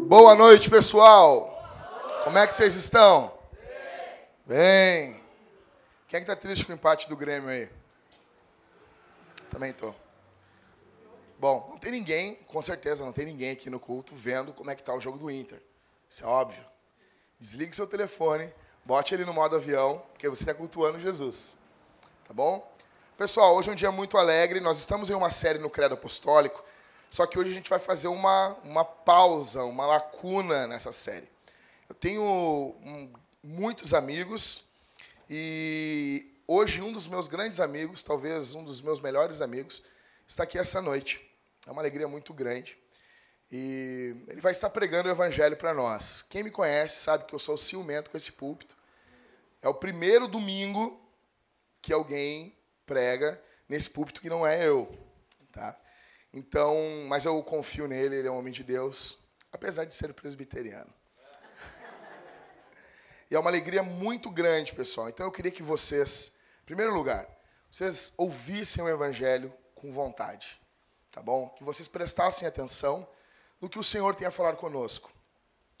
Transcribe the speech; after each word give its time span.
Boa 0.00 0.34
noite, 0.34 0.68
pessoal. 0.68 1.48
Como 2.24 2.38
é 2.38 2.46
que 2.46 2.54
vocês 2.54 2.76
estão? 2.76 3.32
Bem. 4.46 5.20
Quem 6.06 6.18
é 6.18 6.20
que 6.20 6.26
tá 6.26 6.36
triste 6.36 6.66
com 6.66 6.72
o 6.72 6.74
empate 6.74 7.08
do 7.08 7.16
Grêmio 7.16 7.48
aí? 7.48 7.68
Também 9.50 9.72
tô. 9.72 9.94
Bom, 11.38 11.66
não 11.70 11.78
tem 11.78 11.90
ninguém, 11.90 12.36
com 12.46 12.62
certeza 12.62 13.04
não 13.04 13.12
tem 13.12 13.24
ninguém 13.24 13.50
aqui 13.50 13.68
no 13.68 13.80
culto 13.80 14.14
vendo 14.14 14.52
como 14.52 14.70
é 14.70 14.76
que 14.76 14.82
tá 14.82 14.94
o 14.94 15.00
jogo 15.00 15.18
do 15.18 15.30
Inter. 15.30 15.60
Isso 16.08 16.22
é 16.22 16.26
óbvio. 16.26 16.64
Desligue 17.40 17.74
seu 17.74 17.86
telefone, 17.86 18.52
bote 18.84 19.14
ele 19.14 19.24
no 19.24 19.32
modo 19.32 19.56
avião, 19.56 20.02
porque 20.12 20.28
você 20.28 20.42
está 20.42 20.54
cultuando 20.54 21.00
Jesus. 21.00 21.56
Tá 22.26 22.34
bom? 22.34 22.70
Pessoal, 23.16 23.54
hoje 23.54 23.68
é 23.68 23.72
um 23.72 23.76
dia 23.76 23.92
muito 23.92 24.16
alegre. 24.18 24.60
Nós 24.60 24.78
estamos 24.78 25.08
em 25.08 25.14
uma 25.14 25.30
série 25.30 25.58
no 25.58 25.70
Credo 25.70 25.94
Apostólico, 25.94 26.64
só 27.08 27.26
que 27.26 27.38
hoje 27.38 27.50
a 27.50 27.54
gente 27.54 27.70
vai 27.70 27.78
fazer 27.78 28.08
uma, 28.08 28.56
uma 28.64 28.84
pausa, 28.84 29.64
uma 29.64 29.86
lacuna 29.86 30.66
nessa 30.66 30.90
série. 30.90 31.28
Eu 31.88 31.94
tenho 31.94 32.22
um, 32.22 33.12
muitos 33.42 33.94
amigos 33.94 34.64
e 35.28 36.34
hoje 36.48 36.82
um 36.82 36.92
dos 36.92 37.06
meus 37.06 37.28
grandes 37.28 37.60
amigos, 37.60 38.02
talvez 38.02 38.54
um 38.54 38.64
dos 38.64 38.80
meus 38.80 39.00
melhores 39.00 39.40
amigos, 39.40 39.82
está 40.26 40.42
aqui 40.42 40.58
essa 40.58 40.80
noite. 40.80 41.20
É 41.66 41.70
uma 41.70 41.82
alegria 41.82 42.08
muito 42.08 42.34
grande. 42.34 42.81
E 43.54 44.16
ele 44.28 44.40
vai 44.40 44.52
estar 44.52 44.70
pregando 44.70 45.10
o 45.10 45.12
evangelho 45.12 45.58
para 45.58 45.74
nós. 45.74 46.22
Quem 46.22 46.42
me 46.42 46.50
conhece 46.50 47.02
sabe 47.02 47.24
que 47.24 47.34
eu 47.34 47.38
sou 47.38 47.58
ciumento 47.58 48.10
com 48.10 48.16
esse 48.16 48.32
púlpito. 48.32 48.74
É 49.60 49.68
o 49.68 49.74
primeiro 49.74 50.26
domingo 50.26 50.98
que 51.82 51.92
alguém 51.92 52.56
prega 52.86 53.38
nesse 53.68 53.90
púlpito 53.90 54.22
que 54.22 54.30
não 54.30 54.46
é 54.46 54.66
eu, 54.66 54.98
tá? 55.52 55.78
Então, 56.32 56.74
mas 57.06 57.26
eu 57.26 57.42
confio 57.42 57.86
nele, 57.86 58.16
ele 58.16 58.28
é 58.28 58.30
um 58.30 58.38
homem 58.38 58.52
de 58.52 58.64
Deus, 58.64 59.18
apesar 59.52 59.84
de 59.84 59.94
ser 59.94 60.14
presbiteriano. 60.14 60.92
E 63.30 63.34
é 63.34 63.38
uma 63.38 63.50
alegria 63.50 63.82
muito 63.82 64.30
grande, 64.30 64.74
pessoal. 64.74 65.10
Então 65.10 65.26
eu 65.26 65.32
queria 65.32 65.50
que 65.50 65.62
vocês, 65.62 66.34
em 66.62 66.64
primeiro 66.64 66.94
lugar, 66.94 67.28
vocês 67.70 68.14
ouvissem 68.16 68.82
o 68.82 68.88
evangelho 68.88 69.52
com 69.74 69.92
vontade, 69.92 70.58
tá 71.10 71.20
bom? 71.20 71.50
Que 71.50 71.64
vocês 71.64 71.86
prestassem 71.86 72.48
atenção 72.48 73.06
no 73.62 73.68
que 73.68 73.78
o 73.78 73.82
Senhor 73.82 74.14
tem 74.16 74.26
a 74.26 74.30
falar 74.32 74.56
conosco. 74.56 75.10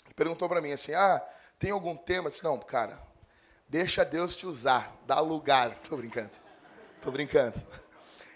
Ele 0.06 0.14
perguntou 0.14 0.48
para 0.48 0.60
mim 0.60 0.72
assim: 0.72 0.94
"Ah, 0.94 1.20
tem 1.58 1.72
algum 1.72 1.96
tema?" 1.96 2.28
Eu 2.28 2.30
disse: 2.30 2.44
"Não, 2.44 2.58
cara, 2.58 2.98
deixa 3.68 4.04
Deus 4.04 4.36
te 4.36 4.46
usar, 4.46 4.96
dá 5.04 5.20
lugar". 5.20 5.74
Tô 5.90 5.96
brincando. 5.96 6.30
Tô 7.02 7.10
brincando. 7.10 7.60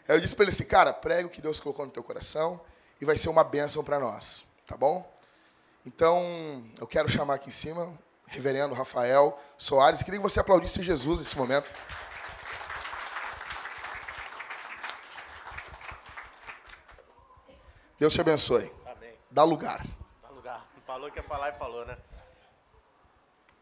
Eu 0.08 0.20
disse 0.20 0.34
para 0.34 0.44
ele 0.44 0.52
assim, 0.52 0.64
cara, 0.64 0.92
prega 0.92 1.26
o 1.26 1.30
que 1.30 1.40
Deus 1.40 1.58
colocou 1.58 1.84
no 1.84 1.90
teu 1.90 2.02
coração 2.02 2.60
e 3.00 3.04
vai 3.04 3.16
ser 3.16 3.28
uma 3.28 3.42
bênção 3.42 3.82
para 3.82 3.98
nós, 3.98 4.44
tá 4.66 4.76
bom? 4.76 5.08
Então, 5.84 6.64
eu 6.78 6.86
quero 6.86 7.08
chamar 7.08 7.34
aqui 7.34 7.48
em 7.48 7.52
cima 7.52 7.96
reverendo 8.26 8.74
Rafael 8.74 9.38
Soares. 9.56 10.02
Queria 10.02 10.18
que 10.18 10.22
você 10.22 10.40
aplaudisse 10.40 10.82
Jesus 10.82 11.20
nesse 11.20 11.36
momento. 11.36 11.74
Deus 17.98 18.12
te 18.12 18.20
abençoe. 18.20 18.70
Dá 19.30 19.42
lugar. 19.42 19.84
Dá 20.22 20.28
lugar. 20.28 20.66
Falou 20.86 21.10
que 21.10 21.18
ia 21.18 21.22
falar 21.22 21.50
e 21.50 21.58
falou, 21.58 21.84
né? 21.84 21.98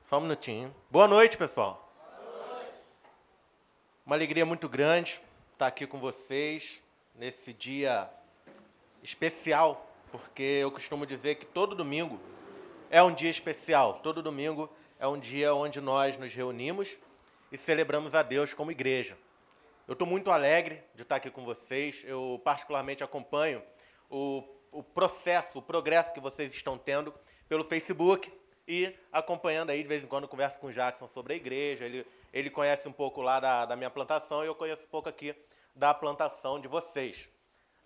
Só 0.09 0.19
um 0.19 0.21
minutinho. 0.21 0.75
Boa 0.91 1.09
noite, 1.09 1.39
pessoal. 1.39 1.91
Uma 4.05 4.15
alegria 4.15 4.45
muito 4.45 4.69
grande 4.69 5.21
estar 5.55 5.67
aqui 5.67 5.87
com 5.87 5.99
vocês 5.99 6.83
nesse 7.15 7.55
dia 7.55 8.11
especial, 9.03 9.91
porque 10.13 10.43
eu 10.43 10.71
costumo 10.71 11.07
dizer 11.07 11.37
que 11.37 11.47
todo 11.47 11.75
domingo 11.75 12.21
é 12.91 13.03
um 13.03 13.15
dia 13.15 13.31
especial. 13.31 14.01
Todo 14.03 14.23
domingo 14.23 14.69
é 14.99 15.09
um 15.09 15.19
dia 15.19 15.55
onde 15.55 15.81
nós 15.81 16.19
nos 16.19 16.35
reunimos 16.35 16.95
e 17.51 17.57
celebramos 17.57 18.15
a 18.15 18.23
Deus 18.23 18.53
como 18.53 18.71
igreja. 18.71 19.17
Eu 19.89 19.95
estou 19.95 20.07
muito 20.07 20.31
alegre 20.31 20.85
de 20.95 21.03
estar 21.03 21.17
aqui 21.17 21.31
com 21.31 21.45
vocês. 21.45 22.05
Eu 22.05 22.41
particularmente 22.45 23.03
acompanho 23.03 23.63
o, 24.11 24.45
o 24.75 24.83
processo, 24.83 25.59
o 25.59 25.63
progresso 25.63 26.13
que 26.13 26.21
vocês 26.21 26.53
estão 26.53 26.77
tendo 26.77 27.15
pelo 27.49 27.65
Facebook 27.65 28.31
e 28.67 28.93
acompanhando 29.13 29.71
aí, 29.71 29.83
de 29.83 29.89
vez 29.89 30.03
em 30.03 30.07
quando, 30.07 30.27
converso 30.27 30.59
com 30.59 30.67
o 30.67 30.73
Jackson 30.73 31.09
sobre 31.09 31.35
a 31.35 31.37
igreja. 31.37 31.85
Ele, 31.85 32.05
ele 32.33 32.51
conhece 32.51 32.89
um 32.89 32.93
pouco 32.93 33.23
lá 33.23 33.39
da, 33.39 33.67
da 33.67 33.77
minha 33.77 33.91
plantação 33.91 34.43
e 34.43 34.49
eu 34.49 34.55
conheço 34.55 34.83
um 34.83 34.89
pouco 34.89 35.09
aqui 35.09 35.35
da 35.75 35.95
plantação 35.95 36.61
de 36.61 36.67
vocês. 36.67 37.29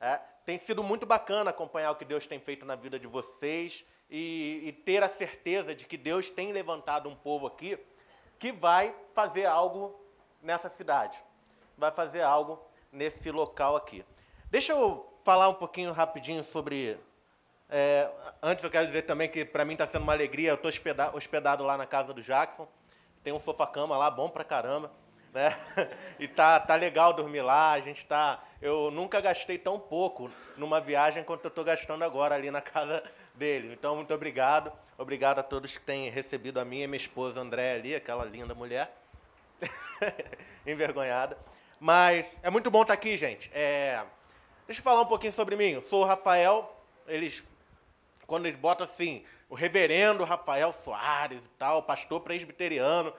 É, 0.00 0.18
tem 0.46 0.56
sido 0.56 0.82
muito 0.82 1.04
bacana 1.04 1.50
acompanhar 1.50 1.90
o 1.90 1.96
que 1.96 2.04
Deus 2.04 2.26
tem 2.26 2.40
feito 2.40 2.64
na 2.64 2.74
vida 2.74 2.98
de 2.98 3.06
vocês 3.06 3.84
e, 4.08 4.62
e 4.64 4.72
ter 4.72 5.02
a 5.02 5.08
certeza 5.08 5.74
de 5.74 5.84
que 5.84 5.96
Deus 5.96 6.30
tem 6.30 6.52
levantado 6.52 7.08
um 7.08 7.14
povo 7.14 7.46
aqui 7.46 7.78
que 8.38 8.50
vai 8.50 8.94
fazer 9.12 9.44
algo 9.44 10.00
nessa 10.40 10.70
cidade, 10.70 11.18
vai 11.76 11.90
fazer 11.90 12.22
algo 12.22 12.62
nesse 12.90 13.30
local 13.30 13.76
aqui. 13.76 14.04
Deixa 14.50 14.72
eu 14.72 15.06
falar 15.28 15.50
um 15.50 15.54
pouquinho 15.54 15.92
rapidinho 15.92 16.42
sobre. 16.42 16.98
É, 17.68 18.10
antes 18.42 18.64
eu 18.64 18.70
quero 18.70 18.86
dizer 18.86 19.02
também 19.02 19.28
que 19.28 19.44
para 19.44 19.62
mim 19.62 19.74
está 19.74 19.86
sendo 19.86 20.00
uma 20.00 20.14
alegria. 20.14 20.48
Eu 20.48 20.54
estou 20.54 20.70
hospedado, 20.70 21.18
hospedado 21.18 21.62
lá 21.64 21.76
na 21.76 21.84
casa 21.84 22.14
do 22.14 22.22
Jackson. 22.22 22.66
Tem 23.22 23.30
um 23.30 23.38
sofá-cama 23.38 23.94
lá, 23.98 24.10
bom 24.10 24.30
pra 24.30 24.42
caramba. 24.42 24.90
Né? 25.34 25.54
E 26.18 26.26
tá, 26.26 26.58
tá 26.58 26.76
legal 26.76 27.12
dormir 27.12 27.42
lá. 27.42 27.72
A 27.72 27.80
gente 27.80 28.06
tá. 28.06 28.42
Eu 28.62 28.90
nunca 28.90 29.20
gastei 29.20 29.58
tão 29.58 29.78
pouco 29.78 30.30
numa 30.56 30.80
viagem 30.80 31.22
quanto 31.22 31.44
eu 31.44 31.50
estou 31.50 31.62
gastando 31.62 32.02
agora 32.04 32.34
ali 32.34 32.50
na 32.50 32.62
casa 32.62 33.04
dele. 33.34 33.70
Então, 33.70 33.96
muito 33.96 34.14
obrigado. 34.14 34.72
Obrigado 34.96 35.40
a 35.40 35.42
todos 35.42 35.76
que 35.76 35.82
têm 35.82 36.08
recebido 36.08 36.58
a 36.58 36.64
minha 36.64 36.84
e 36.84 36.88
minha 36.88 36.96
esposa 36.96 37.38
André 37.38 37.74
ali, 37.74 37.94
aquela 37.94 38.24
linda 38.24 38.54
mulher. 38.54 38.90
Envergonhada. 40.66 41.36
Mas 41.78 42.24
é 42.42 42.48
muito 42.48 42.70
bom 42.70 42.80
estar 42.80 42.94
aqui, 42.94 43.14
gente. 43.18 43.50
É, 43.52 44.02
Deixa 44.68 44.80
eu 44.80 44.84
falar 44.84 45.00
um 45.00 45.06
pouquinho 45.06 45.32
sobre 45.32 45.56
mim. 45.56 45.70
Eu 45.70 45.80
sou 45.80 46.02
o 46.02 46.04
Rafael. 46.04 46.70
Eles, 47.06 47.42
quando 48.26 48.44
eles 48.44 48.60
botam 48.60 48.84
assim, 48.84 49.24
o 49.48 49.54
reverendo 49.54 50.24
Rafael 50.24 50.74
Soares 50.84 51.38
e 51.38 51.48
tal, 51.58 51.82
pastor 51.82 52.20
presbiteriano, 52.20 53.10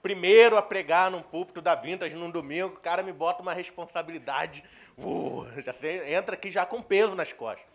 primeiro 0.00 0.56
a 0.56 0.62
pregar 0.62 1.10
num 1.10 1.20
púlpito 1.20 1.60
da 1.60 1.74
Vintage 1.74 2.16
num 2.16 2.30
domingo, 2.30 2.68
o 2.68 2.80
cara 2.80 3.02
me 3.02 3.12
bota 3.12 3.42
uma 3.42 3.52
responsabilidade. 3.52 4.64
Uh, 4.96 5.46
já 5.60 5.74
sei, 5.74 6.14
entra 6.14 6.36
aqui 6.36 6.50
já 6.50 6.64
com 6.64 6.80
peso 6.80 7.14
nas 7.14 7.34
costas. 7.34 7.66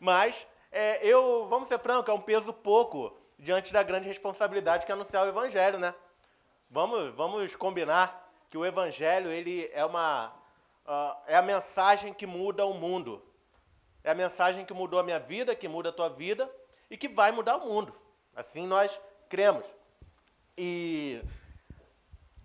Mas 0.00 0.46
é, 0.72 1.06
eu, 1.06 1.46
vamos 1.50 1.68
ser 1.68 1.78
francos, 1.78 2.08
é 2.08 2.16
um 2.16 2.20
peso 2.22 2.50
pouco 2.50 3.14
diante 3.38 3.74
da 3.74 3.82
grande 3.82 4.08
responsabilidade 4.08 4.86
que 4.86 4.90
é 4.90 4.94
anunciar 4.94 5.26
o 5.26 5.28
evangelho, 5.28 5.78
né? 5.78 5.94
Vamos, 6.70 7.14
vamos 7.14 7.54
combinar 7.54 8.26
que 8.48 8.56
o 8.56 8.64
evangelho 8.64 9.30
ele 9.30 9.70
é 9.74 9.84
uma 9.84 10.32
uh, 10.86 11.16
é 11.26 11.36
a 11.36 11.42
mensagem 11.42 12.12
que 12.12 12.26
muda 12.26 12.64
o 12.64 12.74
mundo. 12.74 13.22
É 14.02 14.10
a 14.10 14.14
mensagem 14.14 14.64
que 14.64 14.74
mudou 14.74 14.98
a 14.98 15.02
minha 15.02 15.18
vida, 15.18 15.54
que 15.54 15.68
muda 15.68 15.88
a 15.88 15.92
tua 15.92 16.08
vida 16.08 16.50
e 16.90 16.96
que 16.96 17.08
vai 17.08 17.32
mudar 17.32 17.56
o 17.56 17.66
mundo. 17.66 17.94
Assim 18.34 18.66
nós 18.66 19.00
cremos. 19.28 19.64
E 20.56 21.22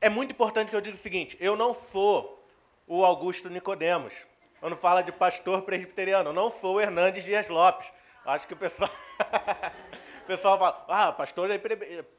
é 0.01 0.09
muito 0.09 0.31
importante 0.31 0.69
que 0.69 0.75
eu 0.75 0.81
diga 0.81 0.95
o 0.95 0.99
seguinte: 0.99 1.37
eu 1.39 1.55
não 1.55 1.73
sou 1.73 2.47
o 2.87 3.03
Augusto 3.05 3.49
Nicodemos. 3.49 4.25
Quando 4.59 4.75
fala 4.75 5.01
de 5.01 5.11
pastor 5.11 5.61
presbiteriano, 5.61 6.29
eu 6.29 6.33
não 6.33 6.51
sou 6.51 6.75
o 6.75 6.81
Hernandes 6.81 7.23
Dias 7.23 7.47
Lopes. 7.47 7.91
Acho 8.25 8.47
que 8.47 8.53
o 8.53 8.57
pessoal. 8.57 8.89
pessoal 10.29 10.59
fala, 10.59 10.85
ah, 10.87 11.11
pastor, 11.11 11.49
é 11.49 11.57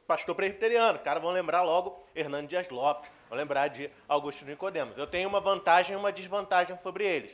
pastor 0.05 0.35
presbiteriano. 0.35 0.99
Cara, 0.99 1.19
vão 1.19 1.31
lembrar 1.31 1.61
logo 1.61 2.03
Hernandes 2.13 2.49
Dias 2.49 2.69
Lopes. 2.69 3.09
Vão 3.29 3.37
lembrar 3.37 3.69
de 3.69 3.89
Augusto 4.05 4.43
Nicodemos. 4.43 4.97
Eu 4.97 5.07
tenho 5.07 5.29
uma 5.29 5.39
vantagem 5.39 5.93
e 5.93 5.95
uma 5.95 6.11
desvantagem 6.11 6.77
sobre 6.79 7.05
eles. 7.05 7.31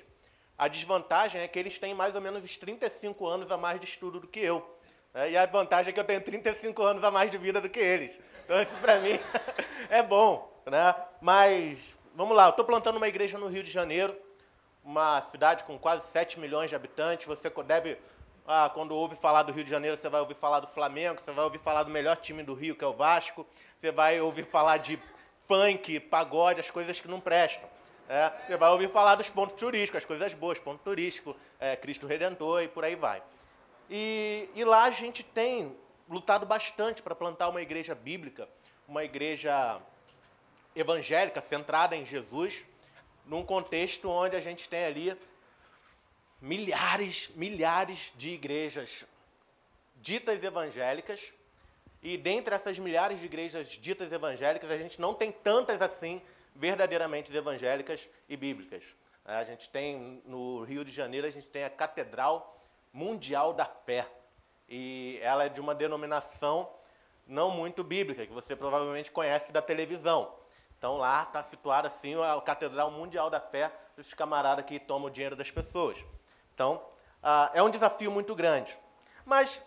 A 0.55 0.67
desvantagem 0.67 1.41
é 1.41 1.47
que 1.47 1.57
eles 1.57 1.79
têm 1.79 1.95
mais 1.95 2.13
ou 2.13 2.21
menos 2.21 2.43
uns 2.43 2.57
35 2.57 3.25
anos 3.27 3.51
a 3.51 3.57
mais 3.57 3.79
de 3.79 3.87
estudo 3.87 4.19
do 4.19 4.27
que 4.27 4.39
eu. 4.39 4.77
Né? 5.13 5.31
E 5.31 5.37
a 5.37 5.47
vantagem 5.47 5.89
é 5.89 5.93
que 5.93 5.99
eu 5.99 6.03
tenho 6.03 6.21
35 6.21 6.83
anos 6.83 7.03
a 7.03 7.09
mais 7.09 7.31
de 7.31 7.39
vida 7.39 7.59
do 7.59 7.69
que 7.69 7.79
eles. 7.79 8.19
Então, 8.45 8.61
isso 8.61 8.71
para 8.79 8.99
mim 8.99 9.19
é 9.89 10.03
bom. 10.03 10.51
Né? 10.67 10.95
Mas, 11.19 11.97
vamos 12.13 12.35
lá, 12.35 12.45
eu 12.45 12.49
estou 12.51 12.65
plantando 12.65 12.97
uma 12.97 13.07
igreja 13.07 13.39
no 13.39 13.47
Rio 13.47 13.63
de 13.63 13.71
Janeiro, 13.71 14.15
uma 14.83 15.21
cidade 15.31 15.63
com 15.63 15.77
quase 15.79 16.03
7 16.13 16.39
milhões 16.39 16.69
de 16.69 16.75
habitantes. 16.75 17.25
Você 17.25 17.49
deve, 17.65 17.97
ah, 18.47 18.71
quando 18.73 18.95
ouve 18.95 19.17
falar 19.17 19.43
do 19.43 19.51
Rio 19.51 19.65
de 19.65 19.69
Janeiro, 19.69 19.97
você 19.97 20.07
vai 20.07 20.21
ouvir 20.21 20.35
falar 20.35 20.61
do 20.61 20.67
Flamengo, 20.67 21.19
você 21.19 21.33
vai 21.33 21.43
ouvir 21.43 21.59
falar 21.59 21.83
do 21.83 21.91
melhor 21.91 22.15
time 22.15 22.41
do 22.43 22.53
Rio, 22.53 22.75
que 22.77 22.83
é 22.83 22.87
o 22.87 22.93
Vasco, 22.93 23.45
você 23.77 23.91
vai 23.91 24.21
ouvir 24.21 24.45
falar 24.45 24.77
de 24.77 24.97
funk, 25.45 25.99
pagode, 25.99 26.61
as 26.61 26.71
coisas 26.71 26.97
que 26.97 27.09
não 27.09 27.19
prestam. 27.19 27.69
É, 28.07 28.31
você 28.47 28.55
vai 28.55 28.69
ouvir 28.69 28.89
falar 28.89 29.15
dos 29.15 29.29
pontos 29.29 29.57
turísticos, 29.57 29.97
as 29.97 30.05
coisas 30.05 30.33
boas, 30.33 30.57
ponto 30.57 30.81
turístico, 30.81 31.35
é, 31.59 31.75
Cristo 31.75 32.07
Redentor 32.07 32.63
e 32.63 32.69
por 32.69 32.85
aí 32.85 32.95
vai. 32.95 33.21
E, 33.89 34.49
e 34.55 34.63
lá 34.63 34.85
a 34.85 34.91
gente 34.91 35.23
tem 35.23 35.75
lutado 36.09 36.45
bastante 36.45 37.01
para 37.01 37.13
plantar 37.13 37.49
uma 37.49 37.61
igreja 37.61 37.93
bíblica, 37.93 38.47
uma 38.87 39.03
igreja 39.03 39.81
evangélica, 40.73 41.41
centrada 41.41 41.97
em 41.97 42.05
Jesus, 42.05 42.63
num 43.25 43.43
contexto 43.43 44.09
onde 44.09 44.37
a 44.37 44.39
gente 44.39 44.69
tem 44.69 44.85
ali 44.85 45.17
milhares, 46.41 47.29
milhares 47.35 48.13
de 48.15 48.31
igrejas 48.31 49.05
ditas 49.95 50.43
evangélicas, 50.43 51.33
e 52.01 52.17
dentre 52.17 52.53
essas 52.53 52.77
milhares 52.77 53.19
de 53.19 53.25
igrejas 53.25 53.69
ditas 53.69 54.11
evangélicas, 54.11 54.69
a 54.69 54.77
gente 54.77 55.01
não 55.01 55.13
tem 55.13 55.31
tantas 55.31 55.81
assim 55.81 56.21
verdadeiramente 56.55 57.35
evangélicas 57.35 58.07
e 58.29 58.37
bíblicas. 58.37 58.83
A 59.25 59.43
gente 59.43 59.67
tem 59.69 60.21
no 60.25 60.63
Rio 60.63 60.85
de 60.85 60.91
Janeiro, 60.91 61.27
a 61.27 61.29
gente 61.29 61.47
tem 61.47 61.63
a 61.63 61.69
Catedral 61.69 62.57
Mundial 62.93 63.53
da 63.53 63.65
Fé. 63.65 64.07
E 64.69 65.19
ela 65.21 65.45
é 65.45 65.49
de 65.49 65.59
uma 65.59 65.75
denominação 65.75 66.69
não 67.27 67.51
muito 67.51 67.83
bíblica, 67.83 68.25
que 68.25 68.31
você 68.31 68.55
provavelmente 68.55 69.11
conhece 69.11 69.51
da 69.51 69.61
televisão. 69.61 70.33
Então 70.77 70.97
lá 70.97 71.23
está 71.23 71.43
situada 71.43 71.87
assim 71.89 72.15
a 72.21 72.39
Catedral 72.41 72.91
Mundial 72.91 73.29
da 73.29 73.39
Fé 73.39 73.71
dos 73.97 74.13
camaradas 74.13 74.65
que 74.65 74.79
tomam 74.79 75.07
o 75.07 75.11
dinheiro 75.11 75.35
das 75.35 75.51
pessoas. 75.51 75.97
Então 76.57 76.83
ah, 77.21 77.51
é 77.53 77.61
um 77.61 77.69
desafio 77.69 78.09
muito 78.09 78.33
grande. 78.33 78.75
Mas, 79.23 79.61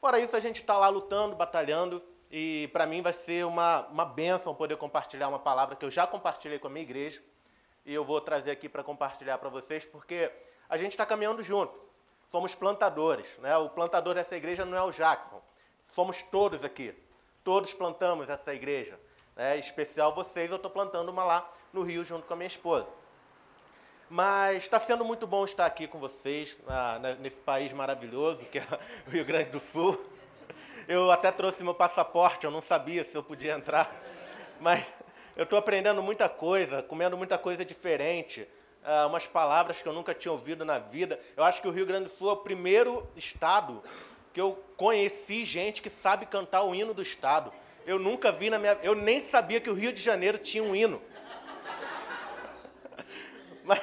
fora 0.00 0.20
isso, 0.20 0.36
a 0.36 0.38
gente 0.38 0.60
está 0.60 0.78
lá 0.78 0.88
lutando, 0.88 1.34
batalhando, 1.34 2.00
e 2.30 2.68
para 2.72 2.86
mim 2.86 3.02
vai 3.02 3.12
ser 3.12 3.44
uma, 3.44 3.88
uma 3.88 4.04
bênção 4.04 4.54
poder 4.54 4.76
compartilhar 4.76 5.26
uma 5.26 5.40
palavra 5.40 5.74
que 5.74 5.84
eu 5.84 5.90
já 5.90 6.06
compartilhei 6.06 6.60
com 6.60 6.68
a 6.68 6.70
minha 6.70 6.84
igreja, 6.84 7.20
e 7.84 7.92
eu 7.92 8.04
vou 8.04 8.20
trazer 8.20 8.52
aqui 8.52 8.68
para 8.68 8.84
compartilhar 8.84 9.38
para 9.38 9.48
vocês, 9.48 9.84
porque 9.84 10.30
a 10.68 10.76
gente 10.76 10.92
está 10.92 11.04
caminhando 11.04 11.42
junto. 11.42 11.76
Somos 12.30 12.54
plantadores. 12.54 13.26
Né? 13.38 13.56
O 13.56 13.68
plantador 13.68 14.14
dessa 14.14 14.36
igreja 14.36 14.64
não 14.64 14.78
é 14.78 14.82
o 14.84 14.92
Jackson. 14.92 15.42
Somos 15.88 16.22
todos 16.22 16.62
aqui. 16.62 16.94
Todos 17.42 17.74
plantamos 17.74 18.28
essa 18.28 18.54
igreja. 18.54 18.96
Né? 19.34 19.56
Em 19.56 19.60
especial 19.60 20.14
vocês, 20.14 20.48
eu 20.48 20.56
estou 20.56 20.70
plantando 20.70 21.08
uma 21.08 21.24
lá 21.24 21.50
no 21.72 21.82
Rio 21.82 22.04
junto 22.04 22.24
com 22.24 22.34
a 22.34 22.36
minha 22.36 22.46
esposa. 22.46 22.86
Mas 24.12 24.64
está 24.64 24.80
sendo 24.80 25.04
muito 25.04 25.24
bom 25.24 25.44
estar 25.44 25.64
aqui 25.64 25.86
com 25.86 26.00
vocês, 26.00 26.56
na, 26.66 27.14
nesse 27.20 27.36
país 27.36 27.72
maravilhoso 27.72 28.40
que 28.50 28.58
é 28.58 28.66
o 29.06 29.10
Rio 29.10 29.24
Grande 29.24 29.50
do 29.50 29.60
Sul. 29.60 29.98
Eu 30.88 31.12
até 31.12 31.30
trouxe 31.30 31.62
meu 31.62 31.74
passaporte, 31.74 32.44
eu 32.44 32.50
não 32.50 32.60
sabia 32.60 33.04
se 33.04 33.14
eu 33.14 33.22
podia 33.22 33.54
entrar. 33.54 33.94
Mas 34.60 34.84
eu 35.36 35.44
estou 35.44 35.56
aprendendo 35.56 36.02
muita 36.02 36.28
coisa, 36.28 36.82
comendo 36.82 37.16
muita 37.16 37.38
coisa 37.38 37.64
diferente, 37.64 38.48
uh, 38.82 39.06
umas 39.06 39.28
palavras 39.28 39.80
que 39.80 39.86
eu 39.86 39.92
nunca 39.92 40.12
tinha 40.12 40.32
ouvido 40.32 40.64
na 40.64 40.80
vida. 40.80 41.20
Eu 41.36 41.44
acho 41.44 41.62
que 41.62 41.68
o 41.68 41.70
Rio 41.70 41.86
Grande 41.86 42.08
do 42.08 42.16
Sul 42.16 42.30
é 42.30 42.32
o 42.32 42.36
primeiro 42.38 43.08
estado 43.14 43.80
que 44.34 44.40
eu 44.40 44.60
conheci 44.76 45.44
gente 45.44 45.80
que 45.80 45.88
sabe 45.88 46.26
cantar 46.26 46.62
o 46.62 46.74
hino 46.74 46.92
do 46.92 47.00
estado. 47.00 47.52
Eu 47.86 47.98
nunca 47.98 48.32
vi 48.32 48.50
na 48.50 48.58
minha, 48.58 48.76
eu 48.82 48.96
nem 48.96 49.24
sabia 49.28 49.60
que 49.60 49.70
o 49.70 49.74
Rio 49.74 49.92
de 49.92 50.02
Janeiro 50.02 50.36
tinha 50.36 50.64
um 50.64 50.74
hino. 50.74 51.00
mas, 53.64 53.80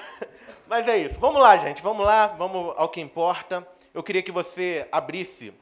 mas 0.67 0.87
é 0.87 0.97
isso. 0.97 1.19
Vamos 1.19 1.41
lá, 1.41 1.57
gente. 1.57 1.81
Vamos 1.81 2.05
lá. 2.05 2.27
Vamos 2.27 2.73
ao 2.77 2.89
que 2.89 3.01
importa. 3.01 3.67
Eu 3.93 4.03
queria 4.03 4.21
que 4.21 4.31
você 4.31 4.87
abrisse 4.91 5.53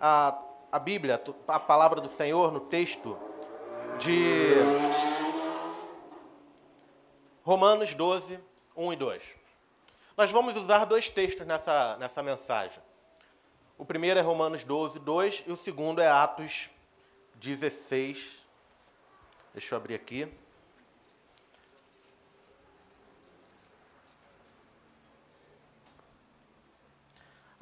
a, 0.00 0.38
a 0.72 0.78
Bíblia, 0.78 1.22
a 1.46 1.60
palavra 1.60 2.00
do 2.00 2.08
Senhor 2.08 2.50
no 2.50 2.60
texto 2.60 3.18
de 3.98 4.54
Romanos 7.42 7.94
12, 7.94 8.40
1 8.76 8.92
e 8.92 8.96
2. 8.96 9.22
Nós 10.16 10.30
vamos 10.30 10.56
usar 10.56 10.84
dois 10.84 11.08
textos 11.08 11.46
nessa, 11.46 11.96
nessa 11.98 12.22
mensagem. 12.22 12.82
O 13.76 13.84
primeiro 13.84 14.18
é 14.18 14.22
Romanos 14.22 14.64
12, 14.64 14.98
2 15.00 15.44
e 15.46 15.52
o 15.52 15.56
segundo 15.56 16.00
é 16.00 16.08
Atos 16.08 16.70
16. 17.34 18.44
Deixa 19.52 19.74
eu 19.74 19.78
abrir 19.78 19.94
aqui. 19.94 20.32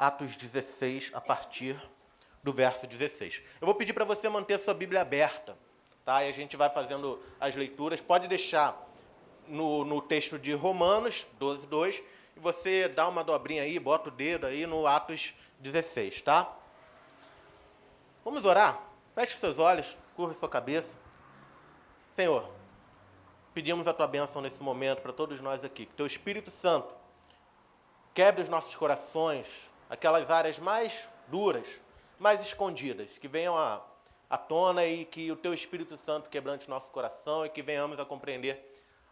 Atos 0.02 0.34
16, 0.34 1.12
a 1.14 1.20
partir 1.20 1.80
do 2.42 2.52
verso 2.52 2.88
16. 2.88 3.40
Eu 3.60 3.66
vou 3.66 3.74
pedir 3.76 3.92
para 3.92 4.04
você 4.04 4.28
manter 4.28 4.58
sua 4.58 4.74
Bíblia 4.74 5.00
aberta, 5.00 5.56
tá? 6.04 6.24
E 6.24 6.28
a 6.28 6.32
gente 6.32 6.56
vai 6.56 6.68
fazendo 6.68 7.22
as 7.38 7.54
leituras. 7.54 8.00
Pode 8.00 8.26
deixar 8.26 8.76
no, 9.46 9.84
no 9.84 10.02
texto 10.02 10.40
de 10.40 10.52
Romanos 10.54 11.24
12, 11.38 11.68
2, 11.68 12.02
e 12.36 12.40
você 12.40 12.88
dá 12.88 13.06
uma 13.06 13.22
dobrinha 13.22 13.62
aí, 13.62 13.78
bota 13.78 14.08
o 14.08 14.12
dedo 14.12 14.44
aí 14.44 14.66
no 14.66 14.88
Atos 14.88 15.34
16, 15.60 16.20
tá? 16.22 16.52
Vamos 18.24 18.44
orar? 18.44 18.82
Feche 19.14 19.36
seus 19.36 19.60
olhos, 19.60 19.96
curva 20.16 20.34
sua 20.34 20.48
cabeça. 20.48 20.98
Senhor, 22.16 22.50
pedimos 23.54 23.86
a 23.86 23.94
tua 23.94 24.08
bênção 24.08 24.42
nesse 24.42 24.60
momento 24.64 25.00
para 25.00 25.12
todos 25.12 25.40
nós 25.40 25.64
aqui. 25.64 25.86
Que 25.86 25.94
teu 25.94 26.06
Espírito 26.06 26.50
Santo 26.50 26.92
quebre 28.12 28.42
os 28.42 28.48
nossos 28.48 28.74
corações, 28.74 29.70
aquelas 29.92 30.30
áreas 30.30 30.58
mais 30.58 31.06
duras, 31.28 31.66
mais 32.18 32.40
escondidas, 32.40 33.18
que 33.18 33.28
venham 33.28 33.54
à, 33.54 33.84
à 34.30 34.38
tona 34.38 34.86
e 34.86 35.04
que 35.04 35.30
o 35.30 35.36
teu 35.36 35.52
Espírito 35.52 35.98
Santo 35.98 36.30
quebrante 36.30 36.66
nosso 36.66 36.90
coração 36.90 37.44
e 37.44 37.50
que 37.50 37.60
venhamos 37.60 38.00
a 38.00 38.04
compreender 38.06 38.58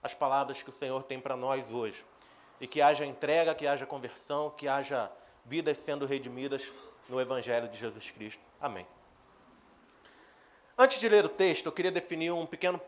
as 0.02 0.14
palavras 0.14 0.62
que 0.62 0.70
o 0.70 0.72
Senhor 0.72 1.02
tem 1.02 1.20
para 1.20 1.36
nós 1.36 1.70
hoje. 1.70 2.02
E 2.58 2.66
que 2.66 2.80
haja 2.80 3.04
entrega, 3.04 3.54
que 3.54 3.66
haja 3.66 3.84
conversão, 3.84 4.48
que 4.48 4.66
haja 4.66 5.12
vidas 5.44 5.76
sendo 5.76 6.06
redimidas 6.06 6.66
no 7.10 7.20
Evangelho 7.20 7.68
de 7.68 7.76
Jesus 7.76 8.10
Cristo. 8.10 8.40
Amém. 8.58 8.86
Antes 10.78 10.98
de 10.98 11.10
ler 11.10 11.26
o 11.26 11.28
texto, 11.28 11.66
eu 11.66 11.72
queria 11.72 11.92
definir 11.92 12.32
um 12.32 12.46
pequeno, 12.46 12.80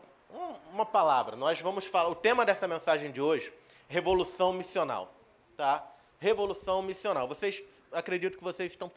uma 0.71 0.85
palavra. 0.85 1.35
Nós 1.35 1.61
vamos 1.61 1.85
falar. 1.85 2.09
O 2.09 2.15
tema 2.15 2.43
dessa 2.43 2.67
mensagem 2.67 3.11
de 3.11 3.21
hoje, 3.21 3.53
revolução 3.87 4.51
missional, 4.51 5.13
tá? 5.55 5.87
Revolução 6.19 6.81
missional. 6.81 7.27
Vocês 7.27 7.63
acredito 7.93 8.37
que 8.37 8.43
vocês 8.43 8.71
estão 8.71 8.91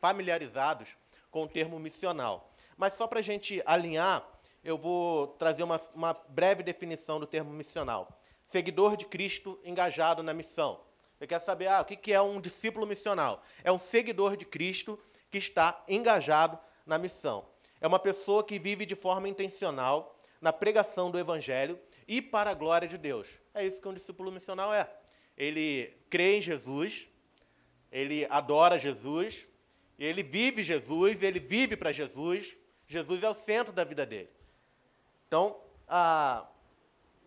familiarizados 0.00 0.88
com 1.30 1.44
o 1.44 1.48
termo 1.48 1.78
missional, 1.78 2.50
mas 2.76 2.94
só 2.94 3.06
para 3.06 3.20
a 3.20 3.22
gente 3.22 3.62
alinhar 3.66 4.26
eu 4.64 4.76
vou 4.76 5.28
trazer 5.28 5.62
uma, 5.62 5.80
uma 5.94 6.12
breve 6.28 6.62
definição 6.62 7.20
do 7.20 7.26
termo 7.26 7.50
missional. 7.50 8.20
Seguidor 8.46 8.96
de 8.96 9.04
Cristo 9.04 9.58
engajado 9.64 10.22
na 10.22 10.34
missão. 10.34 10.80
Você 11.18 11.26
quer 11.26 11.40
saber 11.40 11.68
ah, 11.68 11.80
o 11.80 11.84
que 11.84 12.12
é 12.12 12.20
um 12.20 12.40
discípulo 12.40 12.86
missional? 12.86 13.42
É 13.64 13.72
um 13.72 13.78
seguidor 13.78 14.36
de 14.36 14.44
Cristo 14.44 14.98
que 15.30 15.38
está 15.38 15.82
engajado 15.88 16.58
na 16.86 16.98
missão. 16.98 17.46
É 17.80 17.86
uma 17.86 17.98
pessoa 17.98 18.44
que 18.44 18.58
vive 18.58 18.86
de 18.86 18.94
forma 18.94 19.28
intencional 19.28 20.16
na 20.40 20.52
pregação 20.52 21.10
do 21.10 21.18
Evangelho 21.18 21.78
e 22.06 22.22
para 22.22 22.50
a 22.50 22.54
glória 22.54 22.88
de 22.88 22.96
Deus. 22.96 23.28
É 23.54 23.64
isso 23.64 23.80
que 23.80 23.88
um 23.88 23.94
discípulo 23.94 24.30
missional 24.30 24.72
é. 24.72 24.88
Ele 25.36 25.92
crê 26.08 26.38
em 26.38 26.42
Jesus, 26.42 27.08
ele 27.90 28.26
adora 28.30 28.78
Jesus, 28.78 29.46
ele 29.98 30.22
vive 30.22 30.62
Jesus, 30.62 31.22
ele 31.22 31.40
vive 31.40 31.76
para 31.76 31.92
Jesus. 31.92 32.54
Jesus 32.86 33.22
é 33.22 33.28
o 33.28 33.34
centro 33.34 33.72
da 33.72 33.84
vida 33.84 34.06
dele. 34.06 34.30
Então, 35.26 35.56
ah, 35.88 36.46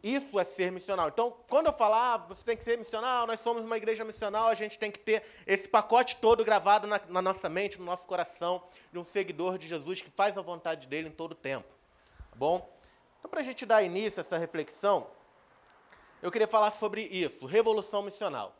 isso 0.03 0.39
é 0.39 0.43
ser 0.43 0.71
missional. 0.71 1.09
Então, 1.09 1.35
quando 1.47 1.67
eu 1.67 1.73
falar, 1.73 2.13
ah, 2.13 2.17
você 2.17 2.43
tem 2.43 2.57
que 2.57 2.63
ser 2.63 2.77
missional, 2.77 3.27
nós 3.27 3.39
somos 3.41 3.63
uma 3.63 3.77
igreja 3.77 4.03
missional, 4.03 4.47
a 4.47 4.55
gente 4.55 4.79
tem 4.79 4.89
que 4.89 4.97
ter 4.97 5.23
esse 5.45 5.67
pacote 5.67 6.15
todo 6.15 6.43
gravado 6.43 6.87
na, 6.87 6.99
na 7.09 7.21
nossa 7.21 7.47
mente, 7.47 7.77
no 7.77 7.85
nosso 7.85 8.07
coração, 8.07 8.63
de 8.91 8.97
um 8.97 9.05
seguidor 9.05 9.57
de 9.57 9.67
Jesus 9.67 10.01
que 10.01 10.09
faz 10.09 10.37
a 10.37 10.41
vontade 10.41 10.87
dele 10.87 11.09
em 11.09 11.11
todo 11.11 11.33
o 11.33 11.35
tempo. 11.35 11.67
Tá 12.31 12.35
bom? 12.35 12.67
Então, 13.19 13.29
para 13.29 13.41
a 13.41 13.43
gente 13.43 13.65
dar 13.65 13.83
início 13.83 14.19
a 14.19 14.21
essa 14.21 14.37
reflexão, 14.37 15.07
eu 16.21 16.31
queria 16.31 16.47
falar 16.47 16.71
sobre 16.71 17.01
isso, 17.01 17.45
revolução 17.45 18.01
missional. 18.01 18.55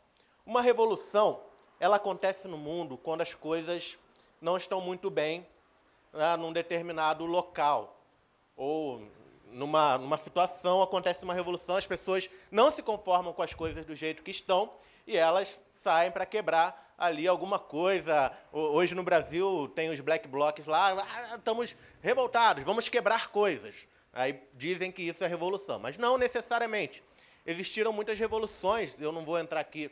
Uma 0.46 0.62
revolução, 0.62 1.42
ela 1.82 1.96
acontece 1.96 2.46
no 2.46 2.56
mundo 2.56 2.96
quando 2.96 3.22
as 3.22 3.34
coisas 3.34 3.98
não 4.40 4.56
estão 4.56 4.80
muito 4.80 5.10
bem 5.10 5.44
né, 6.12 6.36
num 6.36 6.52
determinado 6.52 7.26
local 7.26 8.00
ou 8.56 9.02
numa, 9.50 9.98
numa 9.98 10.16
situação, 10.16 10.80
acontece 10.80 11.24
uma 11.24 11.34
revolução, 11.34 11.74
as 11.74 11.84
pessoas 11.84 12.30
não 12.52 12.70
se 12.70 12.84
conformam 12.84 13.32
com 13.32 13.42
as 13.42 13.52
coisas 13.52 13.84
do 13.84 13.96
jeito 13.96 14.22
que 14.22 14.30
estão 14.30 14.72
e 15.08 15.16
elas 15.16 15.58
saem 15.82 16.12
para 16.12 16.24
quebrar 16.24 16.94
ali 16.96 17.26
alguma 17.26 17.58
coisa. 17.58 18.32
Hoje 18.52 18.94
no 18.94 19.02
Brasil 19.02 19.68
tem 19.74 19.90
os 19.90 19.98
black 19.98 20.28
blocs 20.28 20.66
lá, 20.66 20.92
ah, 21.02 21.34
estamos 21.34 21.74
revoltados, 22.00 22.62
vamos 22.62 22.88
quebrar 22.88 23.30
coisas. 23.30 23.88
Aí 24.12 24.40
dizem 24.54 24.92
que 24.92 25.02
isso 25.02 25.24
é 25.24 25.26
revolução, 25.26 25.80
mas 25.80 25.98
não 25.98 26.16
necessariamente. 26.16 27.02
Existiram 27.44 27.92
muitas 27.92 28.16
revoluções, 28.20 28.96
eu 29.00 29.10
não 29.10 29.24
vou 29.24 29.36
entrar 29.36 29.58
aqui 29.58 29.90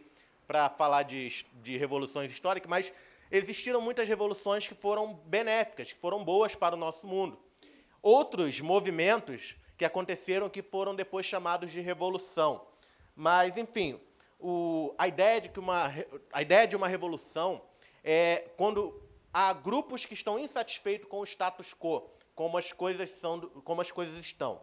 para 0.50 0.68
falar 0.68 1.04
de, 1.04 1.46
de 1.62 1.76
revoluções 1.76 2.32
históricas, 2.32 2.68
mas 2.68 2.92
existiram 3.30 3.80
muitas 3.80 4.08
revoluções 4.08 4.66
que 4.66 4.74
foram 4.74 5.14
benéficas, 5.14 5.92
que 5.92 5.98
foram 6.00 6.24
boas 6.24 6.56
para 6.56 6.74
o 6.74 6.78
nosso 6.78 7.06
mundo 7.06 7.38
outros 8.02 8.60
movimentos 8.60 9.56
que 9.76 9.84
aconteceram 9.84 10.48
que 10.48 10.62
foram 10.62 10.94
depois 10.94 11.26
chamados 11.26 11.70
de 11.70 11.80
revolução. 11.80 12.66
Mas, 13.14 13.56
enfim, 13.56 14.00
o, 14.38 14.94
a, 14.98 15.08
ideia 15.08 15.40
de 15.40 15.48
que 15.48 15.58
uma, 15.58 15.92
a 16.32 16.42
ideia 16.42 16.66
de 16.66 16.76
uma 16.76 16.88
revolução 16.88 17.62
é 18.02 18.48
quando 18.56 19.02
há 19.32 19.52
grupos 19.52 20.04
que 20.04 20.14
estão 20.14 20.38
insatisfeitos 20.38 21.08
com 21.08 21.20
o 21.20 21.24
status 21.24 21.74
quo, 21.74 22.10
como 22.34 22.56
as 22.56 22.72
coisas, 22.72 23.10
são, 23.20 23.40
como 23.40 23.80
as 23.80 23.90
coisas 23.90 24.18
estão. 24.18 24.60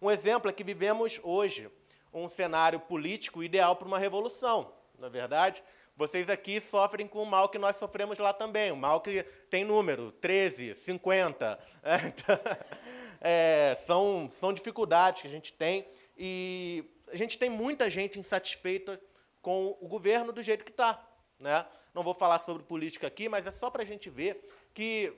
Um 0.00 0.10
exemplo 0.10 0.50
é 0.50 0.52
que 0.52 0.64
vivemos 0.64 1.20
hoje 1.22 1.70
um 2.12 2.28
cenário 2.28 2.80
político 2.80 3.42
ideal 3.42 3.76
para 3.76 3.88
uma 3.88 3.98
revolução, 3.98 4.72
na 4.98 5.06
é 5.06 5.10
verdade. 5.10 5.62
Vocês 5.96 6.28
aqui 6.28 6.60
sofrem 6.60 7.06
com 7.06 7.22
o 7.22 7.26
mal 7.26 7.48
que 7.48 7.58
nós 7.58 7.76
sofremos 7.76 8.18
lá 8.18 8.32
também, 8.32 8.72
o 8.72 8.76
mal 8.76 9.00
que 9.00 9.22
tem 9.50 9.64
número, 9.64 10.12
13, 10.12 10.74
50. 10.74 11.58
É, 13.24 13.78
são, 13.86 14.28
são 14.40 14.52
dificuldades 14.52 15.22
que 15.22 15.28
a 15.28 15.30
gente 15.30 15.52
tem 15.52 15.86
e 16.18 16.84
a 17.06 17.14
gente 17.14 17.38
tem 17.38 17.48
muita 17.48 17.88
gente 17.88 18.18
insatisfeita 18.18 19.00
com 19.40 19.76
o 19.80 19.86
governo 19.86 20.32
do 20.32 20.42
jeito 20.42 20.64
que 20.64 20.72
está. 20.72 21.00
Né? 21.38 21.64
Não 21.94 22.02
vou 22.02 22.14
falar 22.14 22.40
sobre 22.40 22.64
política 22.64 23.06
aqui, 23.06 23.28
mas 23.28 23.46
é 23.46 23.52
só 23.52 23.70
para 23.70 23.82
a 23.82 23.86
gente 23.86 24.10
ver 24.10 24.44
que 24.74 25.12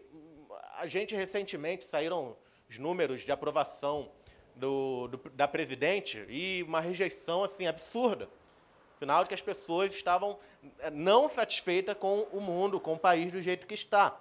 a 0.76 0.86
gente 0.86 1.14
recentemente 1.14 1.86
saíram 1.86 2.36
os 2.68 2.78
números 2.78 3.22
de 3.22 3.32
aprovação 3.32 4.12
do, 4.54 5.08
do, 5.08 5.30
da 5.30 5.48
presidente 5.48 6.26
e 6.28 6.62
uma 6.64 6.80
rejeição 6.80 7.42
assim 7.42 7.66
absurda. 7.66 8.28
Sinal 9.04 9.22
de 9.22 9.28
que 9.28 9.34
as 9.34 9.42
pessoas 9.42 9.92
estavam 9.92 10.38
eh, 10.78 10.88
não 10.90 11.28
satisfeitas 11.28 11.94
com 11.98 12.20
o 12.32 12.40
mundo, 12.40 12.80
com 12.80 12.94
o 12.94 12.98
país 12.98 13.30
do 13.30 13.42
jeito 13.42 13.66
que 13.66 13.74
está. 13.74 14.18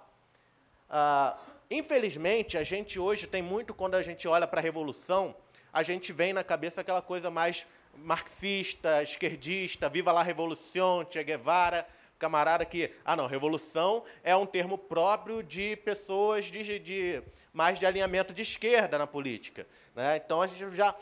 Ah, 0.90 1.38
infelizmente, 1.70 2.58
a 2.58 2.64
gente 2.64 2.98
hoje 2.98 3.26
tem 3.26 3.40
muito, 3.40 3.72
quando 3.72 3.94
a 3.94 4.02
gente 4.02 4.28
olha 4.28 4.46
para 4.46 4.60
a 4.60 4.62
Revolução, 4.62 5.34
a 5.72 5.82
gente 5.82 6.12
vem 6.12 6.34
na 6.34 6.44
cabeça 6.44 6.82
aquela 6.82 7.00
coisa 7.00 7.30
mais 7.30 7.64
marxista, 7.96 9.02
esquerdista, 9.02 9.88
viva 9.88 10.12
lá 10.12 10.20
a 10.20 10.22
Revolução, 10.22 11.06
Che 11.10 11.24
Guevara, 11.24 11.88
camarada 12.18 12.66
que, 12.66 12.92
ah 13.06 13.16
não, 13.16 13.26
revolução 13.26 14.04
é 14.22 14.36
um 14.36 14.44
termo 14.44 14.76
próprio 14.76 15.42
de 15.42 15.76
pessoas 15.76 16.44
de, 16.44 16.78
de 16.78 17.22
mais 17.54 17.78
de 17.78 17.86
alinhamento 17.86 18.34
de 18.34 18.42
esquerda 18.42 18.98
na 18.98 19.06
política. 19.06 19.66
Né? 19.96 20.20
Então 20.22 20.42
a 20.42 20.46
gente 20.46 20.76
já, 20.76 20.94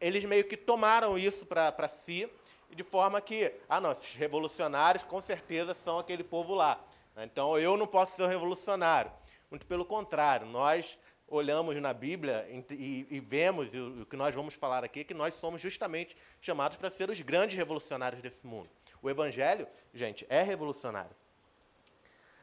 eles 0.00 0.24
meio 0.24 0.44
que 0.44 0.56
tomaram 0.56 1.18
isso 1.18 1.44
para 1.44 1.88
si, 2.06 2.30
de 2.74 2.82
forma 2.82 3.20
que, 3.20 3.52
ah 3.68 3.80
não, 3.80 3.92
esses 3.92 4.14
revolucionários 4.14 5.02
com 5.02 5.20
certeza 5.22 5.76
são 5.84 5.98
aquele 5.98 6.24
povo 6.24 6.54
lá. 6.54 6.80
Então 7.16 7.58
eu 7.58 7.76
não 7.76 7.86
posso 7.86 8.16
ser 8.16 8.22
um 8.22 8.28
revolucionário. 8.28 9.10
Muito 9.50 9.66
pelo 9.66 9.84
contrário, 9.84 10.46
nós 10.46 10.96
olhamos 11.26 11.80
na 11.80 11.92
Bíblia 11.92 12.46
e, 12.50 13.06
e 13.08 13.20
vemos, 13.20 13.72
e 13.72 13.78
o, 13.78 14.06
que 14.06 14.16
nós 14.16 14.34
vamos 14.34 14.54
falar 14.54 14.84
aqui, 14.84 15.04
que 15.04 15.14
nós 15.14 15.34
somos 15.34 15.60
justamente 15.60 16.16
chamados 16.40 16.76
para 16.76 16.90
ser 16.90 17.08
os 17.08 17.20
grandes 17.20 17.56
revolucionários 17.56 18.20
desse 18.20 18.44
mundo. 18.44 18.68
O 19.00 19.08
Evangelho, 19.08 19.66
gente, 19.94 20.26
é 20.28 20.42
revolucionário. 20.42 21.14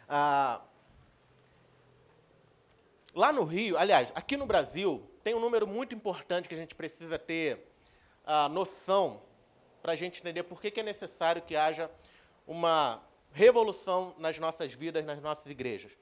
Ah, 0.07 0.62
lá 3.13 3.34
no 3.34 3.43
Rio, 3.43 3.77
aliás, 3.77 4.12
aqui 4.15 4.38
no 4.38 4.46
Brasil, 4.46 5.05
tem 5.22 5.36
um 5.36 5.39
número 5.39 5.67
muito 5.67 5.93
importante 5.93 6.48
que 6.48 6.55
a 6.55 6.57
gente 6.57 6.74
precisa 6.74 7.19
ter 7.19 7.67
a 8.25 8.48
noção 8.48 9.22
para 9.88 9.94
a 9.94 9.98
gente 9.98 10.20
entender 10.20 10.44
por 10.44 10.60
que, 10.60 10.70
que 10.70 10.82
é 10.82 10.84
necessário 10.84 11.41
que 11.41 11.56
haja 11.56 11.89
uma 12.46 13.01
revolução 13.32 14.13
nas 14.17 14.38
nossas 14.38 14.74
vidas, 14.74 15.06
nas 15.06 15.22
nossas 15.22 15.46
igrejas. 15.46 15.94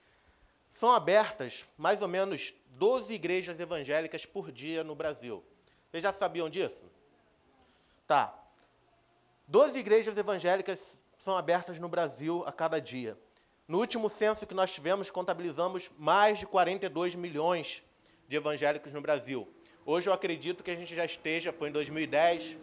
São 0.73 0.91
abertas 0.91 1.63
mais 1.77 2.01
ou 2.01 2.07
menos 2.07 2.51
12 2.69 3.13
igrejas 3.13 3.59
evangélicas 3.59 4.25
por 4.25 4.51
dia 4.51 4.83
no 4.83 4.95
Brasil. 4.95 5.45
Vocês 5.87 6.01
já 6.01 6.11
sabiam 6.11 6.49
disso? 6.49 6.83
Tá. 8.07 8.33
Doze 9.47 9.77
igrejas 9.77 10.17
evangélicas 10.17 10.97
são 11.23 11.37
abertas 11.37 11.77
no 11.77 11.87
Brasil 11.87 12.43
a 12.47 12.51
cada 12.51 12.81
dia. 12.81 13.15
No 13.67 13.77
último 13.77 14.09
censo 14.09 14.47
que 14.47 14.55
nós 14.55 14.73
tivemos, 14.73 15.11
contabilizamos 15.11 15.91
mais 15.95 16.39
de 16.39 16.47
42 16.47 17.13
milhões 17.13 17.83
de 18.27 18.35
evangélicos 18.35 18.91
no 18.93 19.01
Brasil. 19.01 19.47
Hoje 19.85 20.09
eu 20.09 20.13
acredito 20.13 20.63
que 20.63 20.71
a 20.71 20.75
gente 20.75 20.95
já 20.95 21.05
esteja, 21.05 21.53
foi 21.53 21.69
em 21.69 21.71
2010, 21.71 22.57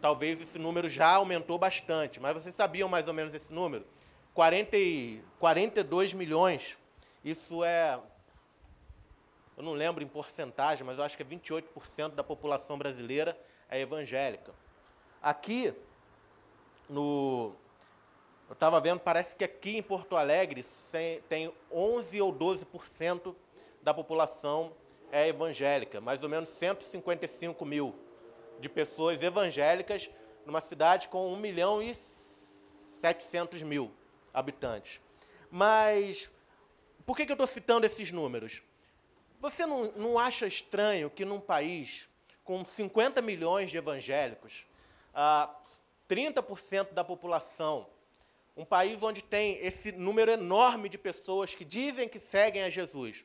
talvez 0.00 0.40
esse 0.40 0.58
número 0.58 0.88
já 0.88 1.14
aumentou 1.14 1.58
bastante. 1.58 2.20
Mas 2.20 2.34
vocês 2.34 2.54
sabiam 2.54 2.88
mais 2.88 3.08
ou 3.08 3.14
menos 3.14 3.34
esse 3.34 3.52
número? 3.52 3.84
40 4.34 4.76
e, 4.76 5.22
42 5.38 6.12
milhões. 6.12 6.76
Isso 7.24 7.64
é. 7.64 7.98
Eu 9.56 9.62
não 9.62 9.72
lembro 9.72 10.04
em 10.04 10.06
porcentagem, 10.06 10.84
mas 10.84 10.98
eu 10.98 11.04
acho 11.04 11.16
que 11.16 11.22
é 11.22 11.26
28% 11.26 12.10
da 12.10 12.22
população 12.22 12.76
brasileira 12.76 13.36
é 13.70 13.80
evangélica. 13.80 14.52
Aqui, 15.22 15.72
no. 16.88 17.54
Eu 18.48 18.52
estava 18.52 18.80
vendo, 18.80 19.00
parece 19.00 19.34
que 19.34 19.42
aqui 19.42 19.76
em 19.76 19.82
Porto 19.82 20.16
Alegre 20.16 20.64
tem 21.28 21.52
11 21.72 22.20
ou 22.20 22.32
12% 22.32 23.34
da 23.82 23.92
população 23.92 24.72
é 25.10 25.28
evangélica, 25.28 26.00
mais 26.00 26.22
ou 26.22 26.28
menos 26.28 26.48
155 26.50 27.64
mil 27.64 28.05
de 28.60 28.68
pessoas 28.68 29.22
evangélicas 29.22 30.08
numa 30.44 30.60
cidade 30.60 31.08
com 31.08 31.32
1 31.32 31.36
milhão 31.36 31.82
e 31.82 31.96
700 33.00 33.62
mil 33.62 33.92
habitantes. 34.32 35.00
Mas 35.50 36.30
por 37.04 37.16
que, 37.16 37.24
que 37.24 37.32
eu 37.32 37.34
estou 37.34 37.46
citando 37.46 37.86
esses 37.86 38.10
números? 38.10 38.62
Você 39.40 39.66
não, 39.66 39.92
não 39.92 40.18
acha 40.18 40.46
estranho 40.46 41.10
que 41.10 41.24
num 41.24 41.40
país 41.40 42.08
com 42.42 42.64
50 42.64 43.20
milhões 43.22 43.70
de 43.70 43.76
evangélicos, 43.76 44.64
ah, 45.12 45.54
30% 46.08 46.92
da 46.92 47.02
população, 47.02 47.88
um 48.56 48.64
país 48.64 49.02
onde 49.02 49.22
tem 49.22 49.58
esse 49.64 49.92
número 49.92 50.30
enorme 50.30 50.88
de 50.88 50.96
pessoas 50.96 51.54
que 51.54 51.64
dizem 51.64 52.08
que 52.08 52.20
seguem 52.20 52.62
a 52.62 52.70
Jesus, 52.70 53.24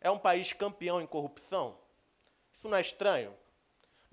é 0.00 0.10
um 0.10 0.18
país 0.18 0.52
campeão 0.52 1.00
em 1.00 1.06
corrupção? 1.06 1.78
Isso 2.52 2.68
não 2.68 2.76
é 2.76 2.80
estranho? 2.80 3.34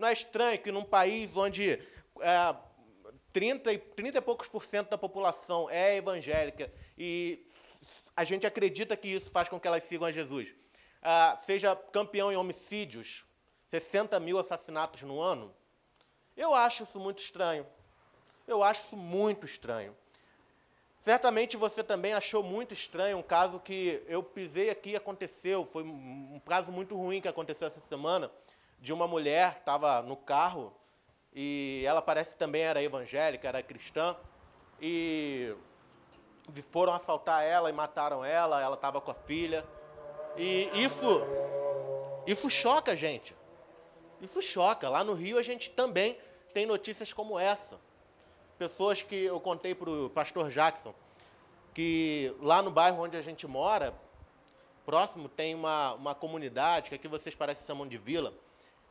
Não 0.03 0.09
é 0.09 0.11
estranho 0.11 0.59
que 0.59 0.69
num 0.69 0.83
país 0.83 1.31
onde 1.33 1.79
é, 2.19 2.55
30, 3.31 3.77
30 3.95 4.17
e 4.17 4.21
poucos 4.21 4.49
por 4.49 4.65
cento 4.65 4.89
da 4.89 4.97
população 4.97 5.69
é 5.69 5.95
evangélica 5.95 6.69
e 6.97 7.47
a 8.13 8.25
gente 8.25 8.45
acredita 8.45 8.97
que 8.97 9.07
isso 9.07 9.31
faz 9.31 9.47
com 9.47 9.57
que 9.57 9.65
elas 9.65 9.81
sigam 9.85 10.05
a 10.05 10.11
Jesus, 10.11 10.53
ah, 11.01 11.39
seja 11.45 11.73
campeão 11.73 12.33
em 12.33 12.35
homicídios, 12.35 13.23
60 13.69 14.19
mil 14.19 14.37
assassinatos 14.37 15.03
no 15.03 15.21
ano? 15.21 15.55
Eu 16.35 16.53
acho 16.53 16.83
isso 16.83 16.99
muito 16.99 17.21
estranho. 17.21 17.65
Eu 18.45 18.61
acho 18.61 18.87
isso 18.87 18.97
muito 18.97 19.45
estranho. 19.45 19.95
Certamente 21.01 21.55
você 21.55 21.81
também 21.81 22.11
achou 22.11 22.43
muito 22.43 22.73
estranho 22.73 23.19
um 23.19 23.23
caso 23.23 23.57
que 23.57 24.03
eu 24.07 24.21
pisei 24.21 24.69
aqui 24.69 24.89
e 24.89 24.95
aconteceu. 24.97 25.65
Foi 25.71 25.81
um 25.81 26.41
caso 26.45 26.73
muito 26.73 26.93
ruim 26.93 27.21
que 27.21 27.29
aconteceu 27.29 27.69
essa 27.69 27.81
semana, 27.87 28.29
de 28.83 28.91
uma 28.91 29.07
mulher 29.07 29.53
que 29.53 29.59
estava 29.61 30.01
no 30.01 30.17
carro 30.17 30.75
e 31.33 31.83
ela 31.87 32.01
parece 32.01 32.35
também 32.35 32.63
era 32.63 32.83
evangélica, 32.83 33.47
era 33.47 33.63
cristã, 33.63 34.13
e 34.81 35.55
foram 36.69 36.93
assaltar 36.93 37.43
ela 37.43 37.69
e 37.69 37.73
mataram 37.73 38.25
ela, 38.25 38.61
ela 38.61 38.75
estava 38.75 38.99
com 38.99 39.09
a 39.09 39.15
filha. 39.15 39.65
E 40.35 40.69
isso, 40.75 41.21
isso 42.27 42.49
choca 42.49 42.91
a 42.91 42.95
gente. 42.95 43.33
Isso 44.21 44.41
choca. 44.41 44.89
Lá 44.89 45.01
no 45.01 45.13
Rio 45.13 45.37
a 45.37 45.41
gente 45.41 45.69
também 45.69 46.17
tem 46.53 46.65
notícias 46.65 47.13
como 47.13 47.39
essa 47.39 47.79
pessoas 48.57 49.01
que 49.01 49.15
eu 49.15 49.39
contei 49.39 49.73
para 49.73 49.89
o 49.89 50.09
pastor 50.09 50.49
Jackson, 50.49 50.93
que 51.73 52.35
lá 52.39 52.61
no 52.61 52.71
bairro 52.71 53.01
onde 53.01 53.17
a 53.17 53.21
gente 53.21 53.47
mora, 53.47 53.93
próximo, 54.85 55.27
tem 55.27 55.55
uma, 55.55 55.93
uma 55.93 56.15
comunidade, 56.15 56.89
que 56.89 56.95
aqui 56.95 57.07
vocês 57.07 57.33
parecem 57.33 57.65
chamam 57.65 57.87
de 57.87 57.97
vila, 57.97 58.33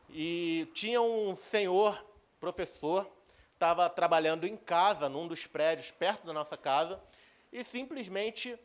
e 0.09 0.67
tinha 0.73 1.01
um 1.01 1.35
senhor, 1.35 2.03
professor, 2.39 3.09
estava 3.53 3.89
trabalhando 3.89 4.45
em 4.45 4.57
casa, 4.57 5.07
num 5.07 5.27
dos 5.27 5.47
prédios 5.47 5.91
perto 5.91 6.25
da 6.25 6.33
nossa 6.33 6.57
casa, 6.57 7.01
e 7.51 7.63
simplesmente 7.63 8.57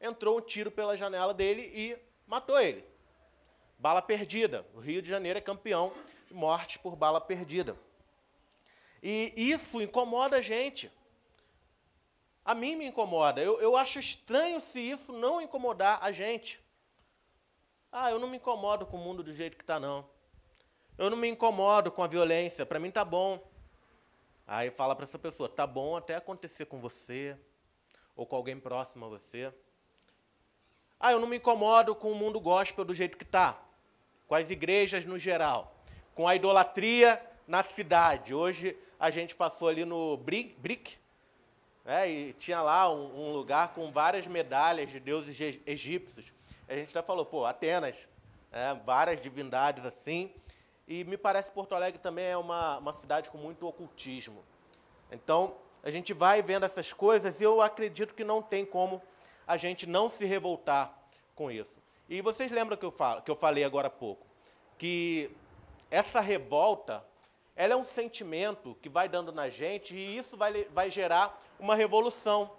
entrou 0.00 0.38
um 0.38 0.40
tiro 0.40 0.70
pela 0.70 0.96
janela 0.96 1.34
dele 1.34 1.62
e 1.74 1.98
matou 2.26 2.60
ele. 2.60 2.84
Bala 3.78 4.00
perdida. 4.00 4.66
O 4.74 4.80
Rio 4.80 5.02
de 5.02 5.08
Janeiro 5.08 5.38
é 5.38 5.42
campeão 5.42 5.92
de 6.28 6.34
morte 6.34 6.78
por 6.78 6.94
bala 6.94 7.20
perdida. 7.20 7.76
E 9.02 9.32
isso 9.36 9.82
incomoda 9.82 10.36
a 10.36 10.40
gente. 10.40 10.90
A 12.44 12.54
mim 12.54 12.76
me 12.76 12.86
incomoda. 12.86 13.42
Eu, 13.42 13.60
eu 13.60 13.76
acho 13.76 13.98
estranho 13.98 14.60
se 14.60 14.78
isso 14.78 15.12
não 15.12 15.40
incomodar 15.40 15.98
a 16.02 16.12
gente. 16.12 16.60
Ah, 17.90 18.10
eu 18.10 18.18
não 18.18 18.28
me 18.28 18.36
incomodo 18.36 18.86
com 18.86 18.96
o 18.96 19.00
mundo 19.00 19.22
do 19.22 19.32
jeito 19.32 19.56
que 19.56 19.62
está, 19.62 19.78
não. 19.78 20.08
Eu 20.96 21.10
não 21.10 21.16
me 21.16 21.28
incomodo 21.28 21.90
com 21.90 22.02
a 22.04 22.06
violência. 22.06 22.64
Para 22.64 22.78
mim 22.78 22.90
tá 22.90 23.04
bom. 23.04 23.42
Aí 24.46 24.70
fala 24.70 24.94
para 24.94 25.04
essa 25.04 25.18
pessoa, 25.18 25.48
tá 25.48 25.66
bom 25.66 25.96
até 25.96 26.14
acontecer 26.14 26.66
com 26.66 26.78
você 26.78 27.36
ou 28.14 28.24
com 28.24 28.36
alguém 28.36 28.60
próximo 28.60 29.06
a 29.06 29.08
você. 29.08 29.52
Ah, 31.00 31.12
eu 31.12 31.18
não 31.18 31.26
me 31.26 31.38
incomodo 31.38 31.94
com 31.94 32.12
o 32.12 32.14
mundo 32.14 32.38
gospel 32.38 32.84
do 32.84 32.94
jeito 32.94 33.16
que 33.16 33.24
está, 33.24 33.60
com 34.28 34.34
as 34.34 34.50
igrejas 34.50 35.04
no 35.04 35.18
geral, 35.18 35.74
com 36.14 36.28
a 36.28 36.36
idolatria 36.36 37.20
na 37.48 37.64
cidade. 37.64 38.32
Hoje 38.32 38.76
a 39.00 39.10
gente 39.10 39.34
passou 39.34 39.68
ali 39.68 39.84
no 39.84 40.16
Brick, 40.18 40.96
né, 41.84 42.08
e 42.08 42.32
tinha 42.34 42.62
lá 42.62 42.90
um, 42.92 43.28
um, 43.28 43.32
lugar 43.32 43.74
com 43.74 43.90
várias 43.90 44.26
medalhas 44.26 44.90
de 44.90 45.00
deuses 45.00 45.38
egípcios. 45.66 46.26
A 46.68 46.74
gente 46.74 46.96
até 46.96 47.04
falou, 47.06 47.26
pô, 47.26 47.44
Atenas, 47.44 48.08
né, 48.52 48.80
várias 48.86 49.20
divindades 49.20 49.84
assim. 49.84 50.32
E 50.86 51.04
me 51.04 51.16
parece 51.16 51.48
que 51.48 51.54
Porto 51.54 51.74
Alegre 51.74 51.98
também 51.98 52.26
é 52.26 52.36
uma, 52.36 52.78
uma 52.78 52.92
cidade 52.94 53.30
com 53.30 53.38
muito 53.38 53.66
ocultismo. 53.66 54.44
Então, 55.10 55.54
a 55.82 55.90
gente 55.90 56.12
vai 56.12 56.42
vendo 56.42 56.64
essas 56.64 56.92
coisas 56.92 57.40
e 57.40 57.44
eu 57.44 57.60
acredito 57.62 58.14
que 58.14 58.24
não 58.24 58.42
tem 58.42 58.64
como 58.64 59.02
a 59.46 59.56
gente 59.56 59.86
não 59.86 60.10
se 60.10 60.24
revoltar 60.24 60.94
com 61.34 61.50
isso. 61.50 61.72
E 62.08 62.20
vocês 62.20 62.50
lembram 62.50 62.76
que 62.76 62.84
eu, 62.84 62.90
falo, 62.90 63.22
que 63.22 63.30
eu 63.30 63.36
falei 63.36 63.64
agora 63.64 63.88
há 63.88 63.90
pouco? 63.90 64.26
Que 64.78 65.30
essa 65.90 66.20
revolta, 66.20 67.04
ela 67.56 67.74
é 67.74 67.76
um 67.76 67.84
sentimento 67.84 68.76
que 68.82 68.88
vai 68.88 69.08
dando 69.08 69.32
na 69.32 69.48
gente 69.48 69.94
e 69.94 70.18
isso 70.18 70.36
vai, 70.36 70.64
vai 70.64 70.90
gerar 70.90 71.38
uma 71.58 71.74
revolução. 71.74 72.50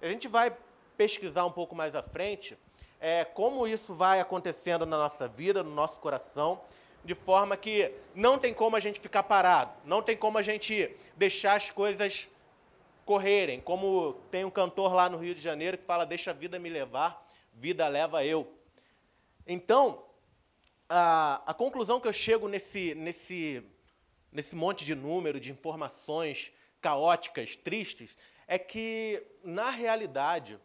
A 0.00 0.06
gente 0.06 0.28
vai 0.28 0.56
pesquisar 0.96 1.44
um 1.44 1.52
pouco 1.52 1.74
mais 1.74 1.94
à 1.94 2.02
frente 2.02 2.56
é, 3.00 3.24
como 3.24 3.66
isso 3.66 3.94
vai 3.94 4.20
acontecendo 4.20 4.84
na 4.84 4.98
nossa 4.98 5.28
vida, 5.28 5.62
no 5.62 5.70
nosso 5.70 5.98
coração, 5.98 6.60
de 7.04 7.14
forma 7.14 7.56
que 7.56 7.92
não 8.14 8.38
tem 8.38 8.52
como 8.52 8.76
a 8.76 8.80
gente 8.80 9.00
ficar 9.00 9.22
parado, 9.22 9.72
não 9.84 10.02
tem 10.02 10.16
como 10.16 10.38
a 10.38 10.42
gente 10.42 10.94
deixar 11.16 11.56
as 11.56 11.70
coisas 11.70 12.28
correrem. 13.04 13.60
Como 13.60 14.14
tem 14.30 14.44
um 14.44 14.50
cantor 14.50 14.92
lá 14.92 15.08
no 15.08 15.16
Rio 15.16 15.34
de 15.34 15.40
Janeiro 15.40 15.78
que 15.78 15.84
fala: 15.84 16.04
Deixa 16.04 16.30
a 16.30 16.34
vida 16.34 16.58
me 16.58 16.68
levar, 16.68 17.26
vida 17.54 17.88
leva 17.88 18.24
eu. 18.24 18.52
Então, 19.46 20.04
a, 20.88 21.42
a 21.46 21.54
conclusão 21.54 21.98
que 21.98 22.06
eu 22.06 22.12
chego 22.12 22.48
nesse, 22.48 22.94
nesse, 22.94 23.62
nesse 24.30 24.54
monte 24.54 24.84
de 24.84 24.94
número, 24.94 25.40
de 25.40 25.50
informações 25.50 26.52
caóticas, 26.80 27.56
tristes, 27.56 28.16
é 28.46 28.58
que, 28.58 29.22
na 29.42 29.70
realidade, 29.70 30.58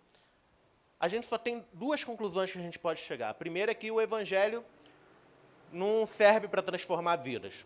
a 0.99 1.07
gente 1.07 1.27
só 1.27 1.37
tem 1.37 1.65
duas 1.73 2.03
conclusões 2.03 2.51
que 2.51 2.57
a 2.57 2.61
gente 2.61 2.79
pode 2.79 3.01
chegar. 3.01 3.29
A 3.29 3.33
primeira 3.33 3.71
é 3.71 3.75
que 3.75 3.91
o 3.91 3.99
evangelho 3.99 4.63
não 5.74 6.08
serve 6.08 6.48
para 6.48 6.62
transformar 6.62 7.18
vidas. 7.18 7.65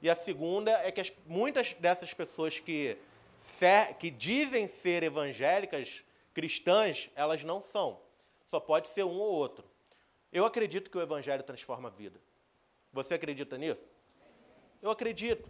E 0.00 0.08
a 0.08 0.16
segunda 0.16 0.70
é 0.70 0.92
que 0.92 1.00
as, 1.00 1.12
muitas 1.26 1.72
dessas 1.74 2.12
pessoas 2.12 2.60
que, 2.60 2.96
que 3.98 4.10
dizem 4.10 4.68
ser 4.68 5.02
evangélicas, 5.02 6.02
cristãs, 6.32 7.10
elas 7.14 7.42
não 7.42 7.62
são. 7.62 8.00
Só 8.50 8.60
pode 8.60 8.88
ser 8.88 9.04
um 9.04 9.18
ou 9.18 9.32
outro. 9.32 9.64
Eu 10.32 10.44
acredito 10.44 10.90
que 10.90 10.98
o 10.98 11.02
evangelho 11.02 11.42
transforma 11.42 11.88
a 11.88 11.92
vida. 11.92 12.20
Você 12.92 13.14
acredita 13.14 13.56
nisso? 13.56 13.82
Eu 14.82 14.90
acredito. 14.90 15.48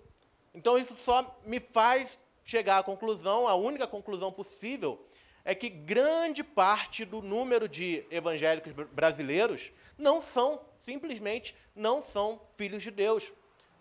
Então 0.55 0.79
isso 0.79 0.97
só 1.05 1.39
me 1.45 1.59
faz 1.59 2.25
chegar 2.45 2.79
à 2.79 2.83
conclusão, 2.83 3.49
a 3.49 3.55
única 3.55 3.87
conclusão 3.87 4.31
possível 4.31 5.05
é 5.45 5.55
que 5.55 5.69
grande 5.69 6.45
parte 6.45 7.05
do 7.05 7.21
número 7.21 7.69
de 7.69 8.07
evangélicos 8.11 8.73
brasileiros 8.93 9.73
não 9.99 10.23
são, 10.23 10.61
simplesmente, 10.85 11.55
não 11.75 12.03
são 12.03 12.41
filhos 12.57 12.83
de 12.83 12.91
Deus. 12.91 13.25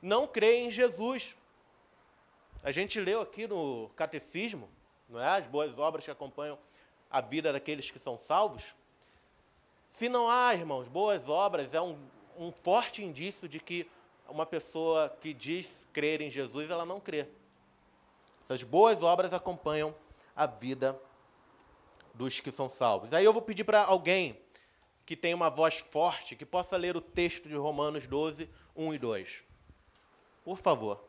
Não 0.01 0.27
creem 0.27 0.67
em 0.67 0.71
Jesus. 0.71 1.35
A 2.63 2.71
gente 2.71 2.99
leu 2.99 3.21
aqui 3.21 3.47
no 3.47 3.89
catecismo, 3.95 4.69
não 5.09 5.19
é? 5.19 5.37
As 5.37 5.45
boas 5.45 5.77
obras 5.77 6.05
que 6.05 6.11
acompanham 6.11 6.57
a 7.09 7.21
vida 7.21 7.53
daqueles 7.53 7.91
que 7.91 7.99
são 7.99 8.17
salvos. 8.17 8.63
Se 9.93 10.09
não 10.09 10.29
há, 10.29 10.53
irmãos, 10.53 10.87
boas 10.87 11.29
obras, 11.29 11.73
é 11.73 11.81
um, 11.81 11.97
um 12.37 12.51
forte 12.51 13.03
indício 13.03 13.47
de 13.47 13.59
que 13.59 13.87
uma 14.27 14.45
pessoa 14.45 15.15
que 15.21 15.33
diz 15.33 15.69
crer 15.93 16.21
em 16.21 16.31
Jesus, 16.31 16.69
ela 16.71 16.85
não 16.85 16.99
crê. 16.99 17.27
Essas 18.43 18.63
boas 18.63 19.03
obras 19.03 19.33
acompanham 19.33 19.93
a 20.35 20.45
vida 20.45 20.99
dos 22.13 22.39
que 22.39 22.51
são 22.51 22.69
salvos. 22.69 23.13
Aí 23.13 23.23
eu 23.23 23.33
vou 23.33 23.41
pedir 23.41 23.63
para 23.63 23.83
alguém 23.83 24.37
que 25.05 25.15
tem 25.17 25.33
uma 25.33 25.49
voz 25.49 25.79
forte 25.79 26.35
que 26.35 26.45
possa 26.45 26.77
ler 26.77 26.95
o 26.95 27.01
texto 27.01 27.49
de 27.49 27.55
Romanos 27.55 28.07
12, 28.07 28.49
1 28.75 28.93
e 28.93 28.97
2. 28.97 29.43
Por 30.43 30.57
favor. 30.57 31.03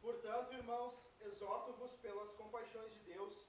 Portanto, 0.00 0.54
irmãos, 0.54 1.10
exorto-vos 1.26 1.92
pelas 1.96 2.32
compaixões 2.32 2.92
de 2.92 3.00
Deus 3.00 3.44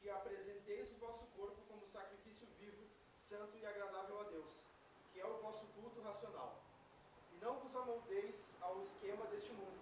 que 0.00 0.10
apresenteis 0.10 0.90
o 0.92 0.96
vosso 0.96 1.24
corpo 1.36 1.56
como 1.68 1.86
sacrifício 1.86 2.46
vivo, 2.58 2.82
santo 3.16 3.56
e 3.56 3.64
agradável 3.64 4.20
a 4.20 4.24
Deus, 4.24 4.64
que 5.12 5.20
é 5.20 5.26
o 5.26 5.38
vosso 5.38 5.66
culto 5.68 6.00
racional. 6.02 6.60
E 7.32 7.44
não 7.44 7.60
vos 7.60 7.74
amoldeis 7.74 8.54
ao 8.60 8.82
esquema 8.82 9.26
deste 9.26 9.52
mundo, 9.52 9.80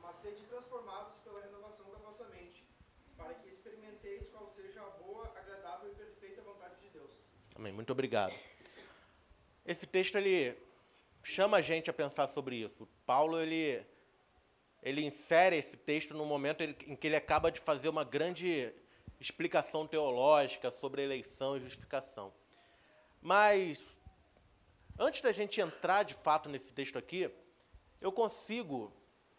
mas 0.00 0.16
sede 0.16 0.44
transformados 0.46 1.18
pela 1.18 1.42
renovação 1.42 1.90
da 1.90 1.98
vossa 1.98 2.24
mente 2.28 2.70
para 3.20 3.34
que 3.34 3.50
experimenteis 3.50 4.26
qual 4.28 4.46
seja 4.46 4.80
a 4.80 4.90
boa, 5.02 5.26
agradável 5.36 5.92
e 5.92 5.94
perfeita 5.94 6.40
vontade 6.40 6.74
de 6.80 6.88
Deus. 6.88 7.12
Amém. 7.60 7.74
Muito 7.74 7.92
obrigado. 7.92 8.34
Esse 9.66 9.86
texto 9.86 10.16
ele 10.16 10.56
chama 11.22 11.58
a 11.58 11.60
gente 11.60 11.90
a 11.90 11.92
pensar 11.92 12.26
sobre 12.28 12.56
isso. 12.56 12.88
Paulo 13.04 13.38
ele 13.38 13.84
ele 14.82 15.04
insere 15.04 15.56
esse 15.56 15.76
texto 15.76 16.14
no 16.14 16.24
momento 16.24 16.62
em 16.64 16.96
que 16.96 17.06
ele 17.06 17.16
acaba 17.16 17.52
de 17.52 17.60
fazer 17.60 17.90
uma 17.90 18.02
grande 18.02 18.72
explicação 19.20 19.86
teológica 19.86 20.70
sobre 20.70 21.02
eleição 21.02 21.58
e 21.58 21.60
justificação. 21.60 22.32
Mas 23.20 23.86
antes 24.98 25.20
da 25.20 25.30
gente 25.30 25.60
entrar 25.60 26.02
de 26.02 26.14
fato 26.14 26.48
nesse 26.48 26.72
texto 26.72 26.96
aqui, 26.96 27.30
eu 28.00 28.10
consigo 28.10 28.90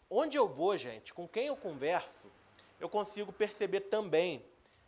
onde 0.08 0.36
eu 0.36 0.46
vou, 0.46 0.76
gente, 0.76 1.12
com 1.12 1.26
quem 1.26 1.48
eu 1.48 1.56
converso, 1.56 2.30
eu 2.78 2.88
consigo 2.88 3.32
perceber 3.32 3.80
também 3.80 4.46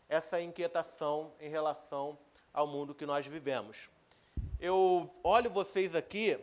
essa 0.09 0.41
inquietação 0.41 1.35
em 1.41 1.49
relação 1.49 2.17
ao 2.55 2.69
mundo 2.69 2.95
que 2.95 3.05
nós 3.05 3.27
vivemos. 3.27 3.91
Eu 4.61 5.13
olho 5.25 5.51
vocês 5.51 5.95
aqui 5.95 6.39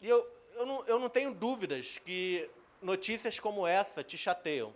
e 0.00 0.08
eu, 0.08 0.24
eu, 0.54 0.64
não, 0.64 0.84
eu 0.86 0.98
não 0.98 1.08
tenho 1.08 1.34
dúvidas 1.34 1.98
que 1.98 2.48
notícias 2.80 3.40
como 3.40 3.66
essa 3.66 4.04
te 4.04 4.16
chateiam, 4.16 4.72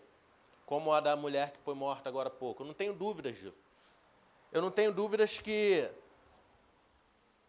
como 0.67 0.93
a 0.93 1.01
da 1.01 1.15
mulher 1.15 1.53
que 1.53 1.59
foi 1.61 1.75
morta 1.75 2.09
agora 2.09 2.29
há 2.29 2.33
pouco. 2.33 2.63
Eu 2.63 2.67
não 2.67 2.75
tenho 2.75 2.93
dúvidas 2.93 3.39
disso. 3.39 3.55
Eu 4.51 4.61
não 4.61 4.71
tenho 4.71 4.93
dúvidas 4.93 5.39
que, 5.39 5.89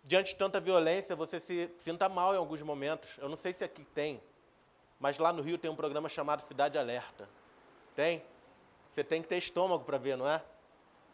diante 0.03 0.33
de 0.33 0.35
tanta 0.35 0.59
violência, 0.59 1.15
você 1.15 1.39
se 1.39 1.71
sinta 1.79 2.07
mal 2.07 2.33
em 2.35 2.37
alguns 2.37 2.61
momentos. 2.61 3.09
Eu 3.17 3.29
não 3.29 3.37
sei 3.37 3.53
se 3.53 3.63
aqui 3.63 3.83
tem, 3.95 4.21
mas 4.99 5.17
lá 5.17 5.33
no 5.33 5.41
Rio 5.41 5.57
tem 5.57 5.71
um 5.71 5.75
programa 5.75 6.09
chamado 6.09 6.45
Cidade 6.45 6.77
Alerta. 6.77 7.27
Tem? 7.95 8.21
Você 8.89 9.03
tem 9.03 9.21
que 9.21 9.27
ter 9.29 9.37
estômago 9.37 9.85
para 9.85 9.97
ver, 9.97 10.17
não 10.17 10.29
é? 10.29 10.43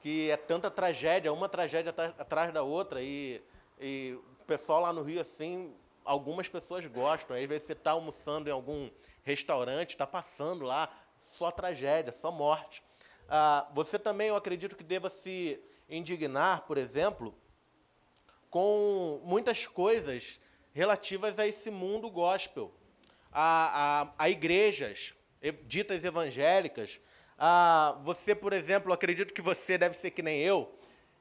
Que 0.01 0.29
é 0.29 0.38
tanta 0.38 0.69
tragédia, 0.69 1.34
uma 1.34 1.49
tragédia 1.49 1.93
atrás 2.17 2.53
da 2.53 2.63
outra, 2.63 3.01
e, 3.01 3.41
e 3.79 4.17
o 4.41 4.45
pessoal 4.45 4.81
lá 4.81 4.93
no 4.93 5.01
Rio, 5.01 5.21
assim, 5.21 5.73
algumas 6.03 6.47
pessoas 6.47 6.86
gostam. 6.86 7.36
Às 7.36 7.45
vezes 7.45 7.65
você 7.65 7.73
está 7.73 7.91
almoçando 7.91 8.49
em 8.49 8.51
algum 8.51 8.89
restaurante, 9.23 9.91
está 9.91 10.05
passando 10.05 10.65
lá, 10.65 10.91
só 11.38 11.49
tragédia, 11.51 12.13
só 12.21 12.31
morte. 12.31 12.84
Ah, 13.27 13.67
você 13.73 13.97
também, 13.97 14.27
eu 14.27 14.36
acredito 14.36 14.75
que 14.75 14.84
deva 14.84 15.10
se 15.10 15.60
indignar, 15.89 16.62
por 16.62 16.77
exemplo, 16.77 17.36
com 18.49 19.19
muitas 19.23 19.65
coisas 19.65 20.39
relativas 20.73 21.39
a 21.39 21.47
esse 21.47 21.71
mundo 21.71 22.10
gospel 22.10 22.71
a, 23.31 24.03
a, 24.17 24.25
a 24.25 24.29
igrejas 24.29 25.13
ditas 25.67 26.03
evangélicas. 26.03 26.99
A, 27.38 27.98
você, 28.04 28.34
por 28.34 28.54
exemplo, 28.54 28.93
acredito 28.93 29.34
que 29.34 29.41
você 29.41 29.78
deve 29.78 29.95
ser 29.98 30.12
que 30.12 30.21
nem 30.21 30.39
eu, 30.39 30.74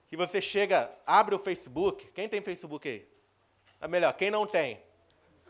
que 0.09 0.17
você 0.17 0.41
chega, 0.41 0.91
abre 1.07 1.35
o 1.35 1.39
Facebook. 1.39 2.07
Quem 2.13 2.29
tem 2.29 2.41
Facebook 2.41 2.89
aí? 2.89 3.09
É 3.81 3.89
melhor, 3.89 4.13
quem 4.15 4.31
não 4.31 4.47
tem? 4.47 4.81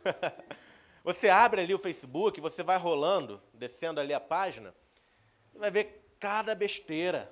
você 1.05 1.29
abre 1.29 1.61
ali 1.61 1.75
o 1.75 1.79
Facebook, 1.79 2.41
você 2.41 2.63
vai 2.63 2.79
rolando, 2.79 3.43
descendo 3.53 4.01
ali 4.01 4.15
a 4.15 4.21
página, 4.21 4.75
e 5.55 5.59
vai 5.59 5.71
ver 5.71 6.05
cada 6.19 6.55
besteira, 6.55 7.31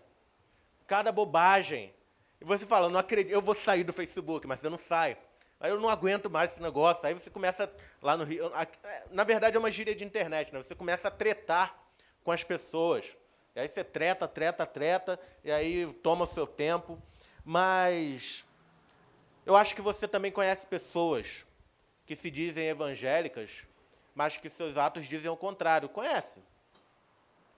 cada 0.86 1.10
bobagem. 1.10 1.92
E 2.40 2.44
você 2.44 2.66
fala, 2.66 2.88
não 2.88 3.00
acredito, 3.00 3.32
eu 3.32 3.40
vou 3.40 3.54
sair 3.54 3.84
do 3.84 3.92
Facebook, 3.92 4.46
mas 4.46 4.62
eu 4.62 4.70
não 4.70 4.78
saio. 4.78 5.16
Aí 5.62 5.70
eu 5.70 5.78
não 5.78 5.88
aguento 5.88 6.28
mais 6.28 6.50
esse 6.50 6.60
negócio. 6.60 7.06
Aí 7.06 7.14
você 7.14 7.30
começa 7.30 7.72
lá 8.02 8.16
no 8.16 8.24
Rio. 8.24 8.52
É, 8.84 9.04
na 9.12 9.22
verdade, 9.22 9.56
é 9.56 9.60
uma 9.60 9.70
gíria 9.70 9.94
de 9.94 10.04
internet, 10.04 10.52
né? 10.52 10.60
Você 10.60 10.74
começa 10.74 11.06
a 11.06 11.10
tretar 11.10 11.72
com 12.24 12.32
as 12.32 12.42
pessoas. 12.42 13.06
E 13.54 13.60
aí 13.60 13.68
você 13.68 13.84
treta, 13.84 14.26
treta, 14.26 14.66
treta, 14.66 15.20
e 15.44 15.50
aí 15.50 15.92
toma 16.02 16.24
o 16.24 16.28
seu 16.28 16.46
tempo. 16.46 17.00
Mas 17.44 18.44
eu 19.44 19.56
acho 19.56 19.74
que 19.74 19.82
você 19.82 20.06
também 20.06 20.32
conhece 20.32 20.66
pessoas 20.66 21.44
que 22.06 22.16
se 22.16 22.30
dizem 22.30 22.68
evangélicas, 22.68 23.50
mas 24.14 24.36
que 24.36 24.48
seus 24.48 24.76
atos 24.76 25.06
dizem 25.06 25.30
o 25.30 25.36
contrário. 25.36 25.88
Conhece? 25.88 26.42